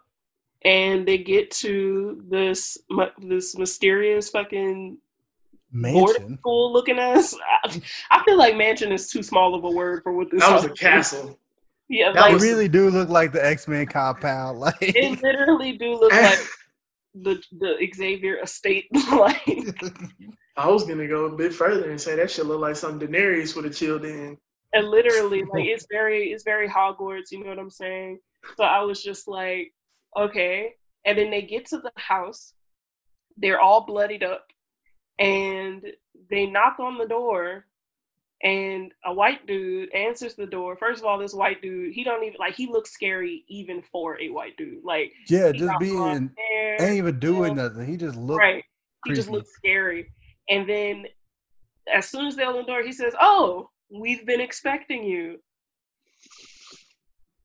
[0.63, 2.77] and they get to this
[3.19, 4.97] this mysterious fucking
[5.71, 6.37] boarding Mansion.
[6.39, 7.35] school looking ass.
[7.65, 7.81] I,
[8.11, 10.41] I feel like mansion is too small of a word for what this.
[10.41, 10.79] That was a is.
[10.79, 11.37] castle.
[11.87, 14.59] Yeah, that like They was- really do look like the X Men compound.
[14.65, 16.39] Like it literally do look like
[17.15, 18.85] the the Xavier estate.
[19.11, 19.41] like
[20.57, 23.55] I was gonna go a bit further and say that shit look like something Daenerys
[23.55, 24.37] would have chilled in.
[24.73, 27.31] and literally like it's very it's very Hogwarts.
[27.31, 28.19] You know what I'm saying?
[28.57, 29.73] So I was just like,
[30.17, 30.73] okay.
[31.05, 32.53] And then they get to the house.
[33.37, 34.47] They're all bloodied up,
[35.17, 35.81] and
[36.29, 37.65] they knock on the door.
[38.41, 40.77] And a white dude answers the door.
[40.77, 44.19] First of all, this white dude, he don't even like he looks scary even for
[44.19, 44.83] a white dude.
[44.83, 47.67] Like yeah, just being hair, ain't even doing know?
[47.67, 47.85] nothing.
[47.85, 48.63] He just looked right.
[49.05, 50.11] He just looks scary.
[50.49, 51.05] And then
[51.93, 55.39] as soon as they open the door, he says, Oh, we've been expecting you.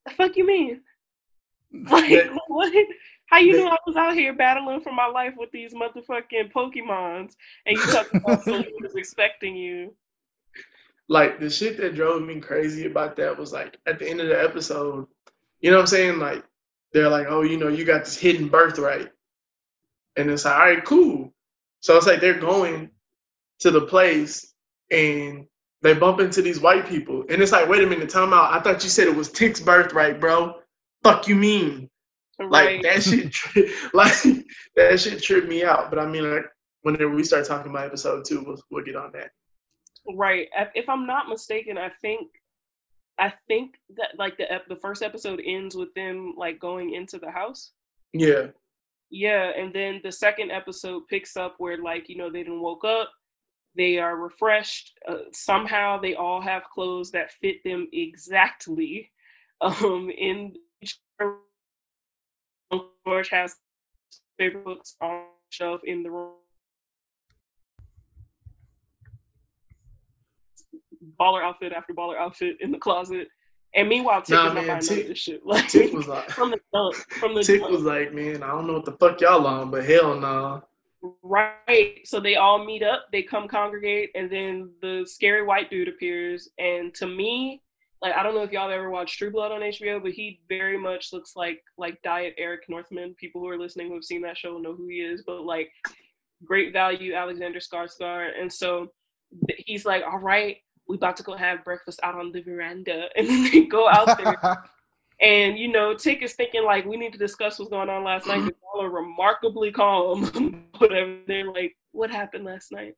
[0.06, 0.80] The fuck you mean?
[1.90, 2.72] Like That- what?
[3.26, 6.52] How you that- knew I was out here battling for my life with these motherfucking
[6.52, 7.34] Pokemons
[7.66, 9.94] and you talking about somebody was expecting you?
[11.08, 14.28] like the shit that drove me crazy about that was like at the end of
[14.28, 15.06] the episode,
[15.60, 16.18] you know what I'm saying?
[16.18, 16.42] Like
[16.92, 19.10] they're like, oh, you know, you got this hidden birthright.
[20.16, 21.34] And it's like, all right, cool.
[21.80, 22.90] So it's like they're going
[23.60, 24.54] to the place
[24.90, 25.46] and
[25.84, 27.24] they bump into these white people.
[27.28, 28.52] And it's like, wait a minute, time out.
[28.52, 30.56] I thought you said it was Tick's birthright, bro.
[31.04, 31.88] Fuck you mean?
[32.40, 34.12] Like that shit tri- like
[34.74, 35.90] that shit tripped me out.
[35.90, 36.46] But I mean like
[36.82, 39.30] whenever we start talking about episode two, we'll, we'll get on that.
[40.16, 40.48] Right.
[40.56, 42.28] If- If I'm not mistaken, I think
[43.18, 47.18] I think that like the ep- the first episode ends with them like going into
[47.18, 47.70] the house.
[48.12, 48.46] Yeah.
[49.10, 52.84] Yeah, and then the second episode picks up where like you know they didn't woke
[52.84, 53.12] up,
[53.76, 54.92] they are refreshed.
[55.08, 59.10] Uh, somehow they all have clothes that fit them exactly.
[59.60, 60.52] Um, in
[63.06, 63.56] George has
[64.38, 66.32] favorite books on the shelf in the room.
[71.18, 73.28] Baller outfit after baller outfit in the closet,
[73.74, 75.42] and meanwhile Tick Nah, man, Tick- this shit.
[75.46, 76.58] Like Tick was like from the
[77.20, 79.84] from the Tick was like, man, I don't know what the fuck y'all on, but
[79.84, 80.62] hell no.
[81.22, 82.00] Right.
[82.04, 86.48] So they all meet up, they come congregate, and then the scary white dude appears.
[86.58, 87.62] And to me,
[88.00, 90.78] like I don't know if y'all ever watched True Blood on HBO, but he very
[90.78, 93.14] much looks like like Diet Eric Northman.
[93.14, 95.70] People who are listening who have seen that show know who he is, but like
[96.44, 98.30] great value Alexander Skarsgård.
[98.40, 98.88] And so
[99.58, 100.56] he's like, All right,
[100.88, 103.08] we about to go have breakfast out on the veranda.
[103.16, 104.36] And then they go out there
[105.20, 108.26] and you know, Tick is thinking like we need to discuss what's going on last
[108.26, 108.44] night.
[108.44, 110.66] They all are remarkably calm.
[110.78, 111.18] Whatever.
[111.26, 112.94] They're like, what happened last night?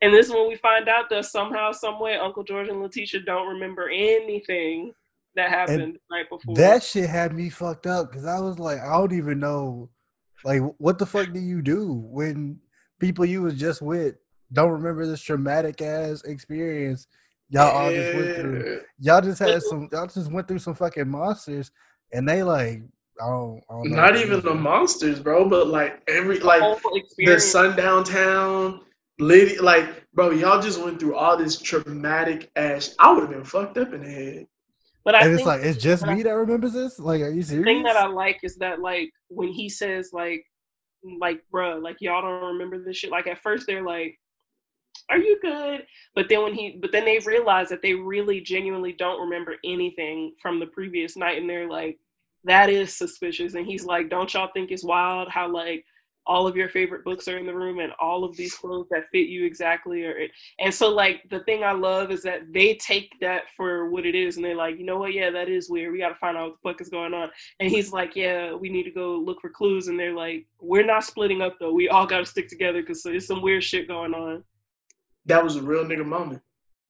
[0.00, 3.20] And this is when we find out that somehow, some way, Uncle George and Letitia
[3.20, 4.92] don't remember anything
[5.34, 6.54] that happened the night before.
[6.54, 9.90] that shit had me fucked up because I was like, I don't even know,
[10.44, 12.58] like, what the fuck do you do when
[12.98, 14.14] people you was just with
[14.52, 17.06] don't remember this traumatic ass experience
[17.50, 18.80] y'all all just went through?
[18.98, 21.70] Y'all just had some, y'all just went through some fucking monsters,
[22.12, 22.82] and they like,
[23.22, 23.96] I don't, I don't know.
[23.96, 26.78] Not even the monsters, bro, but like every The like whole
[27.18, 28.80] the sundown town,
[29.18, 32.94] Liddy, like, bro, y'all just went through all this traumatic ass.
[32.98, 34.46] I would have been fucked up in the head.
[35.04, 36.98] but I And it's like, it's just but I- me that remembers this.
[36.98, 37.64] Like, are you the serious?
[37.64, 40.44] thing that I like is that like when he says like
[41.20, 43.10] like bruh, like y'all don't remember this shit.
[43.10, 44.18] Like at first they're like,
[45.08, 45.86] Are you good?
[46.14, 50.34] But then when he but then they realize that they really genuinely don't remember anything
[50.40, 51.98] from the previous night and they're like,
[52.44, 53.54] That is suspicious.
[53.54, 55.84] And he's like, Don't y'all think it's wild how like
[56.26, 59.08] all of your favorite books are in the room and all of these clothes that
[59.10, 60.26] fit you exactly or
[60.58, 64.14] and so like the thing I love is that they take that for what it
[64.14, 65.92] is and they're like, you know what, yeah, that is weird.
[65.92, 67.30] We gotta find out what the fuck is going on.
[67.60, 69.88] And he's like, yeah, we need to go look for clues.
[69.88, 71.72] And they're like, we're not splitting up though.
[71.72, 74.42] We all gotta stick together because there's some weird shit going on.
[75.26, 76.42] That was a real nigga moment.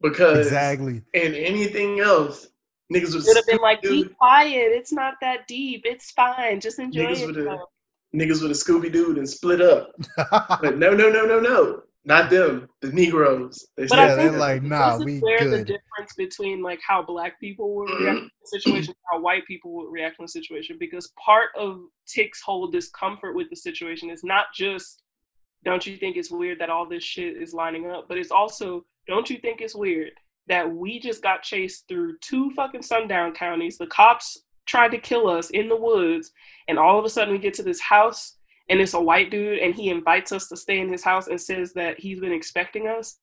[0.03, 1.03] Because exactly.
[1.15, 2.49] and anything else,
[2.93, 4.73] niggas was Would have been like, be quiet.
[4.73, 5.83] It's not that deep.
[5.85, 6.61] It's fine.
[6.61, 7.71] Just enjoy Niggas would have yourself.
[8.15, 9.93] niggas would have Scooby Doo and split up.
[10.61, 11.83] But no, no, no, no, no.
[12.07, 12.69] Not them.
[12.83, 13.67] The Negroes.
[13.77, 16.15] They But I yeah, said they're think like, nah, this is we where the difference
[16.17, 18.05] between like how black people would mm-hmm.
[18.05, 20.77] react to the situation, how white people would react in the situation.
[20.79, 25.03] Because part of Tick's whole discomfort with the situation is not just,
[25.67, 28.87] don't you think it's weird that all this shit is lining up, but it's also,
[29.07, 30.13] don't you think it's weird
[30.47, 33.77] that we just got chased through two fucking sundown counties?
[33.77, 36.33] The cops tried to kill us in the woods,
[36.69, 38.37] and all of a sudden we get to this house
[38.69, 41.41] and it's a white dude and he invites us to stay in his house and
[41.41, 43.19] says that he's been expecting us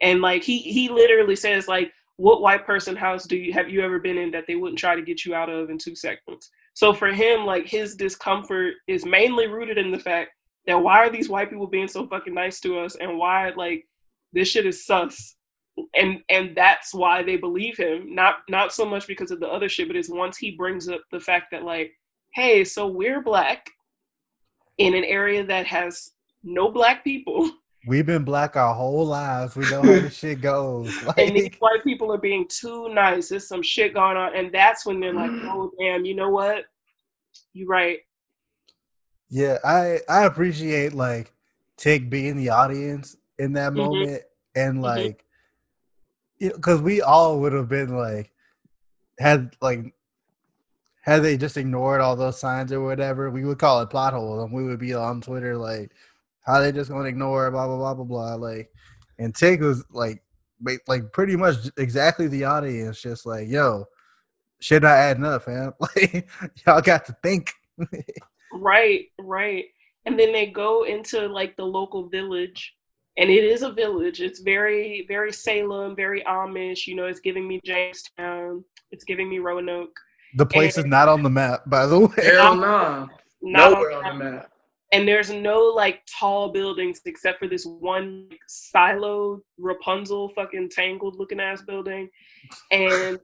[0.00, 3.80] and like he he literally says like what white person house do you have you
[3.80, 6.50] ever been in that they wouldn't try to get you out of in two seconds?
[6.74, 10.30] So for him, like his discomfort is mainly rooted in the fact
[10.66, 12.96] that why are these white people being so fucking nice to us?
[12.96, 13.86] And why like
[14.32, 15.36] this shit is sus.
[15.94, 18.14] And and that's why they believe him.
[18.14, 21.00] Not not so much because of the other shit but it's once he brings up
[21.12, 21.92] the fact that like
[22.34, 23.70] hey so we're black
[24.76, 26.10] in an area that has
[26.42, 27.50] no black people.
[27.86, 29.56] We've been black our whole lives.
[29.56, 30.92] We know how this shit goes.
[31.16, 33.28] and these white people are being too nice.
[33.28, 34.36] There's some shit going on.
[34.36, 35.48] And that's when they're like mm.
[35.48, 36.64] oh damn you know what?
[37.54, 38.00] You're right
[39.30, 41.32] yeah, I I appreciate like
[41.76, 43.76] Tick being the audience in that Mhm.
[43.76, 44.22] moment
[44.54, 45.24] and like,
[46.40, 48.32] because we all would have been like,
[49.18, 49.94] had like,
[51.02, 54.44] had they just ignored all those signs or whatever, we would call it plot holes
[54.44, 55.92] and we would be on Twitter like,
[56.40, 58.34] how they just gonna ignore blah blah blah blah blah.
[58.34, 58.72] Like,
[59.18, 60.22] and Tick was like,
[60.86, 63.84] like pretty much exactly the audience, just like, yo,
[64.60, 65.72] shit not adding up, fam.
[65.80, 66.28] Like,
[66.66, 67.52] y'all got to think.
[68.52, 69.66] Right, right.
[70.06, 72.74] And then they go into like the local village,
[73.16, 74.20] and it is a village.
[74.20, 76.86] It's very, very Salem, very Amish.
[76.86, 78.64] You know, it's giving me Jamestown.
[78.90, 79.94] It's giving me Roanoke.
[80.36, 82.24] The place is not on the map, by the way.
[82.24, 83.06] Hell nah.
[83.42, 84.50] Not Nowhere on on the map.
[84.92, 91.16] and there's no like tall buildings except for this one like, silo Rapunzel fucking tangled
[91.18, 92.08] looking ass building,
[92.72, 93.18] and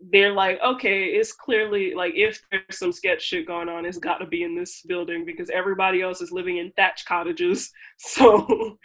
[0.00, 4.18] they're like, okay, it's clearly like if there's some sketch shit going on, it's got
[4.18, 7.70] to be in this building because everybody else is living in thatch cottages.
[8.00, 8.78] So,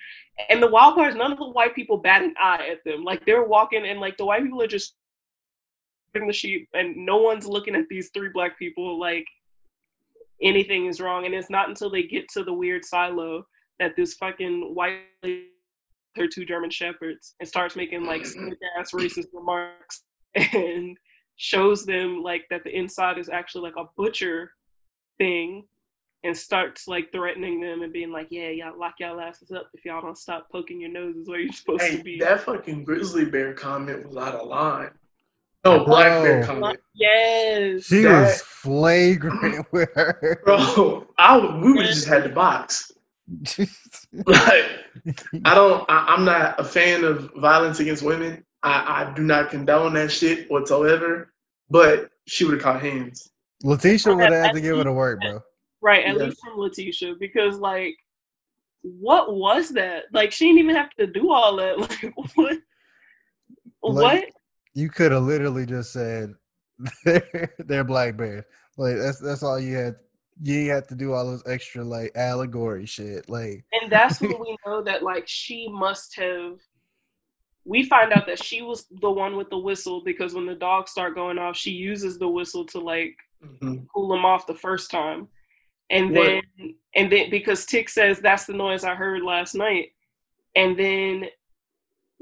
[0.49, 3.03] and the wild part is none of the white people bat an eye at them.
[3.03, 4.95] Like they're walking and like the white people are just
[6.13, 9.25] the sheep, and no one's looking at these three black people like
[10.41, 11.25] anything is wrong.
[11.25, 13.45] And it's not until they get to the weird silo
[13.79, 15.49] that this fucking white lady,
[16.15, 18.21] her two German shepherds and starts making like
[18.79, 20.03] ass racist remarks
[20.35, 20.97] and
[21.35, 24.51] shows them like that the inside is actually like a butcher
[25.17, 25.65] thing
[26.23, 29.83] and starts like threatening them and being like, Yeah, y'all lock y'all asses up if
[29.85, 32.19] y'all don't stop poking your noses where you're supposed Hey, to be.
[32.19, 34.91] that fucking grizzly bear comment was out of line.
[35.65, 36.47] No, black bear Bro.
[36.47, 36.79] comment.
[36.93, 37.85] Yes.
[37.85, 40.41] She That- was flagrant with her.
[40.45, 42.91] Bro, I we would have just had the box.
[44.27, 44.65] Like,
[45.45, 45.83] I don't.
[45.89, 48.45] I, I'm not a fan of violence against women.
[48.63, 51.33] I, I do not condone that shit whatsoever.
[51.69, 53.29] But she would have caught hands.
[53.63, 55.39] Letitia would have had to give it a word, bro.
[55.81, 56.23] Right, at Yes.
[56.23, 57.95] least from Letitia, because like,
[58.81, 60.03] what was that?
[60.13, 61.77] Like, she didn't even have to do all that.
[62.03, 62.57] Like, what?
[63.81, 64.25] what?
[64.73, 66.33] You could have literally just said
[67.05, 68.45] they're, they're black bears.
[68.77, 69.95] Like that's that's all you had.
[70.41, 73.29] You ain't have to do all those extra like allegory shit.
[73.29, 76.59] Like And that's when we know that like she must have.
[77.65, 80.91] We find out that she was the one with the whistle because when the dogs
[80.91, 83.87] start going off, she uses the whistle to like Mhm.
[83.93, 85.27] cool them off the first time.
[85.89, 86.23] And What-
[86.59, 89.93] then and then because Tick says that's the noise I heard last night.
[90.55, 91.29] And then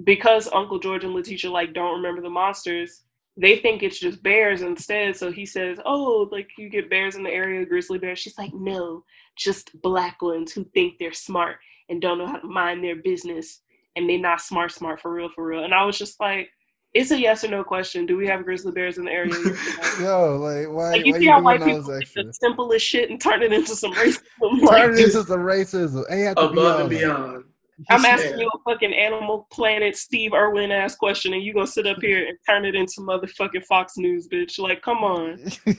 [0.04, 3.04] because Uncle George and Letitia like don't remember the monsters,
[3.38, 5.16] they think it's just bears instead.
[5.16, 8.20] So he says, Oh, like you get bears in the area, grizzly bears.
[8.20, 9.04] She's like, No,
[9.36, 11.58] just black ones who think they're smart
[11.90, 13.62] and don't know how to mind their business
[13.96, 15.64] and they're not smart smart for real for real.
[15.64, 16.50] And I was just like,
[16.94, 18.06] it's a yes or no question.
[18.06, 19.34] Do we have grizzly bears in the area?
[20.02, 20.92] yo, like why?
[20.92, 22.24] Like you why see you how white people take extra?
[22.26, 24.22] the simplest shit and turn it into some racism.
[24.42, 26.04] Turn Like, it into some racism.
[26.10, 27.00] Ain't have to be Above all and that.
[27.00, 27.44] beyond.
[27.90, 28.10] I'm Yeah.
[28.10, 31.98] asking you a fucking Animal Planet Steve Irwin ass question, and you gonna sit up
[32.02, 34.60] here and turn it into motherfucking Fox News, bitch?
[34.60, 35.40] Like, come on.
[35.66, 35.74] you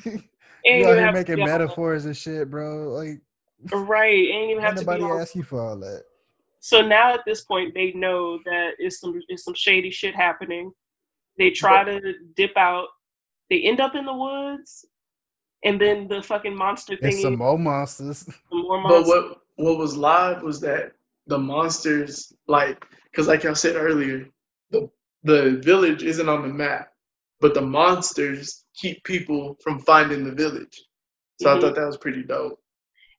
[0.65, 2.89] Ain't out even here making be all- metaphors and shit, bro.
[2.89, 3.21] Like
[3.73, 4.17] Right.
[4.17, 4.91] Ain't even have ain't to be.
[4.93, 6.03] nobody all- ask you for all that.
[6.65, 10.71] So now at this point, they know that it's some it's some shady shit happening.
[11.37, 12.87] They try to dip out.
[13.51, 14.85] They end up in the woods,
[15.65, 17.09] and then the fucking monster thing.
[17.15, 18.29] It's some more monsters.
[18.53, 19.13] more monsters.
[19.13, 20.93] But what what was live was that
[21.27, 24.29] the monsters, like, because like I said earlier,
[24.71, 24.89] the
[25.25, 26.93] the village isn't on the map,
[27.41, 30.81] but the monsters keep people from finding the village.
[31.41, 31.57] So Mhm.
[31.57, 32.62] I thought that was pretty dope.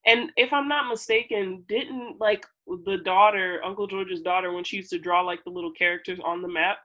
[0.06, 2.46] And if I'm not mistaken, didn't like
[2.86, 6.42] the daughter, Uncle George's daughter, when she used to draw like the little characters on
[6.42, 6.78] the map,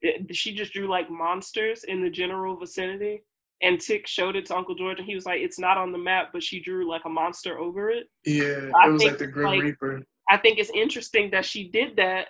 [0.00, 3.22] it- she just drew like monsters in the general vicinity.
[3.60, 5.98] And Tick showed it to Uncle George, and he was like, "It's not on the
[5.98, 9.18] map, but she drew like a monster over it." Yeah, I it was think, like
[9.18, 10.02] the Grim like, Reaper.
[10.30, 12.28] I think it's interesting that she did that,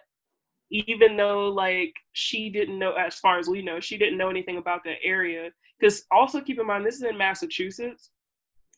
[0.71, 4.57] even though like she didn't know, as far as we know, she didn't know anything
[4.57, 5.53] about that area.
[5.79, 8.11] Because also keep in mind, this is in Massachusetts,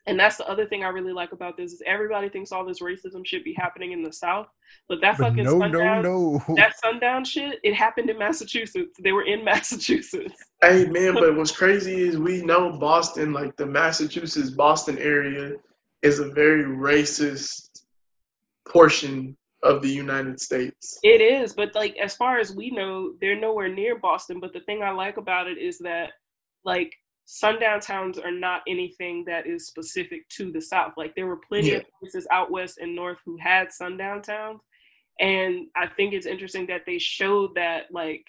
[0.06, 2.80] And that's the other thing I really like about this is everybody thinks all this
[2.80, 4.46] racism should be happening in the South,
[4.88, 6.42] but that But fucking no, no, sundown, no.
[6.56, 8.98] that sundown shit, it happened in Massachusetts.
[9.02, 10.42] They were in Massachusetts.
[10.62, 15.52] Hey man, but what's crazy is we know Boston, like the Massachusetts Boston area,
[16.02, 17.68] is a very racist
[18.66, 20.98] portion of the United States.
[21.02, 24.40] It is, but like as far as we know, they're nowhere near Boston.
[24.40, 26.12] But the thing I like about it is that
[26.64, 26.94] like
[27.32, 30.94] sundown towns are not anything that is specific to the South.
[30.96, 34.60] Like there were plenty of places out west and north who had sundown towns.
[35.20, 38.24] And I think it's interesting that they showed that like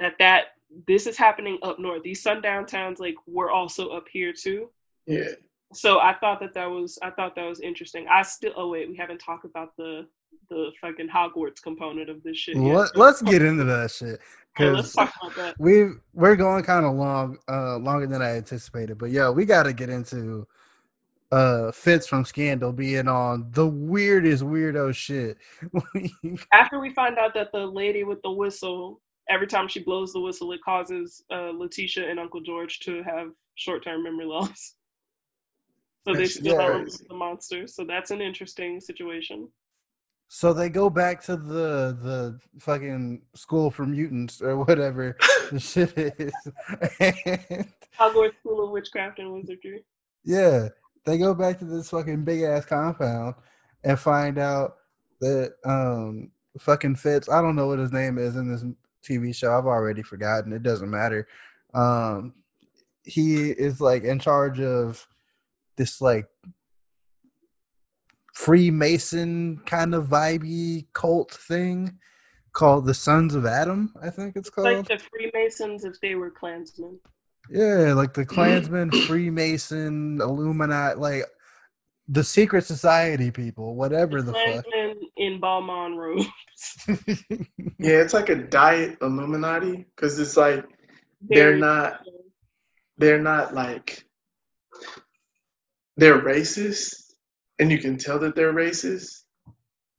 [0.00, 0.46] that that
[0.88, 2.02] this is happening up north.
[2.02, 4.70] These sundown towns like were also up here too.
[5.06, 5.28] Yeah.
[5.72, 8.08] So I thought that that was I thought that was interesting.
[8.10, 10.08] I still oh wait, we haven't talked about the
[10.50, 12.56] the fucking Hogwarts component of this shit.
[12.56, 14.96] Let, let's get into that shit Yeah, because
[15.58, 18.98] we we're going kind of long, uh, longer than I anticipated.
[18.98, 20.46] But yeah, we got to get into
[21.32, 25.38] uh Fitz from Scandal being on the weirdest weirdo shit.
[26.52, 30.20] After we find out that the lady with the whistle, every time she blows the
[30.20, 34.74] whistle, it causes uh, Letitia and Uncle George to have short-term memory loss.
[36.06, 37.04] So they develop crazy.
[37.08, 37.66] the monster.
[37.66, 39.48] So that's an interesting situation.
[40.28, 45.16] So they go back to the the fucking school for mutants or whatever
[45.52, 46.32] the shit is.
[47.00, 49.84] And, Hogwarts School of Witchcraft and Wizardry.
[50.24, 50.68] yeah,
[51.04, 53.34] they go back to this fucking big ass compound
[53.84, 54.76] and find out
[55.20, 58.64] that um fucking Fitz, I don't know what his name is in this
[59.08, 59.56] TV show.
[59.56, 60.52] I've already forgotten.
[60.52, 61.28] It doesn't matter.
[61.72, 62.34] Um
[63.04, 65.06] he is like in charge of
[65.76, 66.26] this like
[68.36, 71.98] Freemason kind of vibey cult thing
[72.52, 74.66] called the Sons of Adam, I think it's It's called.
[74.66, 77.00] like the Freemasons if they were Klansmen.
[77.50, 81.24] Yeah, like the Klansmen, Freemason, Illuminati, like
[82.08, 84.44] the secret society people, whatever the fuck.
[84.64, 86.26] Klansmen in Balmain robes.
[87.78, 90.62] Yeah, it's like a diet Illuminati because it's like
[91.22, 92.00] they're Very- not
[92.98, 94.04] they're not like
[95.96, 97.05] they're racist
[97.58, 99.22] and you can tell that they're racist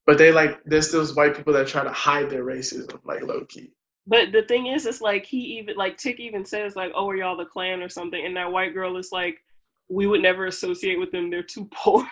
[0.06, 3.44] but they like there's those white people that try to hide their racism like low
[3.46, 3.72] key
[4.08, 7.18] But the thing is, it's like he even like Tick even says like, "Oh, are
[7.18, 9.44] y'all the Klan or something?" And that white girl is like,
[9.90, 11.30] "We would never associate with them.
[11.30, 12.08] They're too poor."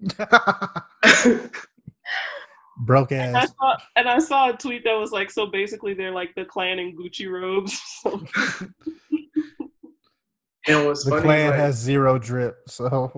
[2.76, 3.52] Broke And I ass.
[3.58, 6.78] saw and I saw a tweet that was like, "So basically, they're like the Klan
[6.78, 7.80] in Gucci robes."
[10.66, 13.12] and what's The funny Klan like, has zero drip, so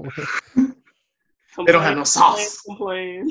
[1.66, 3.30] they don't have no sauce Complain.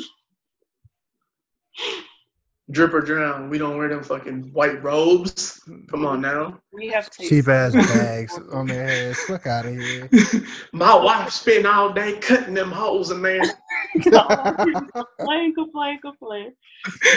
[2.70, 7.10] drip or drown we don't wear them fucking white robes come on now We have
[7.10, 7.30] taste.
[7.30, 9.20] cheap ass bags on their heads.
[9.24, 10.10] Fuck out of here.
[10.72, 13.42] my wife spent all day cutting them holes in there
[14.00, 16.54] complain, complain, complain.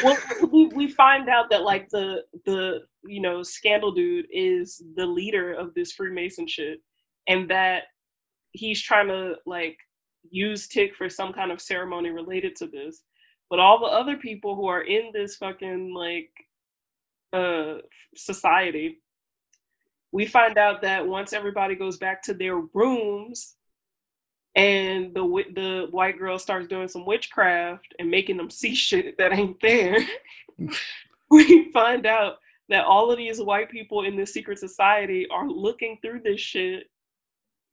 [0.02, 0.16] Well,
[0.50, 5.52] we, we find out that like the the you know scandal dude is the leader
[5.52, 6.80] of this Freemason shit,
[7.28, 7.84] and that
[8.52, 9.76] he's trying to like
[10.30, 13.02] use Tick for some kind of ceremony related to this.
[13.50, 16.30] But all the other people who are in this fucking like
[17.32, 17.78] uh
[18.16, 19.00] society,
[20.12, 23.56] we find out that once everybody goes back to their rooms,
[24.54, 29.32] and the the white girl starts doing some witchcraft and making them see shit that
[29.32, 29.98] ain't there.
[31.30, 32.36] we find out
[32.68, 36.84] that all of these white people in this secret society are looking through this shit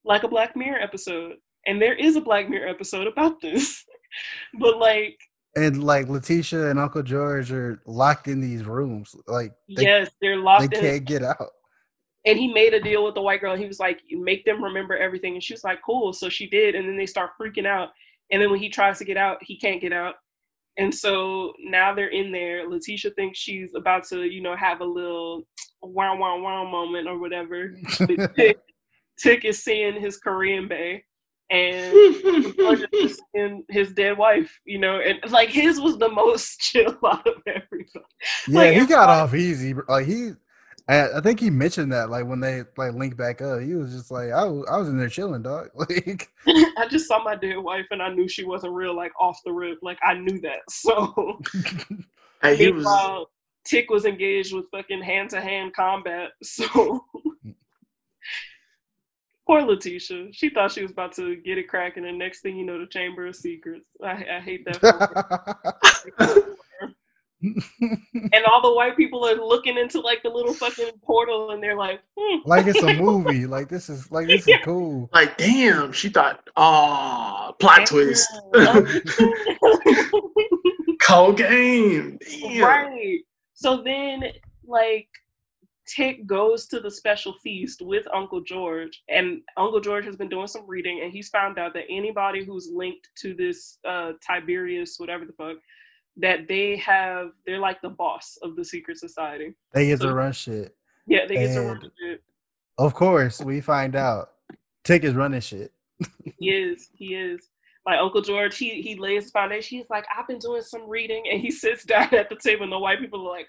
[0.03, 1.36] like a Black Mirror episode.
[1.67, 3.85] And there is a Black Mirror episode about this.
[4.59, 5.19] but like,
[5.55, 9.13] and like Letitia and Uncle George are locked in these rooms.
[9.27, 10.81] Like they, yes, they're they locked in.
[10.81, 11.49] can't get out.
[12.25, 13.55] and he made a deal with the white girl.
[13.55, 16.75] He was like, make them remember everything," and she was like, "Cool." So she did,
[16.75, 17.89] and then they start freaking out.
[18.31, 20.15] And then when he tries to get out, he can't get out.
[20.77, 22.67] And so now they're in there.
[22.67, 25.43] Letitia thinks she's about to, you know, have a little
[25.81, 27.75] wow wow wow moment or whatever.
[28.35, 28.57] Tick,
[29.19, 31.03] Tick is seeing his Korean bay,
[31.52, 33.22] and George is
[33.69, 34.60] his dead wife.
[34.65, 37.86] You know, and like his was the most chill out of everybody.
[38.48, 39.73] Yeah, Like, he got everybody- off easy.
[39.88, 40.32] Like he,
[40.88, 42.10] I, I think he mentioned that.
[42.10, 44.90] Like when they like link back up, he was just like, I was, I was
[44.90, 45.69] in there chilling, dog.
[45.76, 49.40] Like, I just saw my dead wife and I knew she wasn't real, like off
[49.45, 49.80] the rip.
[49.82, 50.60] Like I knew that.
[50.69, 51.40] So
[52.41, 53.28] Hey, he was
[53.64, 56.32] Tick was engaged with fucking hand to hand combat.
[56.41, 56.65] So
[57.45, 57.53] mm.
[59.52, 60.28] Poor Letitia.
[60.32, 62.80] She thought she was about to get it cracking, and the next thing you know,
[62.80, 63.90] the Chamber of Secrets.
[64.02, 64.82] I, I hate that.
[67.41, 71.76] and all the white people are looking into like the little fucking portal, and they're
[71.76, 72.40] like, hmm.
[72.45, 73.45] like it's a movie.
[73.45, 75.10] Like this is like this is cool.
[75.14, 78.26] Like, damn, she thought, ah, plot twist.
[81.02, 82.18] Cold game.
[82.22, 82.64] Damn.
[82.64, 83.19] right.
[83.53, 84.23] So then,
[84.65, 85.10] like,
[85.93, 90.47] Tick goes to the special feast with Uncle George, and Uncle George has been doing
[90.47, 95.26] some reading, and he's found out that anybody who's linked to this uh, Tiberius, whatever
[95.26, 95.57] the fuck,
[96.18, 99.53] that they have, they're like the boss of the secret society.
[99.73, 100.76] They get to So- run shit.
[101.07, 102.23] Yeah, they get to run shit.
[102.77, 104.31] Of course, we find out
[104.84, 105.73] Tick is running shit.
[106.39, 106.89] He is.
[106.93, 107.49] He is.
[107.85, 109.80] Like Uncle George, he he lays the foundation.
[109.80, 112.72] He's like, I've been doing some reading, and he sits down at the table, and
[112.72, 113.47] the white people are like,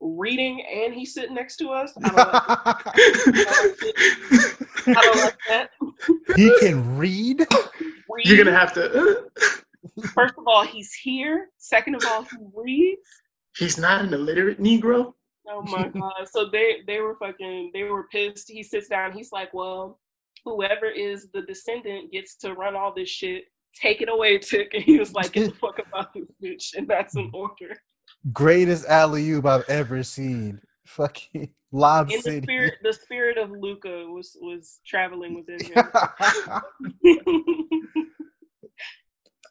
[0.00, 1.92] reading, and he's sitting next to us.
[2.02, 2.16] I don't
[4.86, 5.70] like, I don't like that.
[6.36, 7.46] he can read.
[8.10, 8.26] Read.
[8.26, 9.24] You're gonna have to.
[10.14, 11.48] First of all, he's here.
[11.58, 13.08] Second of all, he reads.
[13.56, 15.14] he's not an illiterate Negro.
[15.48, 16.28] Oh my god!
[16.30, 18.50] So they they were fucking they were pissed.
[18.50, 19.12] He sits down.
[19.12, 20.00] He's like, well,
[20.44, 23.44] whoever is the descendant gets to run all this shit.
[23.80, 24.70] Take it away, Tick.
[24.74, 27.76] And he was like, get the fuck about this bitch, and that's an order.
[28.32, 30.60] Greatest alley oop I've ever seen.
[30.84, 32.42] Fucking Lob In the City.
[32.42, 35.84] spirit, the spirit of Luca was was traveling within him.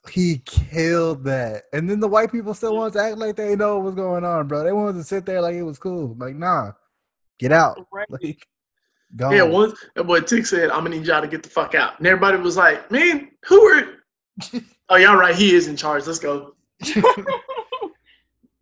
[0.09, 1.63] he killed that.
[1.73, 4.23] And then the white people still want to act like they know what was going
[4.23, 4.63] on, bro.
[4.63, 6.15] They wanted to sit there like it was cool.
[6.17, 6.71] Like, nah,
[7.39, 7.85] get out.
[7.91, 8.07] right?
[8.21, 8.45] Like,
[9.15, 9.31] go.
[9.31, 11.97] Yeah, once that boy Tick said, "I'm gonna need y'all to get the fuck out,"
[11.97, 13.83] and everybody was like, "Man, who are?"
[14.89, 15.35] oh, y'all right.
[15.35, 16.05] He is in charge.
[16.05, 16.55] Let's go.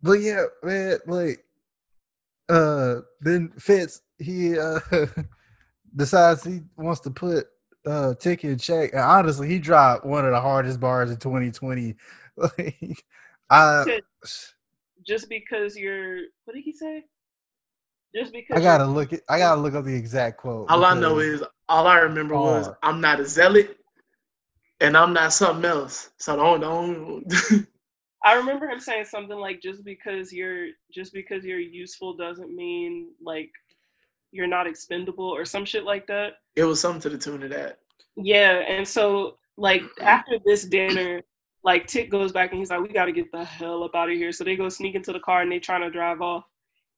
[0.04, 1.42] But yeah, man, like
[2.50, 4.78] uh then Fitz he uh
[5.96, 7.46] decides he wants to put
[7.86, 8.92] uh Tick in check.
[8.92, 11.96] And honestly, he dropped one of the hardest bars in 2020.
[12.36, 13.04] Like
[13.48, 14.00] I Said,
[15.06, 17.04] Just because you're, what did he say?
[18.12, 20.68] Just because I gotta look it I gotta look up the exact quote.
[20.68, 23.78] All I know is, all I remember was, "I'm not a zealot,
[24.80, 27.66] and I'm not something else." So don't don't.
[28.24, 33.08] I remember him saying something like, "Just because you're, just because you're useful doesn't mean
[33.22, 33.50] like
[34.32, 36.38] you're not expendable," or some shit like that.
[36.56, 37.80] it was something to the tune of that.
[38.16, 41.20] Yeah, and so like after this dinner,
[41.64, 44.10] like Tick goes back and he's like, "We got to get the hell up out
[44.10, 46.44] of here." So they go sneak into the car and they trying to drive off,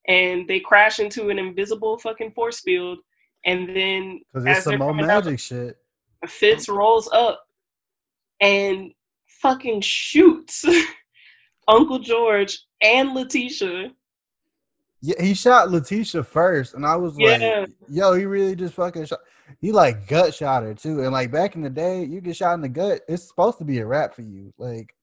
[0.07, 2.99] and they crash into an invisible fucking force field.
[3.45, 5.79] And then Cause it's some they're more coming out, magic shit.
[6.27, 7.47] Fitz rolls up
[8.41, 8.93] and
[9.27, 10.65] fucking shoots
[11.69, 13.93] Uncle George and Letitia.
[15.03, 17.37] Yeah, he shot Letitia first, and I was Yeah.
[17.61, 19.21] like, "Yo, he really just fucking shot."
[19.61, 22.55] He like gut shot her too, and like back in the day, you get shot
[22.55, 24.95] in the gut, it's supposed to be a wrap for you, like,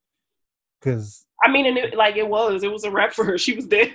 [0.81, 3.38] cause I mean, and it, like it was, it was a wrap for her.
[3.38, 3.91] She was dead.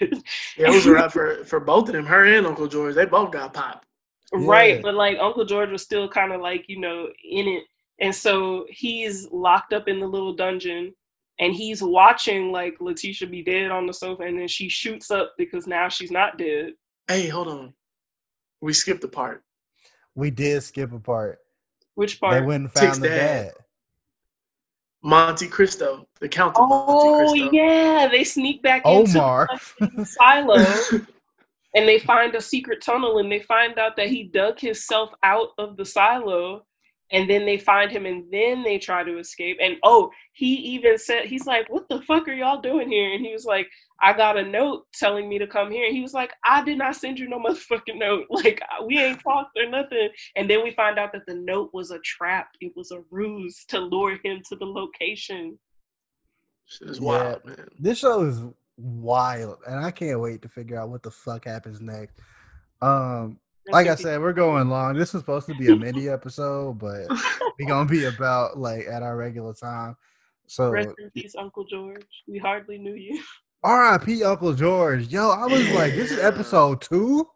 [0.57, 2.07] Yeah, it was a wrap for for both of them.
[2.07, 3.87] Her and Uncle George, they both got popped.
[4.33, 7.65] Right, but like Uncle George was still kind of like, you know, in it.
[8.01, 10.95] And so he's locked up in the little dungeon
[11.41, 15.35] and he's watching like Letitia be dead on the sofa and then she shoots up
[15.39, 16.73] because now she's not dead.
[17.07, 17.73] Hey, hold on.
[18.61, 19.43] We skipped the part.
[20.15, 21.39] we did skip a part.
[21.95, 22.35] Which part?
[22.35, 23.45] They went and Tick's found the dad.
[23.47, 23.53] dad.
[25.03, 27.57] Monte Cristo, the Count of Oh Monte Cristo.
[27.57, 30.57] yeah, they sneak back into the silo
[31.75, 35.51] and they find a secret tunnel and they find out that he dug himself out
[35.59, 36.65] of the silo
[37.11, 40.99] and then they find him and then they try to escape and oh he even
[40.99, 43.69] said he's like what the fuck are y'all doing here and he was like
[44.01, 46.79] i got a note telling me to come here and he was like i did
[46.79, 50.71] not send you no motherfucking note like we ain't talked or nothing and then we
[50.71, 54.43] find out that the note was a trap it was a ruse to lure him
[54.49, 55.59] to the location
[56.69, 57.07] Shit is Yeah.
[57.07, 57.69] wild, man.
[57.79, 58.43] This show is
[58.77, 62.19] wild, and I can't wait to figure out what the fuck happens next.
[62.83, 64.95] Um, like I said, we're going long.
[64.95, 67.07] This was supposed to be a mini episode, but
[67.59, 69.97] we're gonna be about like at our regular time.
[70.47, 73.23] So rest in peace uncle george we hardly knew you
[73.65, 74.23] R.I.P.
[74.23, 75.09] Uncle George.
[75.09, 77.29] Yo, I was like, this is episode two,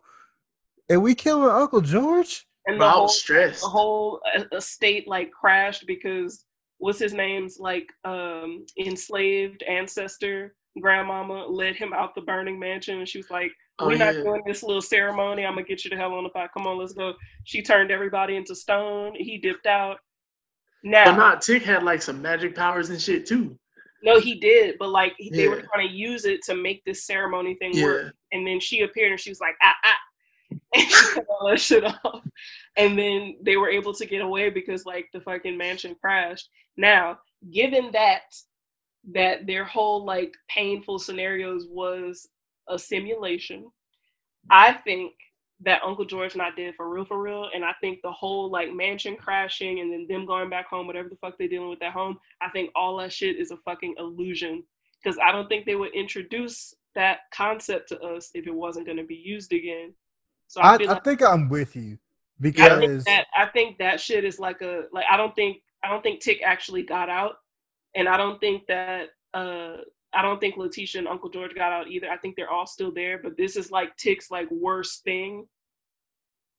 [0.88, 2.46] and we killing Uncle George.
[2.66, 3.62] and Bro, the whole stressed.
[3.62, 6.44] the whole uh, estate like crashed because
[6.78, 13.08] what's his name's like um enslaved ancestor grandmama led him out the burning mansion and
[13.08, 14.22] she was like Oh, we're not yeah.
[14.22, 15.44] doing this little ceremony.
[15.46, 16.50] I'm gonna get you the hell on the pot.
[16.54, 17.14] Come on let's go.
[17.44, 19.14] She turned everybody into stone.
[19.16, 19.98] He dipped out.
[20.84, 23.58] Now But not Tick had like some magic powers and shit too.
[24.02, 27.06] no he did but like he- they were trying to use it to make this
[27.06, 27.84] ceremony thing Yeah.
[27.84, 29.98] work and then she appeared and she was like ah ah.
[30.74, 32.22] And she cut all that shit off.
[32.76, 36.48] And then they were able to get away because like the fucking mansion crashed.
[36.76, 37.18] Now
[37.52, 38.22] given that
[39.12, 42.28] that their whole like painful scenarios was
[42.68, 43.70] a simulation.
[44.50, 45.12] I think
[45.64, 47.48] that Uncle George not did for real, for real.
[47.54, 51.08] And I think the whole like mansion crashing and then them going back home, whatever
[51.08, 53.94] the fuck they're dealing with at home, I think all that shit is a fucking
[53.98, 54.64] illusion.
[55.02, 58.98] Because I don't think they would introduce that concept to us if it wasn't going
[58.98, 59.94] to be used again.
[60.48, 61.98] So I, I, I like think I'm with you
[62.44, 65.58] I think because that I think that shit is like a like I don't think
[65.84, 67.36] I don't think Tick actually got out,
[67.94, 69.76] and I don't think that uh
[70.14, 72.08] I don't think Letitia and Uncle George got out either.
[72.10, 75.46] I think they're all still there, but this is like Tick's like worst thing.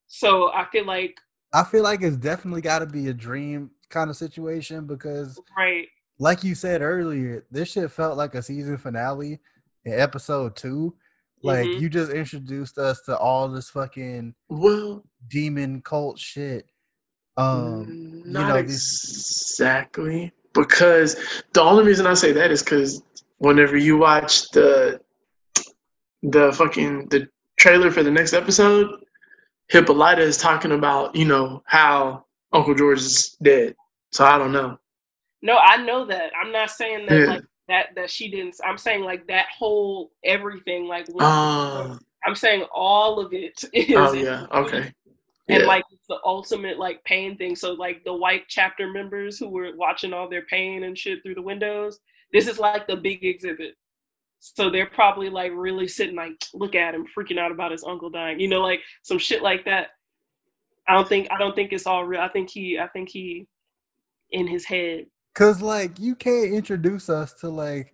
[0.06, 1.16] So I feel like
[1.52, 5.86] I feel like it's definitely got to be a dream kind of situation because, right,
[6.18, 9.40] like you said earlier, this shit felt like a season finale
[9.84, 10.96] in episode two.
[11.42, 11.80] Like Mhm.
[11.80, 16.66] you just introduced us to all this fucking Well, demon cult shit.
[17.36, 18.74] Um, Mm, you not know, these-
[19.52, 20.32] exactly.
[20.54, 21.16] Because
[21.52, 23.02] the only reason I say that is because
[23.44, 25.00] whenever you watch the
[26.22, 29.04] the fucking the trailer for the next episode,
[29.68, 33.74] Hippolyta is talking about you know how Uncle George is dead.
[34.12, 34.78] So I don't know.
[35.42, 36.32] no, I know that.
[36.40, 37.26] I'm not saying that Yeah.
[37.26, 38.56] like that that she didn't.
[38.64, 41.06] I'm saying like that whole everything like.
[41.18, 41.96] Uh,
[42.26, 43.96] I'm saying all of it is.
[43.96, 44.46] oh yeah.
[44.52, 44.92] Okay.
[45.48, 45.66] and Yeah.
[45.66, 47.54] like the ultimate like pain thing.
[47.56, 51.34] So like the white chapter members who were watching all their pain and shit through
[51.34, 51.98] the windows,
[52.34, 53.76] this is like the big exhibit.
[54.40, 58.10] So they're probably like really sitting like, look at him freaking out about his uncle
[58.10, 59.90] dying, you know, like some shit like that.
[60.86, 62.20] I don't think I don't think it's all real.
[62.20, 63.46] I think he I think he
[64.32, 65.06] in his head.
[65.34, 67.92] Cause like you can't introduce us to like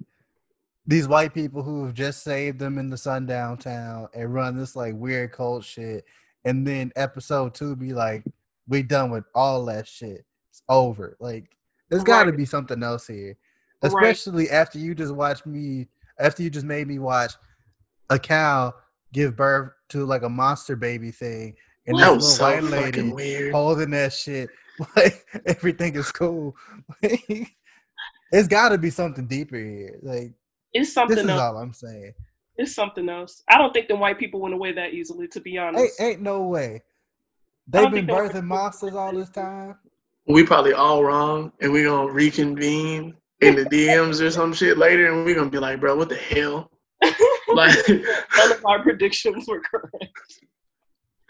[0.87, 4.75] these white people who have just saved them in the sundown town and run this
[4.75, 6.05] like weird cult shit,
[6.45, 8.25] and then episode two be like,
[8.67, 10.25] we done with all that shit.
[10.51, 11.17] It's over.
[11.21, 11.57] Like
[11.91, 13.37] there's got to be something else here,
[13.83, 13.93] Right.
[14.11, 15.89] especially after you just watched me.
[16.19, 17.33] After you just made me watch
[18.11, 18.75] a cow
[19.13, 21.55] give birth to like a monster baby thing,
[21.87, 23.53] and that this was little so white lady weird.
[23.55, 24.51] holding that shit
[24.97, 26.55] like everything is cool.
[27.03, 29.99] it's got to be something deeper here.
[30.03, 30.33] Like
[30.73, 31.55] It's something this something is else.
[31.55, 32.13] all I'm saying.
[32.57, 33.43] It's something else.
[33.49, 36.01] I don't think the white people went away that easily, to be Ain't, honest.
[36.01, 36.83] ain't no way.
[37.67, 39.77] They've been think they were- birthing monsters all this time.
[40.27, 45.07] we probably all wrong and we gonna reconvene in the DMs or some shit later
[45.13, 46.71] and we're gonna be like, bro, what the hell?
[47.53, 50.07] Like None of our predictions were correct.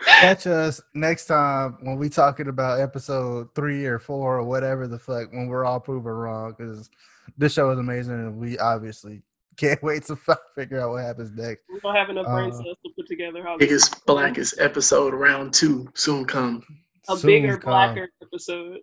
[0.05, 4.99] Catch us next time when we talking about episode three or four or whatever the
[4.99, 6.91] fuck when we're all proven wrong because
[7.39, 9.23] this show is amazing and we obviously
[9.57, 10.17] can't wait to
[10.55, 11.63] figure out what happens next.
[11.73, 15.53] We don't have enough brain Uh, to put together how this biggest blackest episode round
[15.55, 16.63] two soon come.
[17.09, 17.71] a Soon bigger, come.
[17.71, 18.79] blacker episode.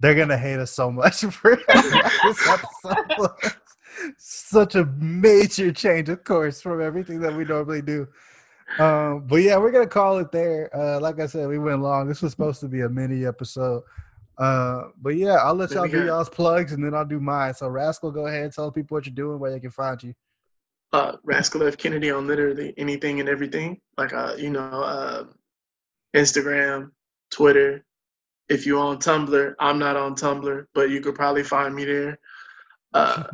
[0.00, 3.52] They're gonna hate us so much for this episode.
[4.18, 8.06] Such a major change, of course, from everything that we normally do.
[8.78, 10.74] Um, but yeah, we're gonna call it there.
[10.76, 12.06] Uh, like I said, we went long.
[12.06, 13.82] This was supposed to be a mini episode.
[14.38, 17.54] Uh, but yeah, I'll let y'all do y'all's plugs and then I'll do mine.
[17.54, 20.14] So Rascal, go ahead and tell people what you're doing, where they can find you.
[20.92, 23.80] Uh Rascal F Kennedy on literally anything and everything.
[23.96, 25.24] Like uh, you know, uh
[26.14, 26.90] Instagram,
[27.30, 27.85] Twitter.
[28.48, 32.18] If you're on Tumblr, I'm not on Tumblr, but you could probably find me there.
[32.92, 33.24] Uh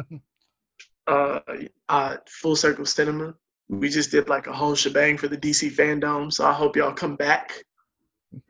[1.07, 1.41] uh,
[1.89, 3.35] uh Full Circle Cinema.
[3.69, 6.93] We just did like a whole shebang for the DC fandom, so I hope y'all
[6.93, 7.53] come back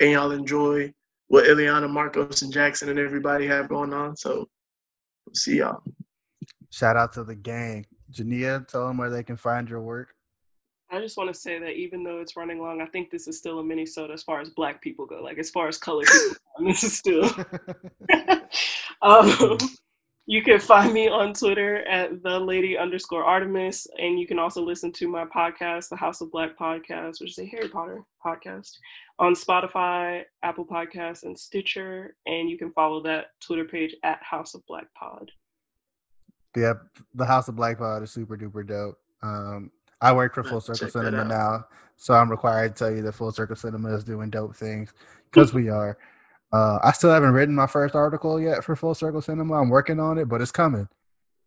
[0.01, 0.93] and y'all enjoy
[1.29, 4.17] what Ileana, Marcos, and Jackson and everybody have going on.
[4.17, 4.49] So
[5.35, 5.83] see y'all.
[6.71, 7.87] Shout out to the gang.
[8.11, 10.15] Jania, tell them where they can find your work.
[10.93, 13.39] I just want to say that even though it's running long, I think this is
[13.39, 15.23] still a minisode as far as black people go.
[15.23, 17.31] Like as far as color people, go, this is still.
[19.03, 19.57] um,
[20.27, 24.63] you can find me on Twitter at the lady underscore Artemis, and you can also
[24.63, 28.73] listen to my podcast, the House of Black podcast, which is a Harry Potter podcast,
[29.19, 32.17] on Spotify, Apple Podcasts, and Stitcher.
[32.27, 35.31] And you can follow that Twitter page at House of Black Pod.
[36.55, 36.75] Yeah,
[37.15, 38.99] the House of Black Pod is super duper dope.
[39.23, 39.71] Um,
[40.03, 41.65] I work for Full Circle Cinema now,
[41.97, 44.93] so I'm required to tell you that Full Circle Cinema is doing dope things
[45.31, 45.97] because we are.
[46.53, 49.61] Uh, I still haven't written my first article yet for Full Circle Cinema.
[49.61, 50.89] I'm working on it, but it's coming.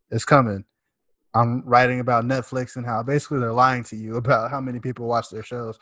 [0.10, 0.64] It's coming.
[1.34, 5.06] I'm writing about Netflix and how basically they're lying to you about how many people
[5.06, 5.77] watch their shows,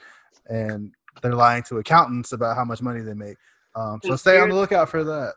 [0.48, 0.92] and
[1.22, 3.38] they're lying to accountants about how much money they make.
[3.76, 5.34] Um, so stay on the lookout for that.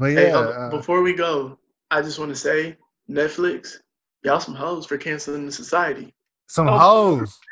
[0.00, 0.46] But yeah, Hey, on.
[0.46, 1.58] uh, before we go,
[1.90, 2.76] I just want to say
[3.10, 3.78] Netflix,
[4.24, 6.14] y'all some hoes for canceling the society.
[6.48, 6.78] some Oh.
[6.78, 7.38] hoes.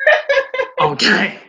[0.80, 1.40] Okay.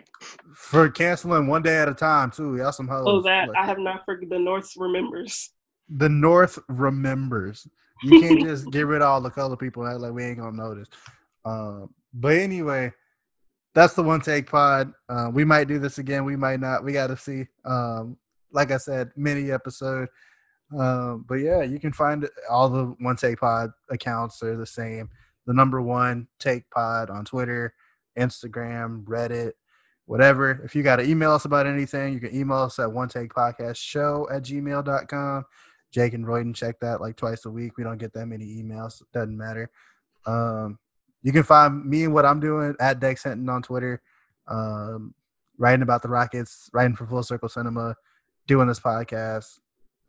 [0.56, 2.56] For canceling one day at a time too.
[2.58, 3.04] Y'all some hoes.
[3.06, 4.30] oh, that Like, I have not forgotten.
[4.30, 5.52] The North remembers.
[5.90, 7.68] the North remembers.
[8.04, 10.40] You can't just get rid of all the color people and act like we ain't
[10.40, 10.88] gonna notice.
[11.46, 12.92] Um, but anyway,
[13.76, 14.94] that's the one take pod.
[15.10, 16.24] Uh, we might do this again.
[16.26, 16.84] We might not.
[16.84, 17.46] We got to see.
[17.66, 18.18] Um,
[18.52, 20.08] like I said, mini episode.
[20.76, 25.10] Um, but yeah, you can find all the one take pod accounts They're the same.
[25.46, 27.74] The number one take pod on Twitter,
[28.18, 29.54] Instagram, Reddit,
[30.06, 30.62] whatever.
[30.64, 33.34] If you got to email us about anything, you can email us at one take
[33.34, 35.46] podcast show at gmail.com.
[35.92, 37.78] Jake and Royden check that like twice a week.
[37.78, 39.02] We don't get that many emails.
[39.14, 39.70] Doesn't matter.
[40.26, 40.80] Um,
[41.24, 44.02] you can find me and what I'm doing at Dex Hinton on Twitter,
[44.48, 45.14] um,
[45.58, 47.96] writing about the Rockets, writing for Full Circle Cinema,
[48.48, 49.60] doing this podcast,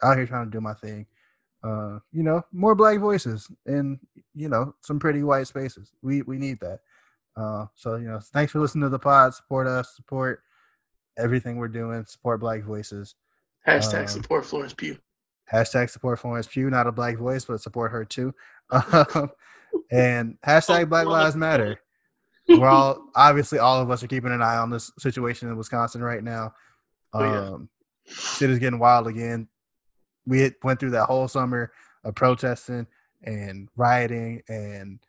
[0.03, 1.07] out here trying to do my thing.
[1.63, 3.99] Uh, you know, more black voices and
[4.35, 5.93] you know some pretty white spaces.
[6.03, 6.81] We we need that.
[7.37, 9.35] Uh, so you know, thanks for listening to the pod.
[9.35, 9.95] Support us.
[9.97, 10.43] Support
[11.19, 12.05] everything we're doing.
[12.07, 13.17] Support black voices.
[13.67, 14.99] Hashtag Um, support Florence Pugh.
[15.53, 18.35] Hashtag support Florence Pugh, not a black voice, but support her too.
[18.93, 19.31] Um,
[19.91, 21.81] and hashtag Black Lives Matter.
[22.49, 26.03] We're all obviously all of us are keeping an eye on this situation in Wisconsin
[26.03, 26.55] right now.
[27.13, 27.49] Oh, yeah.
[27.51, 27.69] Um,
[28.07, 29.49] shit is getting wild again.
[30.29, 31.73] We had, went through that whole summer
[32.05, 32.87] of protesting
[33.25, 35.01] and rioting and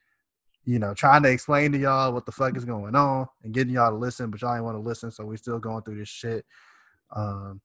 [0.66, 3.74] you know trying to explain to y'all what the fuck is going on and getting
[3.74, 6.10] y'all to listen, but y'all ain't want to listen, so we still going through this
[6.10, 6.46] shit.
[7.16, 7.62] Um,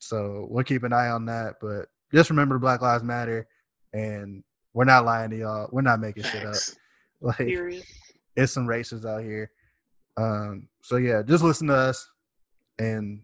[0.00, 3.48] so we'll keep an eye on that, but just remember Black Lives Matter,
[3.92, 5.68] and we're not lying to y'all.
[5.72, 6.54] We're not making shit up.
[7.20, 7.82] Like Period.
[8.36, 9.50] it's some racists out here.
[10.16, 12.08] Um, so yeah, just listen to us
[12.78, 13.22] and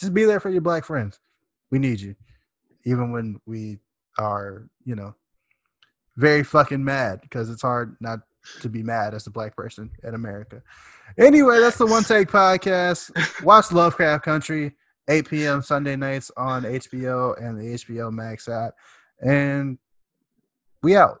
[0.00, 1.20] just be there for your black friends.
[1.70, 2.14] We need you,
[2.84, 3.78] even when we
[4.18, 5.14] are, you know,
[6.16, 8.20] very fucking mad because it's hard not
[8.60, 10.62] to be mad as a black person in America.
[11.18, 13.10] Anyway, that's the One Take Podcast.
[13.42, 14.74] Watch Lovecraft Country,
[15.08, 15.62] 8 p.m.
[15.62, 18.74] Sunday nights on HBO and the HBO Max app.
[19.20, 19.78] And
[20.82, 21.20] we out.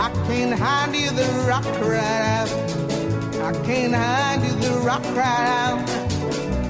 [0.00, 2.50] I can't hide you, the rock cried out.
[3.42, 5.88] I can't hide you, the rock cried out.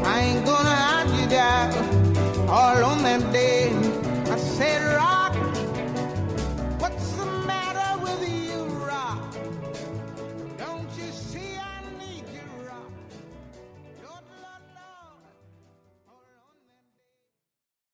[0.04, 3.72] I ain't gonna hide you down all on that day.
[4.32, 5.17] I said, rock.